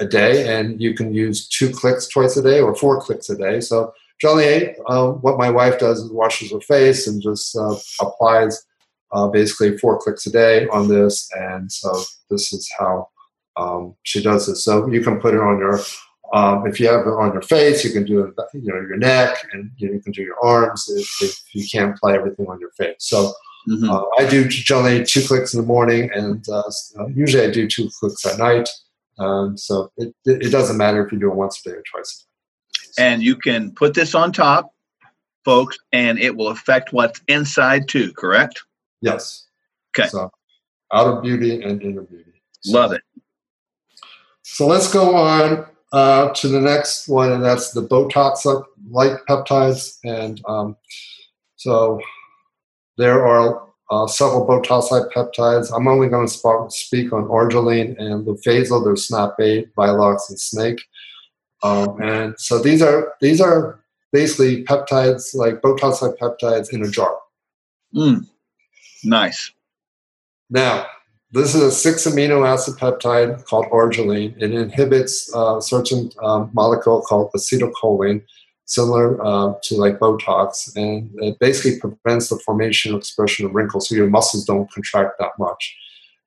a 0.00 0.06
day, 0.06 0.56
and 0.56 0.80
you 0.80 0.94
can 0.94 1.12
use 1.12 1.48
two 1.48 1.70
clicks 1.70 2.06
twice 2.08 2.36
a 2.36 2.42
day 2.42 2.60
or 2.60 2.74
four 2.74 3.00
clicks 3.00 3.28
a 3.28 3.36
day. 3.36 3.60
So 3.60 3.92
generally, 4.20 4.74
uh, 4.86 5.12
what 5.12 5.38
my 5.38 5.50
wife 5.50 5.78
does 5.78 6.00
is 6.00 6.12
washes 6.12 6.52
her 6.52 6.60
face 6.60 7.06
and 7.06 7.20
just 7.20 7.56
uh, 7.56 7.76
applies 8.00 8.64
uh, 9.12 9.26
basically 9.28 9.76
four 9.78 9.98
clicks 9.98 10.26
a 10.26 10.30
day 10.30 10.68
on 10.68 10.88
this, 10.88 11.28
and 11.34 11.70
so 11.70 12.02
this 12.30 12.52
is 12.52 12.70
how 12.78 13.08
um, 13.56 13.96
she 14.04 14.22
does 14.22 14.46
this. 14.46 14.64
So 14.64 14.86
you 14.88 15.02
can 15.02 15.20
put 15.20 15.34
it 15.34 15.40
on 15.40 15.58
your 15.58 15.80
um, 16.32 16.66
if 16.66 16.78
you 16.78 16.88
have 16.88 17.06
it 17.06 17.10
on 17.10 17.32
your 17.32 17.42
face, 17.42 17.84
you 17.84 17.90
can 17.92 18.04
do 18.04 18.20
it, 18.20 18.34
you 18.54 18.62
know, 18.62 18.76
your 18.76 18.96
neck, 18.96 19.36
and 19.52 19.70
you, 19.76 19.88
know, 19.88 19.94
you 19.94 20.00
can 20.00 20.12
do 20.12 20.22
your 20.22 20.36
arms 20.42 20.88
if, 20.88 21.22
if, 21.22 21.54
you 21.54 21.66
can't 21.66 21.96
apply 21.96 22.14
everything 22.14 22.46
on 22.46 22.60
your 22.60 22.70
face. 22.70 22.96
So 22.98 23.32
mm-hmm. 23.68 23.90
uh, 23.90 24.04
I 24.18 24.28
do 24.28 24.46
generally 24.46 25.04
two 25.04 25.22
clicks 25.26 25.54
in 25.54 25.60
the 25.60 25.66
morning, 25.66 26.08
and 26.14 26.44
uh, 26.48 26.70
usually 27.12 27.44
I 27.44 27.50
do 27.50 27.66
two 27.66 27.90
clicks 27.98 28.24
at 28.26 28.38
night. 28.38 28.68
Um, 29.18 29.56
so 29.56 29.90
it, 29.96 30.14
it 30.24 30.52
doesn't 30.52 30.76
matter 30.76 31.04
if 31.04 31.12
you 31.12 31.18
do 31.18 31.30
it 31.30 31.34
once 31.34 31.60
a 31.66 31.70
day 31.70 31.76
or 31.76 31.82
twice 31.90 32.26
a 32.98 33.02
day. 33.02 33.06
And 33.06 33.22
you 33.22 33.36
can 33.36 33.72
put 33.72 33.94
this 33.94 34.14
on 34.14 34.32
top, 34.32 34.72
folks, 35.44 35.78
and 35.92 36.18
it 36.18 36.36
will 36.36 36.48
affect 36.48 36.92
what's 36.92 37.20
inside 37.26 37.88
too. 37.88 38.12
Correct? 38.12 38.62
Yes. 39.00 39.46
Okay. 39.98 40.08
So 40.08 40.30
outer 40.92 41.20
beauty 41.20 41.62
and 41.62 41.82
inner 41.82 42.02
beauty. 42.02 42.32
So, 42.62 42.78
Love 42.78 42.92
it. 42.92 43.02
So 44.42 44.66
let's 44.66 44.92
go 44.92 45.14
on 45.16 45.66
uh, 45.92 46.28
to 46.30 46.48
the 46.48 46.60
next 46.60 47.08
one, 47.08 47.32
and 47.32 47.42
that's 47.42 47.72
the 47.72 47.82
Botox-like 47.82 49.24
peptides. 49.28 49.98
And 50.04 50.40
um, 50.46 50.76
so 51.56 52.00
there 52.96 53.26
are 53.26 53.68
uh, 53.90 54.06
several 54.06 54.46
Botox-like 54.46 55.12
peptides. 55.12 55.74
I'm 55.74 55.88
only 55.88 56.08
going 56.08 56.28
to 56.28 56.66
speak 56.70 57.12
on 57.12 57.24
Argireline 57.24 57.98
and 57.98 58.26
Leuphasyl. 58.26 58.84
There's 58.84 59.08
Snap8, 59.08 59.72
Vialox, 59.72 60.30
and 60.30 60.40
Snake. 60.40 60.80
Um, 61.62 62.00
and 62.00 62.34
so 62.38 62.58
these 62.58 62.80
are 62.80 63.12
these 63.20 63.40
are 63.40 63.80
basically 64.12 64.64
peptides 64.64 65.34
like 65.34 65.60
Botox-like 65.60 66.16
peptides 66.16 66.72
in 66.72 66.82
a 66.82 66.88
jar. 66.88 67.18
Mm. 67.94 68.26
Nice. 69.04 69.52
Now, 70.48 70.86
this 71.32 71.54
is 71.54 71.62
a 71.62 71.70
six 71.70 72.06
amino 72.06 72.46
acid 72.46 72.74
peptide 72.74 73.44
called 73.44 73.66
Argireline. 73.66 74.34
It 74.40 74.52
inhibits 74.52 75.32
uh, 75.34 75.58
a 75.58 75.62
certain 75.62 76.10
um, 76.22 76.50
molecule 76.52 77.02
called 77.02 77.30
acetylcholine, 77.34 78.22
similar 78.64 79.24
uh, 79.24 79.54
to 79.62 79.76
like 79.76 79.98
Botox, 79.98 80.74
and 80.76 81.10
it 81.22 81.38
basically 81.38 81.78
prevents 81.78 82.28
the 82.28 82.38
formation 82.38 82.94
or 82.94 82.98
expression 82.98 83.46
of 83.46 83.54
wrinkles 83.54 83.88
so 83.88 83.94
your 83.94 84.10
muscles 84.10 84.44
don't 84.44 84.70
contract 84.72 85.18
that 85.18 85.30
much. 85.38 85.76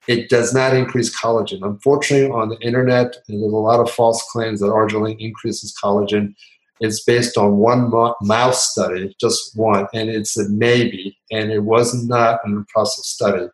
It 0.08 0.30
does 0.30 0.54
not 0.54 0.74
increase 0.74 1.18
collagen. 1.18 1.66
Unfortunately, 1.66 2.30
on 2.30 2.50
the 2.50 2.60
internet, 2.60 3.16
there's 3.28 3.42
a 3.42 3.46
lot 3.46 3.80
of 3.80 3.92
false 3.92 4.24
claims 4.32 4.60
that 4.60 4.68
Argireline 4.68 5.20
increases 5.20 5.76
collagen. 5.82 6.34
It's 6.80 7.04
based 7.04 7.38
on 7.38 7.58
one 7.58 7.92
mouse 8.22 8.72
study, 8.72 9.16
just 9.20 9.56
one, 9.56 9.88
and 9.94 10.10
it's 10.10 10.38
a 10.38 10.50
maybe, 10.50 11.18
and 11.32 11.52
it 11.52 11.60
was 11.60 12.06
not 12.06 12.40
an 12.44 12.54
impressive 12.54 13.06
study. 13.06 13.48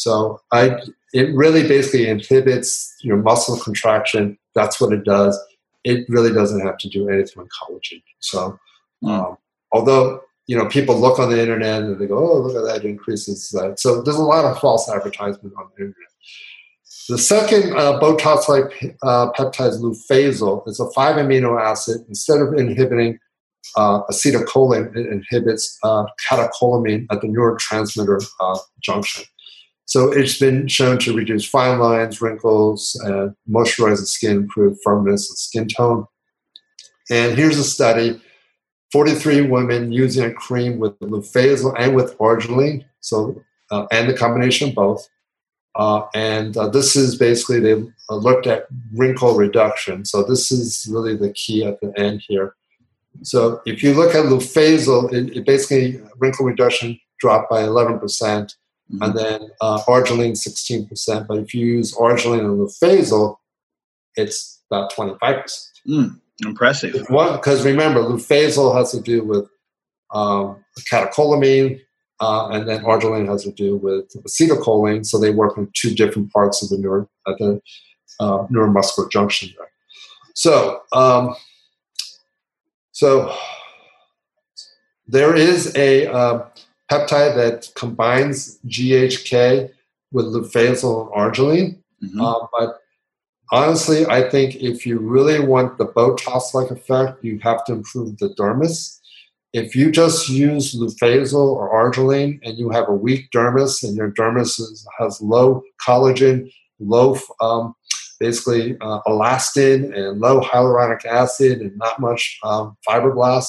So 0.00 0.40
I, 0.50 0.80
it 1.12 1.34
really 1.34 1.68
basically 1.68 2.08
inhibits 2.08 2.96
your 3.02 3.18
muscle 3.18 3.58
contraction. 3.58 4.38
That's 4.54 4.80
what 4.80 4.94
it 4.94 5.04
does. 5.04 5.38
It 5.84 6.06
really 6.08 6.32
doesn't 6.32 6.64
have 6.64 6.78
to 6.78 6.88
do 6.88 7.10
anything 7.10 7.42
with 7.42 7.50
collagen. 7.50 8.02
So, 8.20 8.58
hmm. 9.02 9.10
um, 9.10 9.36
although 9.72 10.22
you 10.46 10.56
know 10.56 10.66
people 10.66 10.98
look 10.98 11.18
on 11.18 11.30
the 11.30 11.40
internet 11.40 11.82
and 11.82 11.98
they 11.98 12.06
go, 12.06 12.18
"Oh, 12.18 12.38
look 12.38 12.56
at 12.56 12.64
that 12.66 12.84
it 12.84 12.88
increases 12.88 13.50
that." 13.50 13.78
So 13.78 14.02
there's 14.02 14.16
a 14.16 14.22
lot 14.22 14.44
of 14.44 14.58
false 14.58 14.90
advertisement 14.90 15.54
on 15.58 15.68
the 15.76 15.84
internet. 15.84 16.08
The 17.08 17.18
second 17.18 17.76
uh, 17.76 18.00
Botox-like 18.00 18.96
uh, 19.02 19.32
peptide 19.32 19.80
Leuphasyl 19.80 20.66
is 20.66 20.80
a 20.80 20.90
five 20.92 21.16
amino 21.16 21.60
acid. 21.60 22.04
Instead 22.08 22.40
of 22.40 22.54
inhibiting 22.54 23.18
uh, 23.76 24.02
acetylcholine, 24.10 24.96
it 24.96 25.06
inhibits 25.06 25.78
uh, 25.82 26.04
catecholamine 26.28 27.06
at 27.10 27.20
the 27.20 27.26
neurotransmitter 27.26 28.24
uh, 28.40 28.58
junction. 28.80 29.24
So 29.90 30.12
it's 30.12 30.38
been 30.38 30.68
shown 30.68 30.98
to 31.00 31.12
reduce 31.12 31.44
fine 31.44 31.80
lines, 31.80 32.22
wrinkles, 32.22 32.96
uh, 33.04 33.30
moisturize 33.50 33.98
the 33.98 34.06
skin, 34.06 34.36
improve 34.36 34.78
firmness 34.84 35.28
and 35.28 35.36
skin 35.36 35.66
tone. 35.66 36.06
And 37.10 37.36
here's 37.36 37.58
a 37.58 37.64
study 37.64 38.22
43 38.92 39.48
women 39.48 39.90
using 39.90 40.24
a 40.24 40.32
cream 40.32 40.78
with 40.78 40.96
Leuphasyl 41.00 41.74
and 41.76 41.96
with 41.96 42.16
Argireline, 42.18 42.84
so, 43.00 43.42
uh, 43.72 43.86
and 43.90 44.08
the 44.08 44.16
combination 44.16 44.68
of 44.68 44.76
both. 44.76 45.08
Uh, 45.74 46.02
and 46.14 46.56
uh, 46.56 46.68
this 46.68 46.94
is 46.94 47.16
basically, 47.16 47.58
they 47.58 47.72
uh, 48.10 48.14
looked 48.14 48.46
at 48.46 48.68
wrinkle 48.94 49.34
reduction. 49.34 50.04
So 50.04 50.22
this 50.22 50.52
is 50.52 50.86
really 50.88 51.16
the 51.16 51.32
key 51.32 51.64
at 51.64 51.80
the 51.80 51.92
end 51.98 52.22
here. 52.28 52.54
So 53.22 53.60
if 53.66 53.82
you 53.82 53.94
look 53.94 54.14
at 54.14 54.26
Leuphasyl, 54.26 55.12
it, 55.12 55.36
it 55.36 55.44
basically, 55.44 56.00
wrinkle 56.18 56.46
reduction 56.46 56.96
dropped 57.18 57.50
by 57.50 57.62
11%. 57.62 58.54
Mm-hmm. 58.92 59.02
And 59.02 59.14
then 59.16 59.50
uh, 59.60 59.82
Argireline, 59.86 60.32
16%. 60.32 61.26
But 61.28 61.38
if 61.38 61.54
you 61.54 61.64
use 61.64 61.94
Argireline 61.94 62.40
and 62.40 62.58
Leuphasyl, 62.58 63.36
it's 64.16 64.62
about 64.70 64.92
25%. 64.92 65.44
Mm, 65.88 66.20
impressive. 66.44 66.92
Because 66.92 67.64
remember, 67.64 68.00
Leuphasyl 68.00 68.76
has 68.76 68.90
to 68.92 69.00
do 69.00 69.22
with 69.22 69.48
um, 70.12 70.64
catecholamine, 70.90 71.80
uh, 72.20 72.48
and 72.48 72.68
then 72.68 72.82
Argireline 72.82 73.28
has 73.28 73.44
to 73.44 73.52
do 73.52 73.76
with 73.76 74.10
acetylcholine. 74.24 75.06
So 75.06 75.18
they 75.18 75.30
work 75.30 75.56
on 75.56 75.70
two 75.74 75.94
different 75.94 76.32
parts 76.32 76.62
of 76.62 76.68
the, 76.70 76.78
neuro, 76.78 77.08
at 77.28 77.38
the 77.38 77.60
uh, 78.18 78.46
neuromuscular 78.48 79.10
junction 79.10 79.50
there. 79.56 79.68
So, 80.34 80.80
um, 80.92 81.36
so 82.92 83.34
there 85.06 85.34
is 85.34 85.74
a 85.76 86.06
uh, 86.06 86.46
peptide 86.90 87.36
that 87.36 87.70
combines 87.76 88.58
GHK 88.66 89.70
with 90.12 90.26
Leuphasyl 90.26 91.06
and 91.06 91.12
Argireline. 91.12 91.78
Mm-hmm. 92.02 92.20
Uh, 92.20 92.46
but 92.58 92.80
honestly, 93.52 94.06
I 94.06 94.28
think 94.28 94.56
if 94.56 94.84
you 94.84 94.98
really 94.98 95.40
want 95.40 95.78
the 95.78 95.86
Botox-like 95.86 96.70
effect, 96.70 97.22
you 97.24 97.38
have 97.40 97.64
to 97.66 97.72
improve 97.74 98.18
the 98.18 98.30
dermis. 98.30 98.98
If 99.52 99.74
you 99.74 99.90
just 99.90 100.28
use 100.28 100.74
Leuphasyl 100.74 101.34
or 101.34 101.72
Argireline 101.72 102.40
and 102.42 102.58
you 102.58 102.70
have 102.70 102.88
a 102.88 102.94
weak 102.94 103.30
dermis 103.34 103.82
and 103.82 103.96
your 103.96 104.10
dermis 104.12 104.60
is, 104.60 104.86
has 104.98 105.20
low 105.20 105.62
collagen, 105.84 106.50
low 106.78 107.18
um, 107.40 107.74
basically 108.20 108.76
uh, 108.80 109.00
elastin 109.06 109.96
and 109.96 110.20
low 110.20 110.40
hyaluronic 110.40 111.04
acid 111.04 111.60
and 111.60 111.76
not 111.78 111.98
much 111.98 112.38
um, 112.44 112.76
fibroblast, 112.88 113.48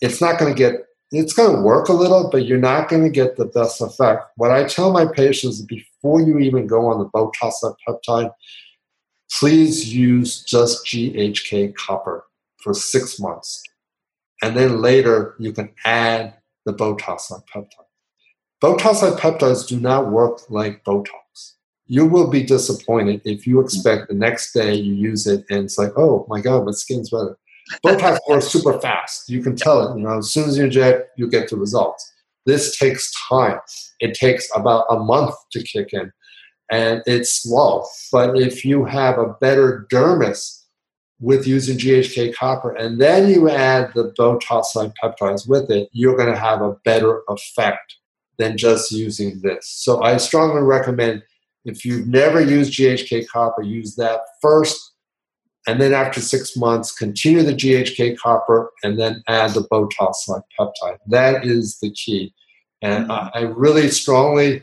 it's 0.00 0.20
not 0.20 0.38
going 0.38 0.52
to 0.52 0.58
get 0.58 0.86
it's 1.18 1.32
going 1.32 1.54
to 1.54 1.62
work 1.62 1.88
a 1.88 1.92
little, 1.92 2.30
but 2.30 2.46
you're 2.46 2.58
not 2.58 2.88
going 2.88 3.02
to 3.02 3.10
get 3.10 3.36
the 3.36 3.46
best 3.46 3.80
effect. 3.80 4.24
What 4.36 4.50
I 4.50 4.64
tell 4.64 4.92
my 4.92 5.06
patients 5.06 5.62
before 5.62 6.20
you 6.20 6.38
even 6.38 6.66
go 6.66 6.86
on 6.86 6.98
the 6.98 7.08
Botox 7.10 7.54
peptide, 7.86 8.32
please 9.30 9.94
use 9.94 10.42
just 10.42 10.86
GHK 10.86 11.74
copper 11.74 12.24
for 12.58 12.74
six 12.74 13.18
months. 13.20 13.62
And 14.42 14.56
then 14.56 14.80
later 14.80 15.34
you 15.38 15.52
can 15.52 15.70
add 15.84 16.34
the 16.64 16.72
Botox 16.72 17.32
peptide. 17.52 17.68
Botox 18.62 19.16
peptides 19.18 19.66
do 19.66 19.78
not 19.78 20.10
work 20.10 20.40
like 20.50 20.84
Botox. 20.84 21.54
You 21.86 22.06
will 22.06 22.28
be 22.28 22.42
disappointed 22.42 23.20
if 23.24 23.46
you 23.46 23.60
expect 23.60 24.08
the 24.08 24.14
next 24.14 24.52
day 24.52 24.74
you 24.74 24.94
use 24.94 25.26
it 25.26 25.44
and 25.50 25.64
it's 25.64 25.78
like, 25.78 25.92
oh 25.96 26.26
my 26.28 26.40
God, 26.40 26.64
my 26.64 26.72
skin's 26.72 27.10
better. 27.10 27.38
Botox 27.84 28.18
works 28.28 28.46
super 28.48 28.78
fast. 28.80 29.28
You 29.28 29.42
can 29.42 29.56
tell 29.56 29.82
it. 29.82 29.96
You 29.96 30.04
know, 30.04 30.18
as 30.18 30.30
soon 30.30 30.48
as 30.48 30.56
you 30.56 30.64
inject, 30.64 31.10
you 31.16 31.28
get 31.28 31.50
the 31.50 31.56
results. 31.56 32.12
This 32.44 32.78
takes 32.78 33.12
time. 33.28 33.58
It 34.00 34.14
takes 34.14 34.48
about 34.54 34.86
a 34.88 34.98
month 34.98 35.34
to 35.52 35.62
kick 35.62 35.92
in, 35.92 36.12
and 36.70 37.02
it's 37.06 37.42
slow. 37.42 37.84
But 38.12 38.38
if 38.38 38.64
you 38.64 38.84
have 38.84 39.18
a 39.18 39.34
better 39.40 39.86
dermis 39.90 40.62
with 41.18 41.46
using 41.46 41.78
GHK 41.78 42.34
copper, 42.34 42.72
and 42.72 43.00
then 43.00 43.28
you 43.28 43.48
add 43.50 43.90
the 43.94 44.12
Botox 44.18 44.76
like 44.76 44.92
peptides 45.02 45.48
with 45.48 45.70
it, 45.70 45.88
you're 45.92 46.16
going 46.16 46.32
to 46.32 46.38
have 46.38 46.62
a 46.62 46.76
better 46.84 47.22
effect 47.28 47.96
than 48.38 48.56
just 48.56 48.92
using 48.92 49.40
this. 49.42 49.66
So 49.68 50.02
I 50.02 50.18
strongly 50.18 50.62
recommend 50.62 51.22
if 51.64 51.84
you've 51.84 52.06
never 52.06 52.40
used 52.40 52.72
GHK 52.72 53.26
copper, 53.26 53.62
use 53.62 53.96
that 53.96 54.20
first. 54.40 54.92
And 55.66 55.80
then 55.80 55.92
after 55.92 56.20
six 56.20 56.56
months, 56.56 56.92
continue 56.92 57.42
the 57.42 57.52
GHK 57.52 58.16
copper 58.18 58.70
and 58.84 58.98
then 58.98 59.22
add 59.26 59.52
the 59.52 59.62
Botox 59.62 60.28
like 60.28 60.42
peptide. 60.58 60.98
That 61.08 61.44
is 61.44 61.78
the 61.80 61.90
key. 61.90 62.32
And 62.82 63.10
I 63.10 63.40
really 63.40 63.88
strongly 63.88 64.62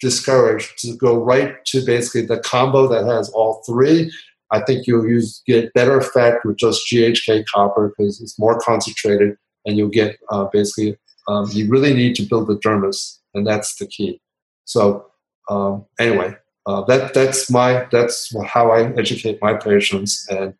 discourage 0.00 0.74
to 0.78 0.94
go 0.96 1.16
right 1.16 1.64
to 1.66 1.84
basically 1.86 2.26
the 2.26 2.40
combo 2.40 2.86
that 2.88 3.06
has 3.06 3.30
all 3.30 3.62
three. 3.64 4.12
I 4.50 4.60
think 4.60 4.86
you'll 4.86 5.08
use 5.08 5.42
get 5.46 5.72
better 5.72 5.96
effect 5.96 6.44
with 6.44 6.58
just 6.58 6.82
GHK 6.92 7.44
copper 7.54 7.94
because 7.96 8.20
it's 8.20 8.38
more 8.38 8.58
concentrated, 8.60 9.36
and 9.64 9.78
you'll 9.78 9.88
get 9.88 10.18
uh, 10.30 10.44
basically 10.52 10.98
um, 11.28 11.48
you 11.52 11.70
really 11.70 11.94
need 11.94 12.16
to 12.16 12.22
build 12.24 12.48
the 12.48 12.58
dermis, 12.58 13.18
and 13.32 13.46
that's 13.46 13.76
the 13.76 13.86
key. 13.86 14.20
So 14.64 15.06
um, 15.48 15.86
anyway, 15.98 16.36
uh, 16.66 16.82
that 16.84 17.12
that's 17.12 17.50
my 17.50 17.86
that's 17.90 18.34
how 18.46 18.70
I 18.70 18.92
educate 18.96 19.40
my 19.42 19.54
patients, 19.54 20.26
and 20.28 20.54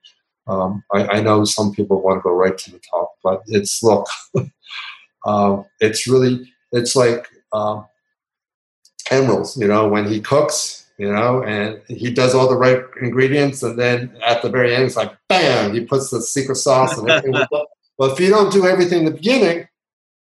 um, 0.48 0.82
I, 0.92 1.06
I, 1.06 1.20
know 1.20 1.44
some 1.44 1.72
people 1.72 2.02
want 2.02 2.18
to 2.18 2.22
go 2.22 2.34
right 2.34 2.58
to 2.58 2.70
the 2.72 2.80
top, 2.90 3.12
but 3.22 3.42
it's 3.46 3.82
look, 3.84 4.08
uh, 5.24 5.62
it's 5.80 6.08
really 6.08 6.52
it's 6.72 6.96
like 6.96 7.28
um, 7.52 7.86
Emeril's. 9.10 9.56
You 9.56 9.68
know, 9.68 9.86
when 9.86 10.08
he 10.08 10.20
cooks, 10.20 10.90
you 10.98 11.12
know, 11.12 11.44
and 11.44 11.80
he 11.86 12.12
does 12.12 12.34
all 12.34 12.48
the 12.48 12.56
right 12.56 12.82
ingredients, 13.00 13.62
and 13.62 13.78
then 13.78 14.16
at 14.26 14.42
the 14.42 14.50
very 14.50 14.74
end, 14.74 14.84
it's 14.84 14.96
like 14.96 15.16
bam, 15.28 15.72
he 15.72 15.84
puts 15.84 16.10
the 16.10 16.20
secret 16.20 16.56
sauce 16.56 16.98
and 16.98 17.08
everything. 17.08 17.46
but 17.98 18.12
if 18.12 18.18
you 18.18 18.28
don't 18.28 18.52
do 18.52 18.66
everything 18.66 19.00
in 19.00 19.04
the 19.04 19.12
beginning, 19.12 19.68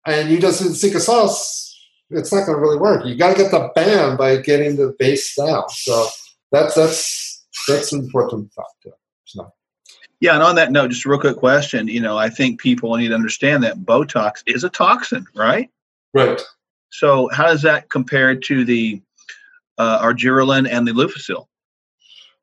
and 0.06 0.30
you 0.30 0.38
just 0.38 0.62
do 0.62 0.68
the 0.68 0.76
secret 0.76 1.00
sauce, 1.00 1.71
it's 2.12 2.32
not 2.32 2.46
going 2.46 2.58
to 2.58 2.62
really 2.62 2.78
work. 2.78 3.06
You 3.06 3.16
got 3.16 3.36
to 3.36 3.44
get 3.44 3.52
the 3.52 3.72
bam 3.76 4.18
by 4.18 4.38
getting 4.38 4.76
the 4.76 4.96
base 5.00 5.36
down. 5.36 5.64
So 5.70 6.08
that's 6.52 6.76
that's 6.76 7.46
that's 7.68 7.94
an 7.94 8.00
important 8.00 8.52
factor. 8.54 8.96
So. 9.26 9.52
Yeah, 10.20 10.36
and 10.36 10.44
on 10.44 10.56
that 10.56 10.72
note, 10.72 10.92
just 10.92 11.06
a 11.06 11.10
real 11.10 11.20
quick 11.20 11.38
question. 11.38 11.88
You 11.88 12.02
know, 12.02 12.18
I 12.18 12.30
think 12.30 12.60
people 12.60 12.96
need 12.96 13.10
to 13.10 13.16
understand 13.16 13.64
that 13.64 13.80
Botox 13.80 14.44
is 14.46 14.64
a 14.64 14.70
toxin, 14.70 15.26
right? 15.36 15.70
Right. 16.14 16.42
So 16.92 17.30
how 17.34 17.48
does 17.48 17.62
that 17.64 17.90
compare 17.90 18.36
to 18.36 18.66
the 18.66 19.02
uh, 19.78 20.00
and 20.04 20.88
the 20.88 20.92
Leuphasyl? 20.92 21.48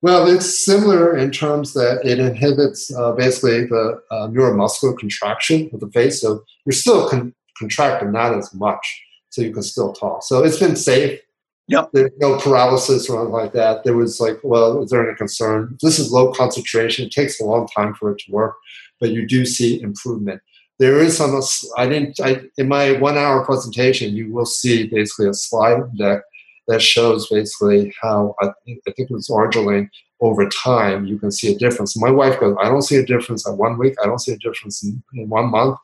Well, 0.00 0.28
it's 0.28 0.64
similar 0.64 1.16
in 1.16 1.30
terms 1.30 1.74
that 1.74 2.00
it 2.04 2.18
inhibits 2.18 2.92
uh, 2.94 3.12
basically 3.12 3.66
the 3.66 4.00
uh, 4.10 4.28
neuromuscular 4.28 4.96
contraction 4.96 5.70
of 5.72 5.80
the 5.80 5.90
face. 5.90 6.20
So 6.20 6.44
you're 6.64 6.72
still 6.72 7.08
con- 7.08 7.34
contracting, 7.58 8.12
not 8.12 8.36
as 8.36 8.54
much 8.54 9.02
so 9.38 9.44
you 9.44 9.52
can 9.52 9.62
still 9.62 9.92
talk. 9.92 10.24
So 10.24 10.42
it's 10.42 10.58
been 10.58 10.74
safe. 10.74 11.20
Yep. 11.68 11.90
There's 11.92 12.10
no 12.18 12.38
paralysis 12.38 13.08
or 13.08 13.20
anything 13.20 13.32
like 13.32 13.52
that. 13.52 13.84
There 13.84 13.96
was 13.96 14.20
like, 14.20 14.38
well, 14.42 14.82
is 14.82 14.90
there 14.90 15.06
any 15.06 15.16
concern? 15.16 15.78
This 15.80 16.00
is 16.00 16.10
low 16.10 16.32
concentration. 16.32 17.06
It 17.06 17.12
takes 17.12 17.40
a 17.40 17.44
long 17.44 17.68
time 17.68 17.94
for 17.94 18.10
it 18.10 18.18
to 18.26 18.32
work, 18.32 18.56
but 18.98 19.10
you 19.10 19.28
do 19.28 19.46
see 19.46 19.80
improvement. 19.80 20.40
There 20.80 20.98
is 20.98 21.16
some, 21.16 21.40
I 21.76 21.86
didn't, 21.86 22.18
I, 22.20 22.40
in 22.56 22.66
my 22.68 22.92
one 22.92 23.16
hour 23.16 23.44
presentation, 23.44 24.16
you 24.16 24.32
will 24.32 24.46
see 24.46 24.88
basically 24.88 25.28
a 25.28 25.34
slide 25.34 25.96
deck 25.96 26.22
that 26.66 26.82
shows 26.82 27.28
basically 27.28 27.94
how, 28.00 28.34
I 28.40 28.48
think, 28.64 28.80
I 28.88 28.92
think 28.92 29.10
it 29.10 29.14
was 29.14 29.28
Argireline, 29.28 29.88
over 30.20 30.48
time, 30.48 31.06
you 31.06 31.16
can 31.18 31.30
see 31.30 31.54
a 31.54 31.58
difference. 31.58 31.96
My 31.96 32.10
wife 32.10 32.40
goes, 32.40 32.56
I 32.60 32.68
don't 32.68 32.82
see 32.82 32.96
a 32.96 33.06
difference 33.06 33.46
at 33.46 33.56
one 33.56 33.78
week. 33.78 33.94
I 34.02 34.06
don't 34.06 34.18
see 34.18 34.32
a 34.32 34.38
difference 34.38 34.82
in, 34.82 35.00
in 35.14 35.28
one 35.28 35.50
month. 35.50 35.78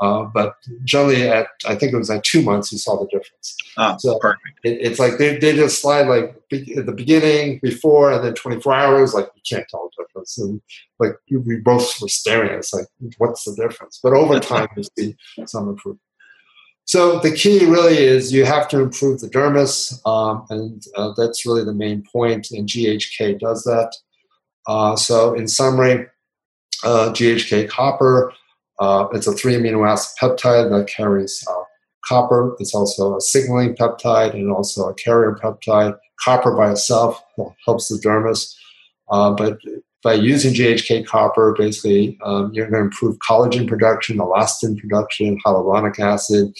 Uh, 0.00 0.24
but 0.24 0.56
generally, 0.84 1.28
at 1.28 1.48
I 1.66 1.74
think 1.74 1.92
it 1.92 1.96
was 1.96 2.08
at 2.08 2.24
two 2.24 2.42
months, 2.42 2.72
you 2.72 2.78
saw 2.78 2.98
the 2.98 3.06
difference. 3.06 3.56
Ah, 3.76 3.96
so 3.98 4.18
perfect. 4.18 4.60
It, 4.64 4.78
it's 4.80 4.98
like 4.98 5.18
they, 5.18 5.36
they 5.36 5.54
just 5.54 5.82
slide 5.82 6.08
like 6.08 6.34
at 6.52 6.86
the 6.86 6.94
beginning, 6.96 7.60
before, 7.62 8.10
and 8.10 8.24
then 8.24 8.34
24 8.34 8.74
hours. 8.74 9.12
Like 9.12 9.28
you 9.34 9.42
can't 9.48 9.68
tell 9.68 9.90
the 9.96 10.02
difference, 10.04 10.38
and 10.38 10.62
like 10.98 11.16
we 11.30 11.56
both 11.56 12.00
were 12.00 12.08
staring 12.08 12.50
at 12.50 12.60
us, 12.60 12.72
like 12.72 12.86
what's 13.18 13.44
the 13.44 13.54
difference? 13.54 14.00
But 14.02 14.14
over 14.14 14.40
time, 14.40 14.68
you 14.74 14.84
see 14.98 15.16
some 15.46 15.68
improvement. 15.68 16.00
So 16.86 17.18
the 17.20 17.32
key 17.32 17.66
really 17.66 17.98
is 17.98 18.32
you 18.32 18.46
have 18.46 18.68
to 18.68 18.80
improve 18.80 19.20
the 19.20 19.28
dermis, 19.28 20.00
um, 20.06 20.46
and 20.48 20.82
uh, 20.96 21.12
that's 21.14 21.44
really 21.44 21.64
the 21.64 21.74
main 21.74 22.02
point. 22.10 22.50
And 22.52 22.66
GHK 22.66 23.38
does 23.38 23.64
that. 23.64 23.94
Uh, 24.66 24.96
so 24.96 25.34
in 25.34 25.46
summary, 25.46 26.06
uh, 26.84 27.10
GHK 27.12 27.68
copper 27.68 28.32
uh, 28.80 29.06
it's 29.12 29.26
a 29.26 29.32
three 29.32 29.54
amino 29.54 29.88
acid 29.88 30.16
peptide 30.20 30.70
that 30.70 30.88
carries 30.88 31.44
uh, 31.48 31.62
copper. 32.06 32.56
It's 32.58 32.74
also 32.74 33.16
a 33.16 33.20
signaling 33.20 33.76
peptide 33.76 34.34
and 34.34 34.50
also 34.50 34.88
a 34.88 34.94
carrier 34.94 35.38
peptide. 35.42 35.96
Copper 36.24 36.56
by 36.56 36.72
itself 36.72 37.22
helps 37.64 37.88
the 37.88 37.96
dermis, 37.96 38.54
uh, 39.10 39.32
but 39.32 39.58
by 40.02 40.14
using 40.14 40.54
GHK 40.54 41.06
copper, 41.06 41.54
basically 41.58 42.18
um, 42.24 42.50
you're 42.52 42.70
going 42.70 42.82
to 42.82 42.86
improve 42.86 43.18
collagen 43.18 43.68
production, 43.68 44.18
elastin 44.18 44.78
production, 44.78 45.38
hyaluronic 45.44 45.98
acid, 45.98 46.54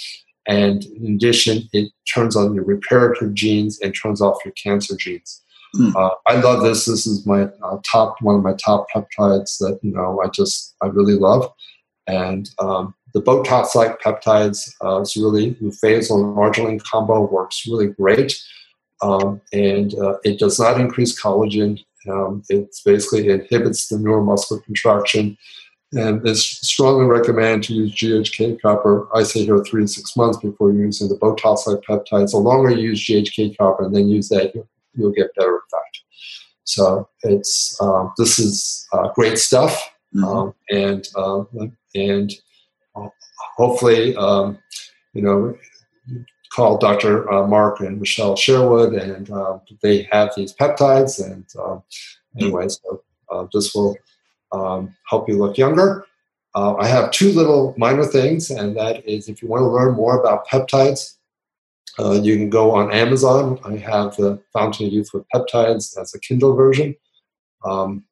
and 0.46 0.84
in 0.84 1.14
addition, 1.14 1.68
it 1.72 1.90
turns 2.12 2.36
on 2.36 2.54
your 2.54 2.64
reparative 2.64 3.34
genes 3.34 3.78
and 3.80 3.94
turns 3.94 4.20
off 4.20 4.38
your 4.44 4.52
cancer 4.62 4.96
genes. 4.96 5.42
Mm. 5.76 5.94
Uh, 5.94 6.14
I 6.26 6.40
love 6.40 6.62
this. 6.62 6.86
This 6.86 7.06
is 7.06 7.24
my 7.26 7.42
uh, 7.62 7.78
top 7.90 8.16
one 8.20 8.36
of 8.36 8.42
my 8.42 8.54
top 8.54 8.86
peptides 8.94 9.58
that 9.58 9.78
you 9.82 9.92
know 9.92 10.20
I 10.22 10.28
just 10.28 10.74
I 10.82 10.86
really 10.86 11.14
love. 11.14 11.48
And 12.10 12.50
um, 12.58 12.94
the 13.14 13.22
Botox-like 13.22 14.00
peptides 14.00 14.72
uh, 14.84 15.00
is 15.00 15.16
really 15.16 15.56
and 15.60 16.36
Argireline 16.36 16.82
combo 16.82 17.22
works 17.22 17.66
really 17.66 17.88
great. 17.88 18.36
Um, 19.02 19.40
and 19.52 19.94
uh, 19.94 20.16
it 20.24 20.38
does 20.38 20.58
not 20.58 20.80
increase 20.80 21.20
collagen. 21.20 21.82
Um, 22.08 22.42
it's 22.48 22.82
basically 22.82 23.28
inhibits 23.28 23.88
the 23.88 23.96
neuromuscular 23.96 24.62
contraction. 24.64 25.38
And 25.92 26.26
it's 26.26 26.44
strongly 26.68 27.06
recommend 27.06 27.64
to 27.64 27.74
use 27.74 27.94
GHK 27.94 28.60
copper. 28.60 29.08
I 29.14 29.24
say 29.24 29.44
here 29.44 29.62
three 29.64 29.82
to 29.82 29.88
six 29.88 30.16
months 30.16 30.38
before 30.38 30.72
using 30.72 31.08
the 31.08 31.16
Botox-like 31.16 31.82
peptides. 31.82 32.30
The 32.30 32.38
longer 32.38 32.70
you 32.70 32.90
use 32.90 33.04
GHK 33.04 33.56
copper 33.56 33.84
and 33.84 33.94
then 33.94 34.08
use 34.08 34.28
that, 34.28 34.54
you'll, 34.54 34.68
you'll 34.94 35.12
get 35.12 35.34
better 35.34 35.58
effect. 35.58 36.02
So 36.64 37.08
it's 37.22 37.76
um, 37.80 38.12
this 38.16 38.38
is 38.38 38.86
uh, 38.92 39.08
great 39.14 39.38
stuff. 39.38 39.90
Mm-hmm. 40.14 40.24
Um, 40.24 40.54
and 40.70 41.08
uh, 41.14 41.44
and 41.94 42.32
uh, 42.96 43.08
hopefully, 43.56 44.16
um, 44.16 44.58
you 45.14 45.22
know, 45.22 45.56
call 46.52 46.78
Dr. 46.78 47.30
Uh, 47.32 47.46
Mark 47.46 47.80
and 47.80 48.00
Michelle 48.00 48.36
Sherwood, 48.36 48.94
and 48.94 49.30
uh, 49.30 49.58
they 49.82 50.08
have 50.10 50.32
these 50.36 50.52
peptides. 50.52 51.24
And 51.24 51.46
um, 51.58 51.82
anyway, 52.38 52.68
so 52.68 53.02
uh, 53.30 53.46
this 53.52 53.74
will 53.74 53.96
um, 54.52 54.94
help 55.08 55.28
you 55.28 55.38
look 55.38 55.56
younger. 55.56 56.06
Uh, 56.54 56.74
I 56.76 56.88
have 56.88 57.12
two 57.12 57.32
little 57.32 57.74
minor 57.78 58.04
things, 58.04 58.50
and 58.50 58.76
that 58.76 59.08
is 59.08 59.28
if 59.28 59.40
you 59.40 59.48
want 59.48 59.62
to 59.62 59.68
learn 59.68 59.94
more 59.94 60.18
about 60.18 60.48
peptides, 60.48 61.16
uh, 61.98 62.12
you 62.12 62.36
can 62.36 62.50
go 62.50 62.72
on 62.72 62.92
Amazon. 62.92 63.58
I 63.64 63.76
have 63.76 64.16
the 64.16 64.42
Fountain 64.52 64.86
of 64.86 64.92
Youth 64.92 65.10
with 65.12 65.24
Peptides 65.32 65.96
as 65.98 66.14
a 66.14 66.18
Kindle 66.18 66.54
version. 66.54 66.96
Um, 67.64 68.04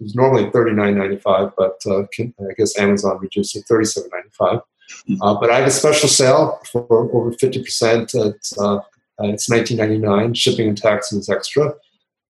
it's 0.00 0.14
normally 0.14 0.50
thirty 0.50 0.72
nine 0.72 0.98
ninety 0.98 1.16
five, 1.16 1.52
but 1.56 1.78
uh, 1.86 2.02
I 2.02 2.54
guess 2.56 2.78
Amazon 2.78 3.18
reduced 3.18 3.56
it 3.56 3.64
thirty 3.68 3.84
seven 3.84 4.10
ninety 4.12 4.30
five. 4.30 4.60
Hmm. 5.06 5.22
Uh, 5.22 5.40
but 5.40 5.50
I 5.50 5.58
have 5.58 5.68
a 5.68 5.70
special 5.70 6.08
sale 6.08 6.60
for 6.70 6.86
over 6.90 7.32
fifty 7.32 7.62
percent. 7.62 8.12
It's 8.14 8.58
uh, 8.58 8.80
it's 9.20 9.48
nineteen 9.50 9.78
ninety 9.78 9.98
nine. 9.98 10.34
Shipping 10.34 10.68
and 10.68 10.78
taxes 10.78 11.28
extra. 11.28 11.74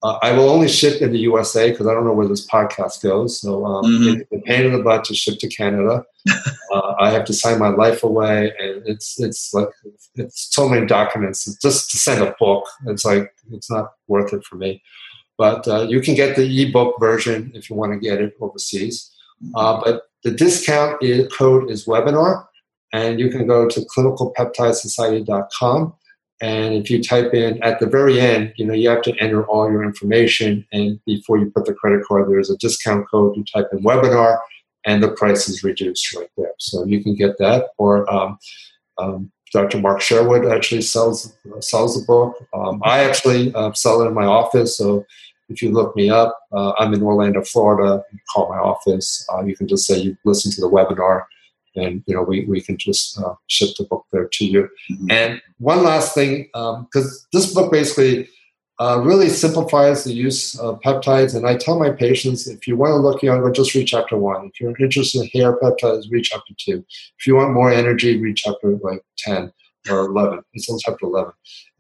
Uh, 0.03 0.18
I 0.22 0.32
will 0.32 0.51
only 0.51 0.68
ship 0.68 1.01
in 1.01 1.11
the 1.11 1.18
USA 1.20 1.70
because 1.70 1.86
I 1.86 1.94
don't 1.94 2.05
know 2.05 2.12
where 2.12 2.28
this 2.28 2.47
podcast 2.47 3.03
goes. 3.03 3.40
So 3.40 3.64
um, 3.64 3.84
mm-hmm. 3.84 4.20
it's 4.20 4.32
a 4.32 4.38
pain 4.47 4.66
in 4.66 4.72
the 4.72 4.82
butt 4.82 5.05
to 5.07 5.14
ship 5.14 5.38
to 5.38 5.49
Canada. 5.49 6.05
uh, 6.72 6.94
I 7.01 7.11
have 7.11 7.24
to 7.24 7.32
sign 7.32 7.59
my 7.59 7.68
life 7.68 8.05
away, 8.05 8.53
and 8.59 8.82
it's 8.86 9.18
it's 9.18 9.55
like 9.55 9.68
it's 10.14 10.55
so 10.55 10.68
many 10.68 10.86
documents. 10.86 11.44
Just 11.61 11.90
to 11.90 11.97
send 11.97 12.22
a 12.22 12.34
book, 12.38 12.66
it's 12.86 13.05
like 13.05 13.32
it's 13.51 13.70
not 13.70 13.92
worth 14.07 14.32
it 14.32 14.44
for 14.44 14.57
me. 14.57 14.82
But 15.39 15.68
uh, 15.68 15.82
you 15.82 16.01
can 16.01 16.14
get 16.14 16.37
the 16.37 16.62
ebook 16.62 16.95
version 16.99 17.53
if 17.55 17.68
you 17.68 17.76
want 17.76 17.93
to 17.93 17.99
get 17.99 18.20
it 18.20 18.34
overseas. 18.41 19.12
Uh, 19.55 19.80
but 19.84 20.05
the 20.24 20.30
discount 20.30 21.03
is, 21.03 21.30
code 21.32 21.70
is 21.70 21.87
webinar, 21.87 22.47
and 22.93 23.20
you 23.20 23.30
can 23.30 23.47
go 23.47 23.68
to 23.68 23.80
clinicalpeptidesociety.com. 23.80 25.95
And 26.41 26.74
if 26.74 26.91
you 26.91 27.03
type 27.03 27.32
in 27.32 27.62
at 27.62 27.80
the 27.80 27.87
very 27.87 28.20
end, 28.20 28.53
you 28.57 28.66
know, 28.66 28.74
you 28.74 28.91
have 28.91 29.01
to 29.03 29.16
enter 29.18 29.47
all 29.47 29.70
your 29.70 29.82
information. 29.82 30.66
And 30.72 31.01
before 31.07 31.39
you 31.39 31.51
put 31.51 31.64
the 31.64 31.74
credit 31.74 32.05
card, 32.07 32.28
there's 32.28 32.51
a 32.51 32.59
discount 32.59 33.09
code. 33.11 33.37
You 33.37 33.45
type 33.45 33.68
in 33.72 33.82
webinar, 33.82 34.39
and 34.84 35.03
the 35.03 35.12
price 35.12 35.49
is 35.49 35.64
reduced 35.64 36.14
right 36.14 36.28
there. 36.37 36.53
So 36.59 36.84
you 36.84 37.03
can 37.03 37.14
get 37.14 37.39
that. 37.39 37.68
Or 37.78 38.12
um, 38.12 38.39
um, 38.99 39.32
Dr. 39.53 39.78
Mark 39.78 40.01
Sherwood 40.01 40.47
actually 40.47 40.82
sells 40.82 41.36
uh, 41.55 41.61
sells 41.61 41.99
the 41.99 42.05
book. 42.05 42.36
Um, 42.55 42.80
I 42.84 43.05
actually 43.05 43.55
uh, 43.55 43.72
sell 43.72 44.03
it 44.03 44.07
in 44.07 44.14
my 44.14 44.24
office. 44.24 44.76
So 44.76 45.07
if 45.49 45.62
you 45.62 45.70
look 45.70 45.94
me 45.97 46.11
up, 46.11 46.38
uh, 46.53 46.72
I'm 46.78 46.92
in 46.94 47.03
Orlando, 47.03 47.42
Florida. 47.42 48.03
You 48.12 48.18
call 48.32 48.49
my 48.49 48.59
office. 48.59 49.26
Uh, 49.32 49.44
you 49.44 49.57
can 49.57 49.68
just 49.68 49.86
say 49.86 49.99
you 49.99 50.16
listen 50.24 50.51
to 50.53 50.61
the 50.61 50.68
webinar, 50.68 51.24
and 51.76 52.03
you 52.07 52.14
know 52.14 52.22
we, 52.22 52.44
we 52.47 52.61
can 52.61 52.76
just 52.76 53.18
uh, 53.20 53.34
ship 53.47 53.70
the 53.78 53.84
book 53.84 54.05
there 54.12 54.28
to 54.32 54.44
you. 54.44 54.68
Mm-hmm. 54.90 55.11
And 55.11 55.42
one 55.59 55.84
last 55.84 56.14
thing, 56.14 56.49
because 56.53 57.07
um, 57.07 57.28
this 57.32 57.55
book 57.55 57.70
basically 57.70 58.28
uh, 58.78 59.00
really 59.02 59.28
simplifies 59.28 60.04
the 60.04 60.12
use 60.12 60.58
of 60.58 60.80
peptides. 60.80 61.34
And 61.34 61.46
I 61.46 61.56
tell 61.56 61.78
my 61.78 61.90
patients, 61.90 62.46
if 62.46 62.66
you 62.66 62.76
want 62.76 62.92
to 62.92 62.96
look 62.96 63.22
younger, 63.22 63.50
just 63.50 63.74
read 63.74 63.86
chapter 63.86 64.16
one. 64.16 64.46
If 64.46 64.60
you're 64.60 64.76
interested 64.78 65.22
in 65.22 65.28
hair 65.28 65.56
peptides, 65.58 66.10
read 66.10 66.24
chapter 66.24 66.54
two. 66.58 66.84
If 67.18 67.26
you 67.26 67.36
want 67.36 67.54
more 67.54 67.72
energy, 67.72 68.20
read 68.20 68.36
chapter 68.36 68.76
like 68.82 69.02
ten 69.16 69.52
or 69.88 70.00
eleven. 70.00 70.42
It's 70.52 70.68
on 70.68 70.78
chapter 70.84 71.06
eleven. 71.06 71.32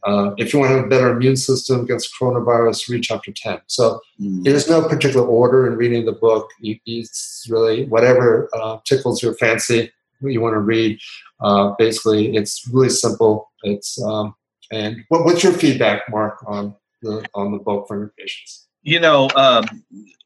Uh, 0.06 0.32
if 0.38 0.52
you 0.52 0.60
want 0.60 0.70
to 0.70 0.76
have 0.76 0.84
a 0.84 0.88
better 0.88 1.10
immune 1.10 1.36
system 1.36 1.80
against 1.80 2.10
coronavirus, 2.20 2.88
read 2.88 3.02
chapter 3.02 3.32
10. 3.32 3.58
So 3.66 3.98
mm. 4.20 4.44
there's 4.44 4.70
no 4.70 4.86
particular 4.86 5.26
order 5.26 5.66
in 5.66 5.76
reading 5.76 6.06
the 6.06 6.12
book. 6.12 6.48
It's 6.62 7.44
really 7.50 7.86
whatever 7.86 8.48
uh, 8.52 8.78
tickles 8.86 9.20
your 9.20 9.34
fancy, 9.34 9.90
you 10.20 10.40
want 10.40 10.54
to 10.54 10.60
read. 10.60 11.00
Uh, 11.40 11.72
basically, 11.76 12.36
it's 12.36 12.68
really 12.72 12.88
simple. 12.88 13.50
It's 13.64 14.00
um, 14.00 14.36
and 14.70 14.98
what, 15.08 15.24
what's 15.24 15.42
your 15.42 15.52
feedback, 15.52 16.02
Mark, 16.08 16.38
on 16.46 16.74
the 17.06 17.26
on 17.34 17.52
the 17.52 17.58
book 17.58 17.86
for 17.88 17.98
your 17.98 18.12
patients? 18.18 18.68
You 18.82 19.00
know, 19.00 19.28
um, 19.34 19.64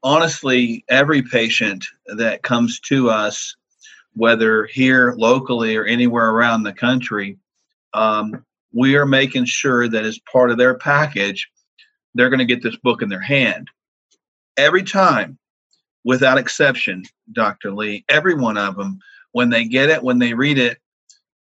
honestly, 0.03 0.85
every 0.89 1.23
patient 1.23 1.87
that 2.17 2.43
comes 2.43 2.81
to 2.81 3.09
us, 3.09 3.57
whether 4.15 4.67
here 4.67 5.15
locally 5.17 5.77
or 5.77 5.85
anywhere 5.85 6.31
around 6.31 6.63
the 6.63 6.73
country, 6.73 7.39
um, 7.95 8.45
we 8.73 8.97
are 8.97 9.07
making 9.07 9.47
sure 9.47 9.89
that 9.89 10.05
as 10.05 10.19
part 10.31 10.51
of 10.51 10.59
their 10.59 10.75
package, 10.75 11.51
they're 12.15 12.29
going 12.29 12.39
to 12.39 12.45
get 12.45 12.63
this 12.63 12.77
book 12.77 13.03
in 13.03 13.09
their 13.09 13.21
hand. 13.21 13.69
Every 14.57 14.83
time, 14.83 15.39
without 16.05 16.39
exception, 16.39 17.05
Dr. 17.33 17.73
Lee, 17.73 18.05
every 18.09 18.35
one 18.35 18.59
of 18.59 18.77
them, 18.77 18.99
when 19.33 19.49
they 19.49 19.65
get 19.65 19.91
it, 19.91 20.03
when 20.03 20.19
they 20.19 20.35
read 20.35 20.59
it, 20.59 20.79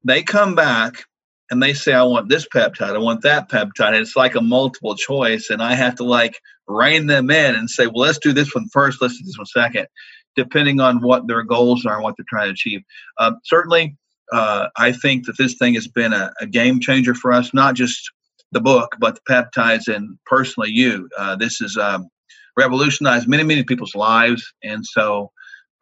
they 0.04 0.24
come 0.24 0.56
back 0.56 1.06
and 1.54 1.62
they 1.62 1.74
say, 1.74 1.94
I 1.94 2.04
want 2.04 2.30
this 2.30 2.48
peptide, 2.48 2.96
I 2.96 2.98
want 2.98 3.22
that 3.22 3.50
peptide. 3.50 3.94
It's 4.00 4.16
like 4.16 4.36
a 4.36 4.42
multiple 4.42 4.96
choice, 4.96 5.50
and 5.50 5.62
I 5.62 5.76
have 5.76 5.96
to 5.96 6.04
like 6.04 6.40
rein 6.68 7.08
them 7.08 7.30
in 7.30 7.56
and 7.56 7.70
say, 7.70 7.86
well, 7.86 8.08
let's 8.08 8.18
do 8.18 8.34
this 8.34 8.54
one 8.54 8.68
first, 8.74 9.02
let's 9.02 9.18
do 9.18 9.26
this 9.26 9.38
one 9.38 9.46
second, 9.46 9.88
depending 10.36 10.80
on 10.80 11.02
what 11.02 11.28
their 11.28 11.44
goals 11.44 11.86
are 11.86 11.96
and 11.96 12.04
what 12.04 12.16
they're 12.18 12.26
trying 12.28 12.48
to 12.48 12.54
achieve. 12.54 12.82
Uh, 13.20 13.34
certainly, 13.44 13.96
uh, 14.32 14.70
I 14.78 14.92
think 14.92 15.28
that 15.28 15.38
this 15.38 15.56
thing 15.56 15.76
has 15.76 15.88
been 15.88 16.12
a, 16.12 16.34
a, 16.42 16.48
game 16.48 16.80
changer 16.80 17.14
for 17.14 17.32
us, 17.32 17.54
not 17.54 17.76
just 17.76 18.12
the 18.52 18.62
book, 18.62 18.96
but 19.00 19.16
the 19.16 19.34
peptides 19.34 19.94
and 19.94 20.18
personally 20.26 20.72
you. 20.72 21.08
Uh, 21.18 21.36
this 21.36 21.58
has 21.58 21.78
um, 21.78 22.08
revolutionized 22.58 23.28
many, 23.28 23.44
many 23.44 23.64
people's 23.64 23.94
lives. 23.94 24.44
And 24.64 24.84
so 24.86 25.32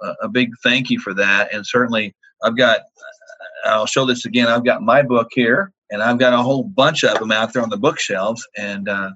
uh, 0.02 0.16
a 0.22 0.28
big 0.28 0.50
thank 0.64 0.90
you 0.90 1.00
for 1.00 1.14
that. 1.14 1.54
And 1.54 1.66
certainly, 1.66 2.14
I've 2.44 2.58
got, 2.58 2.82
I'll 3.66 3.86
show 3.86 4.06
this 4.06 4.26
again. 4.26 4.48
I've 4.48 4.66
got 4.66 4.82
my 4.82 5.02
book 5.02 5.30
here, 5.32 5.72
and 5.90 6.02
I've 6.02 6.20
got 6.20 6.34
a 6.34 6.42
whole 6.42 6.64
bunch 6.64 7.04
of 7.04 7.20
them 7.20 7.32
out 7.32 7.54
there 7.54 7.62
on 7.62 7.70
the 7.70 7.78
bookshelves. 7.78 8.46
And 8.58 8.88
uh, 8.88 9.12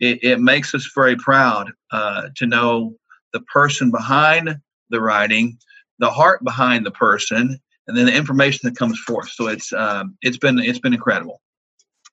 it, 0.00 0.22
it, 0.22 0.40
makes 0.40 0.74
us 0.74 0.90
very 0.94 1.16
proud 1.16 1.70
uh, 1.92 2.28
to 2.36 2.46
know 2.46 2.94
the 3.32 3.40
person 3.40 3.90
behind 3.90 4.56
the 4.88 5.00
writing, 5.00 5.58
the 5.98 6.10
heart 6.10 6.42
behind 6.42 6.86
the 6.86 6.90
person, 6.90 7.58
and 7.86 7.96
then 7.96 8.06
the 8.06 8.14
information 8.14 8.60
that 8.64 8.76
comes 8.76 8.98
forth. 8.98 9.30
So 9.30 9.48
it's 9.48 9.72
um, 9.72 10.16
it's 10.22 10.38
been 10.38 10.58
it's 10.58 10.78
been 10.78 10.94
incredible. 10.94 11.40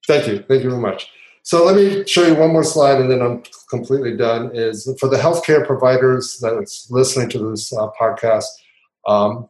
Thank 0.05 0.28
you, 0.28 0.43
thank 0.47 0.64
you 0.64 0.70
very 0.70 0.82
much. 0.82 1.10
So 1.43 1.64
let 1.64 1.78
me 1.78 2.05
show 2.05 2.28
you 2.28 2.36
one 2.36 2.51
more 2.51 2.64
slide, 2.64 2.99
and 2.99 3.10
then 3.10 3.22
I'm 3.22 3.41
completely 3.70 4.18
done. 4.18 4.51
Is 4.53 4.93
for 4.99 5.08
the 5.08 5.18
healthcare 5.18 5.66
providers 5.66 6.38
that's 6.41 6.89
listening 6.91 7.30
to 7.30 7.49
this 7.49 7.72
uh, 7.72 7.88
podcast. 7.99 8.45
Um, 9.08 9.47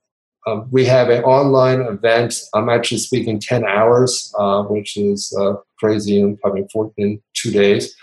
um, 0.48 0.68
we 0.72 0.86
have 0.86 1.10
an 1.10 1.24
online 1.24 1.82
event. 1.82 2.36
I'm 2.54 2.70
actually 2.70 3.00
speaking 3.00 3.40
10 3.40 3.66
hours, 3.66 4.34
uh, 4.40 4.64
which 4.64 4.96
is 4.96 5.36
uh, 5.38 5.56
crazy 5.78 6.22
and 6.22 6.40
probably 6.40 6.66
four, 6.72 6.94
in 6.96 7.22
two 7.34 7.52
days. 7.52 7.94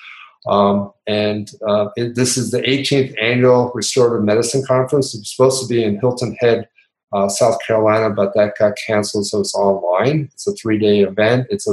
Um, 0.47 0.93
and 1.07 1.51
uh, 1.67 1.89
it, 1.97 2.17
this 2.17 2.37
is 2.37 2.51
the 2.51 2.61
18th 2.61 3.15
annual 3.21 3.73
Restorative 3.75 4.25
Medicine 4.25 4.63
Conference. 4.67 5.15
It's 5.15 5.35
supposed 5.35 5.63
to 5.63 5.67
be 5.67 5.83
in 5.83 5.99
Hilton 6.01 6.37
Head, 6.39 6.69
uh, 7.15 7.31
South 7.31 7.59
Carolina, 7.67 8.11
but 8.11 8.35
that 8.35 8.59
got 8.59 8.75
canceled, 8.87 9.27
so 9.27 9.41
it's 9.41 9.55
online. 9.55 10.29
It's 10.35 10.47
a 10.47 10.53
three-day 10.53 11.01
event. 11.01 11.47
It's 11.49 11.67
a 11.67 11.73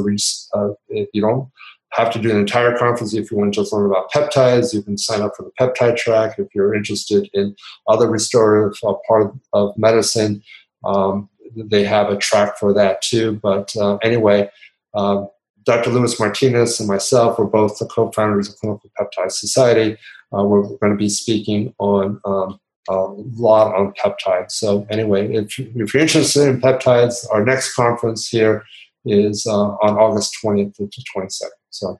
uh, 0.58 0.70
you 0.90 1.22
don't 1.22 1.50
have 1.92 2.12
to 2.14 2.20
do 2.20 2.32
an 2.32 2.38
entire 2.38 2.78
conference 2.78 3.14
if 3.14 3.30
you 3.30 3.38
want 3.38 3.54
to 3.54 3.62
just 3.62 3.74
learn 3.74 3.86
about 3.86 4.10
peptides. 4.12 4.74
You 4.74 4.82
can 4.82 4.98
sign 4.98 5.22
up 5.22 5.34
for 5.36 5.44
the 5.44 5.52
peptide 5.60 5.98
track 5.98 6.40
if 6.40 6.48
you're 6.56 6.74
interested 6.74 7.30
in 7.34 7.56
other 7.88 8.10
restorative 8.10 8.78
uh, 8.84 8.94
part 9.08 9.34
of 9.54 9.78
medicine. 9.78 10.42
Um, 10.84 11.30
they 11.56 11.84
have 11.84 12.10
a 12.10 12.18
track 12.18 12.58
for 12.58 12.74
that 12.74 13.02
too. 13.02 13.40
But 13.42 13.76
uh, 13.76 13.98
anyway, 13.98 14.50
um, 14.94 15.30
Dr. 15.64 15.92
Luis 15.92 16.20
Martinez 16.20 16.80
and 16.80 16.90
myself 16.90 17.38
were 17.38 17.46
both 17.46 17.78
the 17.78 17.86
co-founders 17.86 18.50
of 18.50 18.56
Clinical 18.58 18.90
Peptide 19.00 19.32
Society. 19.32 19.98
Uh, 20.34 20.44
we're 20.44 20.64
going 20.64 20.92
to 20.92 20.96
be 20.96 21.10
speaking 21.10 21.74
on 21.78 22.20
um, 22.26 22.60
a 22.90 22.96
lot 22.96 23.76
on 23.76 23.94
peptides. 23.94 24.52
So 24.52 24.88
anyway, 24.90 25.34
if, 25.34 25.60
if 25.60 25.94
you're 25.94 26.02
interested 26.02 26.48
in 26.48 26.62
peptides, 26.62 27.26
our 27.32 27.44
next 27.44 27.76
conference 27.76 28.28
here 28.28 28.64
is 29.06 29.46
uh, 29.46 29.52
on 29.52 29.98
August 29.98 30.36
20th 30.44 30.76
to 30.76 30.90
22nd. 31.16 31.50
So 31.70 32.00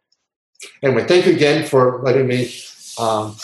anyway, 0.82 1.06
thank 1.06 1.26
you 1.26 1.34
again 1.34 1.66
for 1.68 2.02
letting 2.04 2.28
me 2.28 2.52
um, 3.00 3.36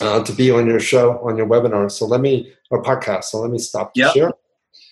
uh, 0.00 0.22
to 0.22 0.32
be 0.32 0.50
on 0.50 0.66
your 0.66 0.80
show, 0.80 1.18
on 1.20 1.36
your 1.36 1.46
webinar. 1.46 1.90
So 1.90 2.06
let 2.06 2.20
me, 2.20 2.52
or 2.70 2.82
podcast. 2.82 3.24
So 3.24 3.40
let 3.40 3.50
me 3.50 3.58
stop 3.58 3.92
yep. 3.94 4.14
share. 4.14 4.32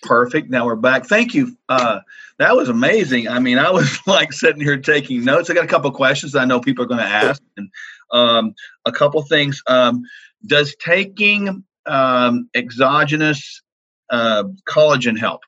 Perfect. 0.03 0.49
Now 0.49 0.65
we're 0.65 0.75
back. 0.75 1.05
Thank 1.05 1.33
you. 1.33 1.57
Uh, 1.69 1.99
that 2.37 2.55
was 2.55 2.69
amazing. 2.69 3.27
I 3.27 3.39
mean, 3.39 3.57
I 3.57 3.71
was 3.71 3.99
like 4.07 4.31
sitting 4.33 4.61
here 4.61 4.77
taking 4.77 5.23
notes. 5.23 5.49
I 5.49 5.53
got 5.53 5.65
a 5.65 5.67
couple 5.67 5.89
questions 5.91 6.35
I 6.35 6.45
know 6.45 6.59
people 6.59 6.85
are 6.85 6.87
going 6.87 6.99
to 6.99 7.05
ask, 7.05 7.41
and 7.57 7.69
um, 8.11 8.53
a 8.85 8.91
couple 8.91 9.21
things. 9.23 9.61
Um, 9.67 10.03
does 10.45 10.75
taking 10.75 11.63
um, 11.85 12.49
exogenous 12.53 13.61
uh, 14.09 14.43
collagen 14.67 15.17
help? 15.17 15.41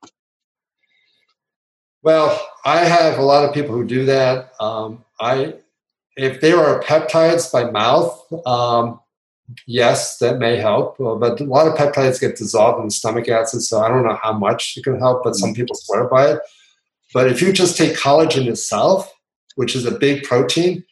Well, 2.02 2.48
I 2.66 2.80
have 2.80 3.20
a 3.20 3.24
lot 3.24 3.48
of 3.48 3.54
people 3.54 3.76
who 3.76 3.86
do 3.86 4.06
that. 4.06 4.54
Um, 4.60 5.04
I, 5.20 5.56
if 6.16 6.40
they 6.40 6.54
are 6.54 6.82
peptides 6.82 7.52
by 7.52 7.70
mouth, 7.70 8.26
um, 8.46 9.00
yes, 9.66 10.18
that 10.18 10.38
may 10.38 10.58
help. 10.58 10.98
But 10.98 11.40
a 11.40 11.44
lot 11.44 11.68
of 11.68 11.76
peptides 11.76 12.20
get 12.20 12.38
dissolved 12.38 12.80
in 12.80 12.86
the 12.86 12.92
stomach 12.92 13.28
acid, 13.28 13.62
so 13.62 13.82
I 13.82 13.90
don't 13.90 14.06
know 14.06 14.18
how 14.22 14.34
much 14.34 14.78
it 14.78 14.84
can 14.84 15.00
help. 15.00 15.24
But 15.24 15.36
some 15.36 15.54
people 15.54 15.76
swear 15.76 16.06
by 16.06 16.32
it. 16.32 16.40
But 17.14 17.28
if 17.28 17.42
you 17.42 17.52
just 17.52 17.78
take 17.78 17.98
collagen 17.98 18.48
itself, 18.48 19.12
which 19.56 19.76
is 19.76 19.86
a 19.86 19.98
big 19.98 20.24
protein, 20.24 20.84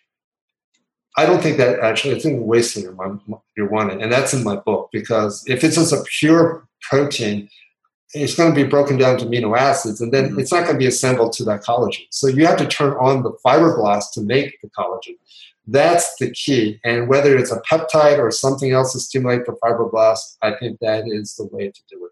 I 1.18 1.26
don't 1.26 1.42
think 1.42 1.58
that 1.58 1.80
actually, 1.80 2.16
I 2.16 2.20
think 2.20 2.46
wasting 2.46 2.84
your, 2.84 3.20
your 3.56 3.70
money. 3.70 4.02
And 4.02 4.12
that's 4.12 4.34
in 4.34 4.44
my 4.44 4.56
book 4.56 4.90
because 4.92 5.44
if 5.48 5.64
it's 5.64 5.76
just 5.76 5.92
a 5.92 6.04
pure 6.20 6.68
protein, 6.82 7.50
it's 8.14 8.36
going 8.36 8.54
to 8.54 8.64
be 8.64 8.68
broken 8.68 8.98
down 8.98 9.18
to 9.18 9.26
amino 9.26 9.58
acids 9.58 10.00
and 10.00 10.14
then 10.14 10.30
mm-hmm. 10.30 10.40
it's 10.40 10.52
not 10.52 10.64
going 10.64 10.76
to 10.76 10.80
be 10.80 10.86
assembled 10.86 11.34
to 11.34 11.44
that 11.46 11.64
collagen. 11.64 12.06
So 12.12 12.28
you 12.28 12.46
have 12.46 12.58
to 12.58 12.68
turn 12.68 12.94
on 12.94 13.24
the 13.24 13.32
fibroblast 13.46 14.14
to 14.14 14.22
make 14.22 14.62
the 14.62 14.70
collagen. 14.70 15.16
That's 15.68 16.16
the 16.16 16.32
key. 16.32 16.80
And 16.84 17.10
whether 17.10 17.38
it's 17.38 17.52
a 17.52 17.62
peptide 17.62 18.20
or 18.20 18.32
something 18.32 18.72
else 18.72 18.94
to 18.94 19.00
stimulate 19.00 19.46
the 19.46 19.58
fibroblast, 19.64 20.38
I 20.42 20.54
think 20.56 20.80
that 20.80 21.04
is 21.08 21.36
the 21.36 21.48
way 21.52 21.70
to 21.70 21.82
do 21.90 22.06
it. 22.06 22.12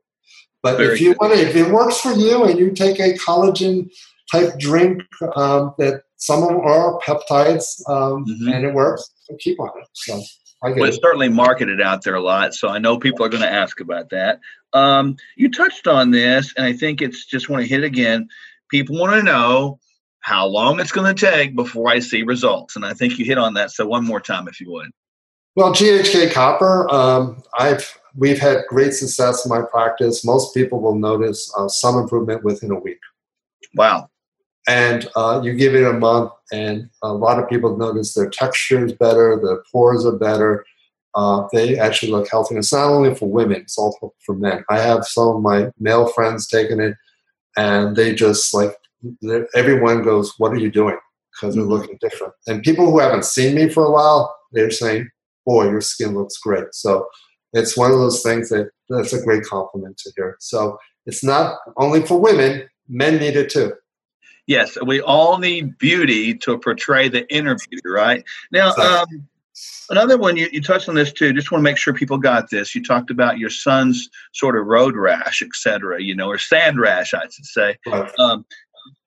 But 0.62 0.78
Very 0.78 0.94
if 0.94 1.02
you 1.02 1.10
good. 1.10 1.18
want 1.22 1.34
to, 1.34 1.40
if 1.40 1.56
it 1.56 1.72
works 1.72 2.00
for 2.00 2.12
you 2.12 2.44
and 2.44 2.60
you 2.60 2.72
take 2.72 3.00
a 3.00 3.14
collagen 3.14 3.90
type 4.32 4.58
drink 4.58 5.04
um, 5.36 5.74
that 5.78 6.04
some 6.18 6.44
of 6.44 6.50
them 6.50 6.60
are 6.60 7.00
peptides, 7.00 7.88
um, 7.90 8.26
mm-hmm. 8.26 8.50
and 8.50 8.66
it 8.66 8.74
works. 8.74 9.10
So 9.24 9.36
keep 9.40 9.60
on 9.60 9.70
it. 9.80 9.88
So 9.94 10.22
well, 10.62 10.86
it's 10.86 10.98
certainly 11.02 11.30
marketed 11.30 11.82
out 11.82 12.04
there 12.04 12.16
a 12.16 12.22
lot, 12.22 12.54
so 12.56 12.70
I 12.70 12.80
know 12.80 12.98
people 12.98 13.24
are 13.26 13.30
going 13.30 13.44
to 13.44 13.52
ask 13.52 13.80
about 13.80 14.10
that. 14.10 14.40
Um, 14.74 15.16
you 15.36 15.52
touched 15.52 15.88
on 15.88 16.12
this, 16.12 16.54
and 16.58 16.66
I 16.66 16.74
think 16.74 17.02
it's 17.02 17.26
just 17.26 17.50
want 17.50 17.62
to 17.62 17.70
hit 17.70 17.84
again. 17.84 18.28
People 18.72 18.98
want 18.98 19.14
to 19.14 19.24
know 19.24 19.80
how 20.26 20.48
long 20.48 20.80
it's 20.80 20.92
going 20.92 21.14
to 21.14 21.26
take 21.26 21.56
before 21.56 21.90
I 21.90 22.00
see 22.00 22.24
results, 22.24 22.76
and 22.76 22.86
I 22.86 22.94
think 22.94 23.18
you 23.18 23.26
hit 23.26 23.38
on 23.38 23.54
that. 23.54 23.72
So 23.72 23.86
one 23.86 24.04
more 24.04 24.20
time, 24.20 24.48
if 24.48 24.60
you 24.60 24.72
would. 24.72 24.90
Well, 25.56 25.74
GHK 25.74 26.34
copper, 26.34 26.92
um, 26.94 27.42
I've 27.58 27.98
we've 28.16 28.40
had 28.40 28.64
great 28.68 28.94
success 28.94 29.46
in 29.46 29.50
my 29.50 29.62
practice. 29.62 30.26
Most 30.26 30.54
people 30.54 30.82
will 30.82 30.96
notice 30.96 31.54
uh, 31.58 31.68
some 31.68 31.98
improvement 31.98 32.44
within 32.44 32.72
a 32.72 32.80
week. 32.80 33.00
Wow 33.76 34.10
and 34.68 35.08
uh, 35.16 35.42
you 35.44 35.54
give 35.54 35.76
it 35.76 35.86
a 35.86 35.94
month, 35.94 36.32
and 36.52 36.90
a 37.04 37.14
lot 37.14 37.40
of 37.40 37.50
people 37.50 37.78
notice 37.78 38.14
their 38.14 38.30
texture 38.30 38.86
is 38.86 38.94
better, 38.94 39.40
their 39.42 39.64
pores 39.72 40.06
are 40.06 40.18
better. 40.18 40.66
Uh, 41.14 41.48
they 41.54 41.78
actually 41.78 42.12
look 42.12 42.28
healthy. 42.30 42.56
it's 42.56 42.74
not 42.74 42.90
only 42.90 43.14
for 43.16 43.30
women; 43.30 43.62
it's 43.62 43.78
also 43.78 44.14
for 44.26 44.36
men. 44.36 44.64
I 44.70 44.80
have 44.80 45.06
some 45.06 45.28
of 45.28 45.42
my 45.42 45.72
male 45.80 46.08
friends 46.08 46.48
taking 46.48 46.80
it, 46.80 46.96
and 47.58 47.96
they 47.96 48.14
just 48.16 48.54
like 48.54 48.76
everyone 49.56 50.04
goes, 50.04 50.34
"What 50.38 50.52
are 50.52 50.58
you 50.58 50.72
doing?" 50.72 50.98
Because 51.32 51.56
they're 51.56 51.64
mm-hmm. 51.64 51.74
looking 51.74 51.98
different. 52.00 52.34
And 52.48 52.64
people 52.64 52.90
who 52.90 53.00
haven't 53.00 53.26
seen 53.26 53.56
me 53.56 53.70
for 53.70 53.86
a 53.86 53.92
while, 53.92 54.36
they're 54.52 54.72
saying, 54.72 55.10
"Boy, 55.46 55.70
your 55.70 55.82
skin 55.82 56.16
looks 56.16 56.38
great." 56.38 56.74
So 56.74 57.08
it's 57.54 57.78
one 57.78 57.92
of 57.92 57.98
those 57.98 58.22
things 58.22 58.50
that 58.50 58.70
that's 58.90 59.14
a 59.14 59.24
great 59.24 59.44
compliment 59.44 59.98
to 59.98 60.12
hear. 60.16 60.38
So 60.40 60.78
it's 61.06 61.24
not 61.24 61.58
only 61.78 62.02
for 62.02 62.20
women, 62.20 62.68
men 62.88 63.18
need 63.18 63.36
it 63.36 63.50
too. 63.50 63.74
Yes, 64.48 64.78
we 64.86 65.02
all 65.02 65.40
need 65.40 65.78
beauty 65.78 66.36
to 66.36 66.58
portray 66.60 67.10
the 67.10 67.28
inner 67.34 67.56
beauty, 67.56 67.88
right? 67.88 68.24
Now, 68.52 68.74
um, 68.76 69.28
another 69.90 70.20
one, 70.20 70.38
you, 70.38 70.48
you 70.52 70.62
touched 70.62 70.88
on 70.88 70.94
this 70.94 71.12
too. 71.12 71.34
Just 71.34 71.52
want 71.52 71.62
to 71.62 71.64
make 71.64 71.78
sure 71.78 71.94
people 71.94 72.20
got 72.20 72.52
this. 72.52 72.76
You 72.76 72.84
talked 72.84 73.10
about 73.10 73.40
your 73.40 73.50
son's 73.50 74.08
sort 74.34 74.56
of 74.56 74.68
road 74.68 74.96
rash, 74.96 75.42
et 75.42 75.50
cetera, 75.54 76.00
you 76.02 76.16
know, 76.16 76.28
or 76.28 76.38
sand 76.38 76.80
rash, 76.80 77.14
I 77.16 77.24
should 77.24 77.46
say. 77.46 77.78
Right. 77.88 78.12
Um, 78.20 78.46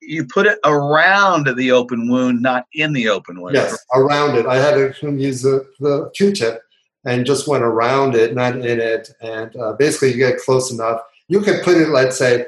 you 0.00 0.24
put 0.26 0.46
it 0.46 0.58
around 0.64 1.48
the 1.56 1.70
open 1.70 2.08
wound, 2.08 2.42
not 2.42 2.66
in 2.72 2.92
the 2.92 3.08
open 3.08 3.40
wound. 3.40 3.54
Yes, 3.54 3.78
around 3.94 4.36
it. 4.36 4.46
I 4.46 4.56
had 4.56 4.94
to 4.94 5.12
use 5.12 5.42
the, 5.42 5.66
the 5.80 6.10
Q-tip 6.16 6.62
and 7.04 7.26
just 7.26 7.46
went 7.46 7.64
around 7.64 8.14
it, 8.14 8.34
not 8.34 8.56
in 8.56 8.80
it. 8.80 9.10
And 9.20 9.54
uh, 9.56 9.74
basically, 9.74 10.12
you 10.12 10.16
get 10.16 10.38
close 10.38 10.72
enough. 10.72 11.00
You 11.28 11.40
can 11.40 11.60
put 11.62 11.76
it, 11.76 11.88
let's 11.88 12.18
say, 12.18 12.46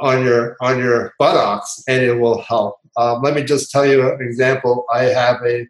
on 0.00 0.24
your 0.24 0.56
on 0.60 0.78
your 0.78 1.12
buttocks, 1.18 1.82
and 1.88 2.02
it 2.02 2.14
will 2.14 2.42
help. 2.42 2.76
Um, 2.96 3.22
let 3.22 3.34
me 3.34 3.42
just 3.42 3.70
tell 3.70 3.86
you 3.86 4.12
an 4.12 4.20
example. 4.20 4.86
I 4.92 5.04
have 5.04 5.42
a, 5.44 5.66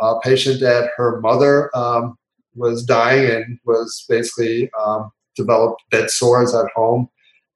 a 0.00 0.20
patient 0.20 0.60
that 0.60 0.90
her 0.96 1.20
mother 1.20 1.74
um, 1.76 2.16
was 2.54 2.84
dying 2.84 3.30
and 3.30 3.58
was 3.64 4.04
basically 4.08 4.70
um, 4.80 5.10
developed 5.36 5.82
bed 5.90 6.10
sores 6.10 6.54
at 6.54 6.66
home 6.74 7.08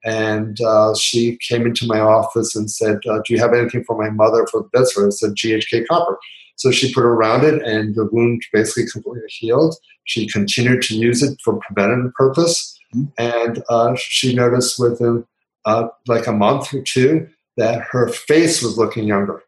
and 0.04 0.60
uh, 0.60 0.94
she 0.94 1.38
came 1.38 1.66
into 1.66 1.86
my 1.86 1.98
office 1.98 2.54
and 2.54 2.70
said, 2.70 2.98
uh, 3.08 3.20
"Do 3.24 3.34
you 3.34 3.38
have 3.38 3.54
anything 3.54 3.84
for 3.84 3.96
my 3.96 4.10
mother 4.10 4.46
for 4.46 4.62
the 4.62 4.68
bed 4.68 4.86
sore?" 4.86 5.06
I 5.06 5.10
said, 5.10 5.34
"GHK 5.34 5.86
copper." 5.86 6.18
So 6.56 6.70
she 6.70 6.92
put 6.92 7.04
it 7.04 7.08
around 7.08 7.44
it, 7.44 7.62
and 7.62 7.94
the 7.94 8.08
wound 8.12 8.42
basically 8.52 8.84
completely 8.92 9.28
healed. 9.28 9.74
She 10.04 10.28
continued 10.28 10.82
to 10.82 10.94
use 10.94 11.22
it 11.22 11.38
for 11.42 11.58
preventative 11.58 12.12
purpose, 12.14 12.78
mm-hmm. 12.94 13.06
and 13.18 13.62
uh, 13.68 13.94
she 13.96 14.34
noticed 14.34 14.78
within 14.78 15.26
uh, 15.64 15.88
like 16.06 16.26
a 16.26 16.32
month 16.32 16.72
or 16.74 16.82
two 16.82 17.28
that 17.56 17.80
her 17.90 18.08
face 18.08 18.62
was 18.62 18.78
looking 18.78 19.04
younger. 19.04 19.42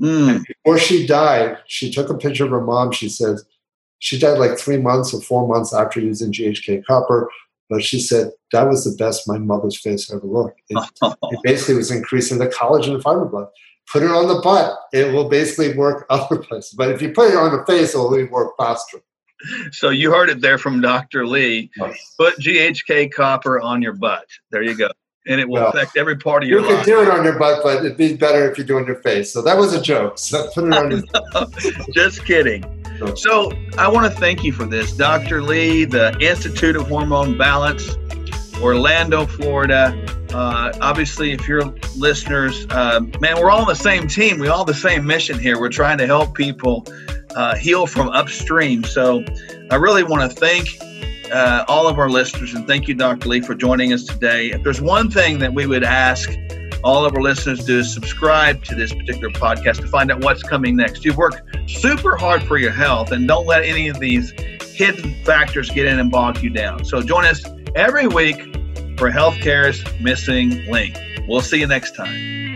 Mm. 0.00 0.44
before 0.46 0.78
she 0.78 1.06
died, 1.06 1.56
she 1.66 1.90
took 1.90 2.10
a 2.10 2.18
picture 2.18 2.44
of 2.44 2.50
her 2.50 2.60
mom. 2.60 2.92
She 2.92 3.08
says 3.08 3.46
she 3.98 4.18
died 4.18 4.38
like 4.38 4.58
three 4.58 4.76
months 4.76 5.14
or 5.14 5.22
four 5.22 5.48
months 5.48 5.72
after 5.72 6.00
using 6.00 6.32
GHK 6.32 6.84
copper. 6.84 7.30
But 7.68 7.82
she 7.82 8.00
said 8.00 8.30
that 8.52 8.68
was 8.68 8.84
the 8.84 8.96
best 8.96 9.26
my 9.26 9.38
mother's 9.38 9.78
face 9.78 10.12
ever 10.12 10.26
looked. 10.26 10.60
It, 10.68 10.78
it 11.02 11.40
basically 11.42 11.74
was 11.74 11.90
increasing 11.90 12.38
the 12.38 12.48
collagen 12.48 12.94
and 12.94 13.04
fibroblast. 13.04 13.50
Put 13.92 14.02
it 14.02 14.10
on 14.10 14.26
the 14.26 14.40
butt, 14.42 14.76
it 14.92 15.12
will 15.12 15.28
basically 15.28 15.76
work 15.76 16.06
other 16.10 16.38
places. 16.38 16.74
But 16.76 16.90
if 16.90 17.00
you 17.00 17.12
put 17.12 17.30
it 17.30 17.36
on 17.36 17.56
the 17.56 17.64
face, 17.66 17.94
it 17.94 17.98
will 17.98 18.26
work 18.30 18.54
faster. 18.58 18.98
So 19.70 19.90
you 19.90 20.10
heard 20.10 20.30
it 20.30 20.40
there 20.40 20.58
from 20.58 20.80
Dr. 20.80 21.26
Lee. 21.26 21.70
Put 22.18 22.38
GHK 22.40 23.12
copper 23.12 23.60
on 23.60 23.82
your 23.82 23.92
butt. 23.92 24.26
There 24.50 24.62
you 24.62 24.74
go. 24.74 24.88
And 25.28 25.40
it 25.40 25.48
will 25.48 25.54
well, 25.54 25.68
affect 25.68 25.96
every 25.96 26.16
part 26.16 26.42
of 26.42 26.48
your 26.48 26.60
you 26.60 26.66
life. 26.66 26.86
You 26.86 26.94
can 26.94 27.04
do 27.04 27.10
it 27.10 27.18
on 27.18 27.24
your 27.24 27.38
butt, 27.38 27.60
but 27.62 27.84
it'd 27.84 27.96
be 27.96 28.16
better 28.16 28.50
if 28.50 28.56
you 28.58 28.64
do 28.64 28.78
it 28.78 28.82
on 28.82 28.86
your 28.86 29.02
face. 29.02 29.32
So 29.32 29.42
that 29.42 29.56
was 29.56 29.74
a 29.74 29.82
joke. 29.82 30.18
So 30.18 30.48
put 30.54 30.64
it 30.64 30.72
on 30.72 30.90
your 30.90 31.02
Just 31.92 32.24
kidding. 32.24 32.64
So 33.16 33.52
I 33.78 33.88
want 33.88 34.12
to 34.12 34.20
thank 34.20 34.44
you 34.44 34.52
for 34.52 34.64
this, 34.64 34.92
Dr. 34.92 35.42
Lee, 35.42 35.84
the 35.84 36.16
Institute 36.20 36.76
of 36.76 36.88
Hormone 36.88 37.36
Balance, 37.36 37.96
Orlando, 38.60 39.26
Florida. 39.26 39.94
Uh, 40.32 40.72
obviously, 40.80 41.32
if 41.32 41.46
you're 41.46 41.64
listeners, 41.96 42.66
uh, 42.70 43.00
man, 43.20 43.38
we're 43.40 43.50
all 43.50 43.62
on 43.62 43.66
the 43.66 43.74
same 43.74 44.06
team. 44.06 44.38
We 44.38 44.48
all 44.48 44.64
the 44.64 44.74
same 44.74 45.06
mission 45.06 45.38
here. 45.38 45.58
We're 45.58 45.68
trying 45.68 45.98
to 45.98 46.06
help 46.06 46.34
people 46.34 46.86
uh, 47.34 47.54
heal 47.54 47.86
from 47.86 48.08
upstream. 48.08 48.82
So 48.84 49.24
I 49.70 49.76
really 49.76 50.02
want 50.02 50.30
to 50.30 50.36
thank 50.36 50.68
uh, 51.32 51.64
all 51.68 51.86
of 51.86 51.98
our 51.98 52.08
listeners 52.08 52.54
and 52.54 52.66
thank 52.66 52.88
you, 52.88 52.94
Dr. 52.94 53.28
Lee, 53.28 53.40
for 53.40 53.54
joining 53.54 53.92
us 53.92 54.04
today. 54.04 54.50
If 54.50 54.62
there's 54.62 54.80
one 54.80 55.10
thing 55.10 55.38
that 55.40 55.52
we 55.52 55.66
would 55.66 55.84
ask 55.84 56.30
all 56.84 57.04
of 57.04 57.14
our 57.14 57.22
listeners 57.22 57.64
do 57.64 57.80
is 57.80 57.92
subscribe 57.92 58.62
to 58.64 58.74
this 58.74 58.92
particular 58.92 59.30
podcast 59.30 59.80
to 59.80 59.86
find 59.86 60.10
out 60.10 60.22
what's 60.22 60.42
coming 60.42 60.76
next. 60.76 61.04
You've 61.04 61.16
worked 61.16 61.42
super 61.68 62.16
hard 62.16 62.42
for 62.42 62.58
your 62.58 62.72
health, 62.72 63.12
and 63.12 63.26
don't 63.26 63.46
let 63.46 63.64
any 63.64 63.88
of 63.88 63.98
these 64.00 64.32
hidden 64.74 65.14
factors 65.24 65.70
get 65.70 65.86
in 65.86 65.98
and 65.98 66.10
bog 66.10 66.42
you 66.42 66.50
down. 66.50 66.84
So 66.84 67.02
join 67.02 67.24
us 67.24 67.44
every 67.74 68.06
week 68.06 68.36
for 68.98 69.10
Healthcare's 69.10 69.84
Missing 70.00 70.70
Link. 70.70 70.98
We'll 71.28 71.40
see 71.40 71.60
you 71.60 71.66
next 71.66 71.96
time. 71.96 72.55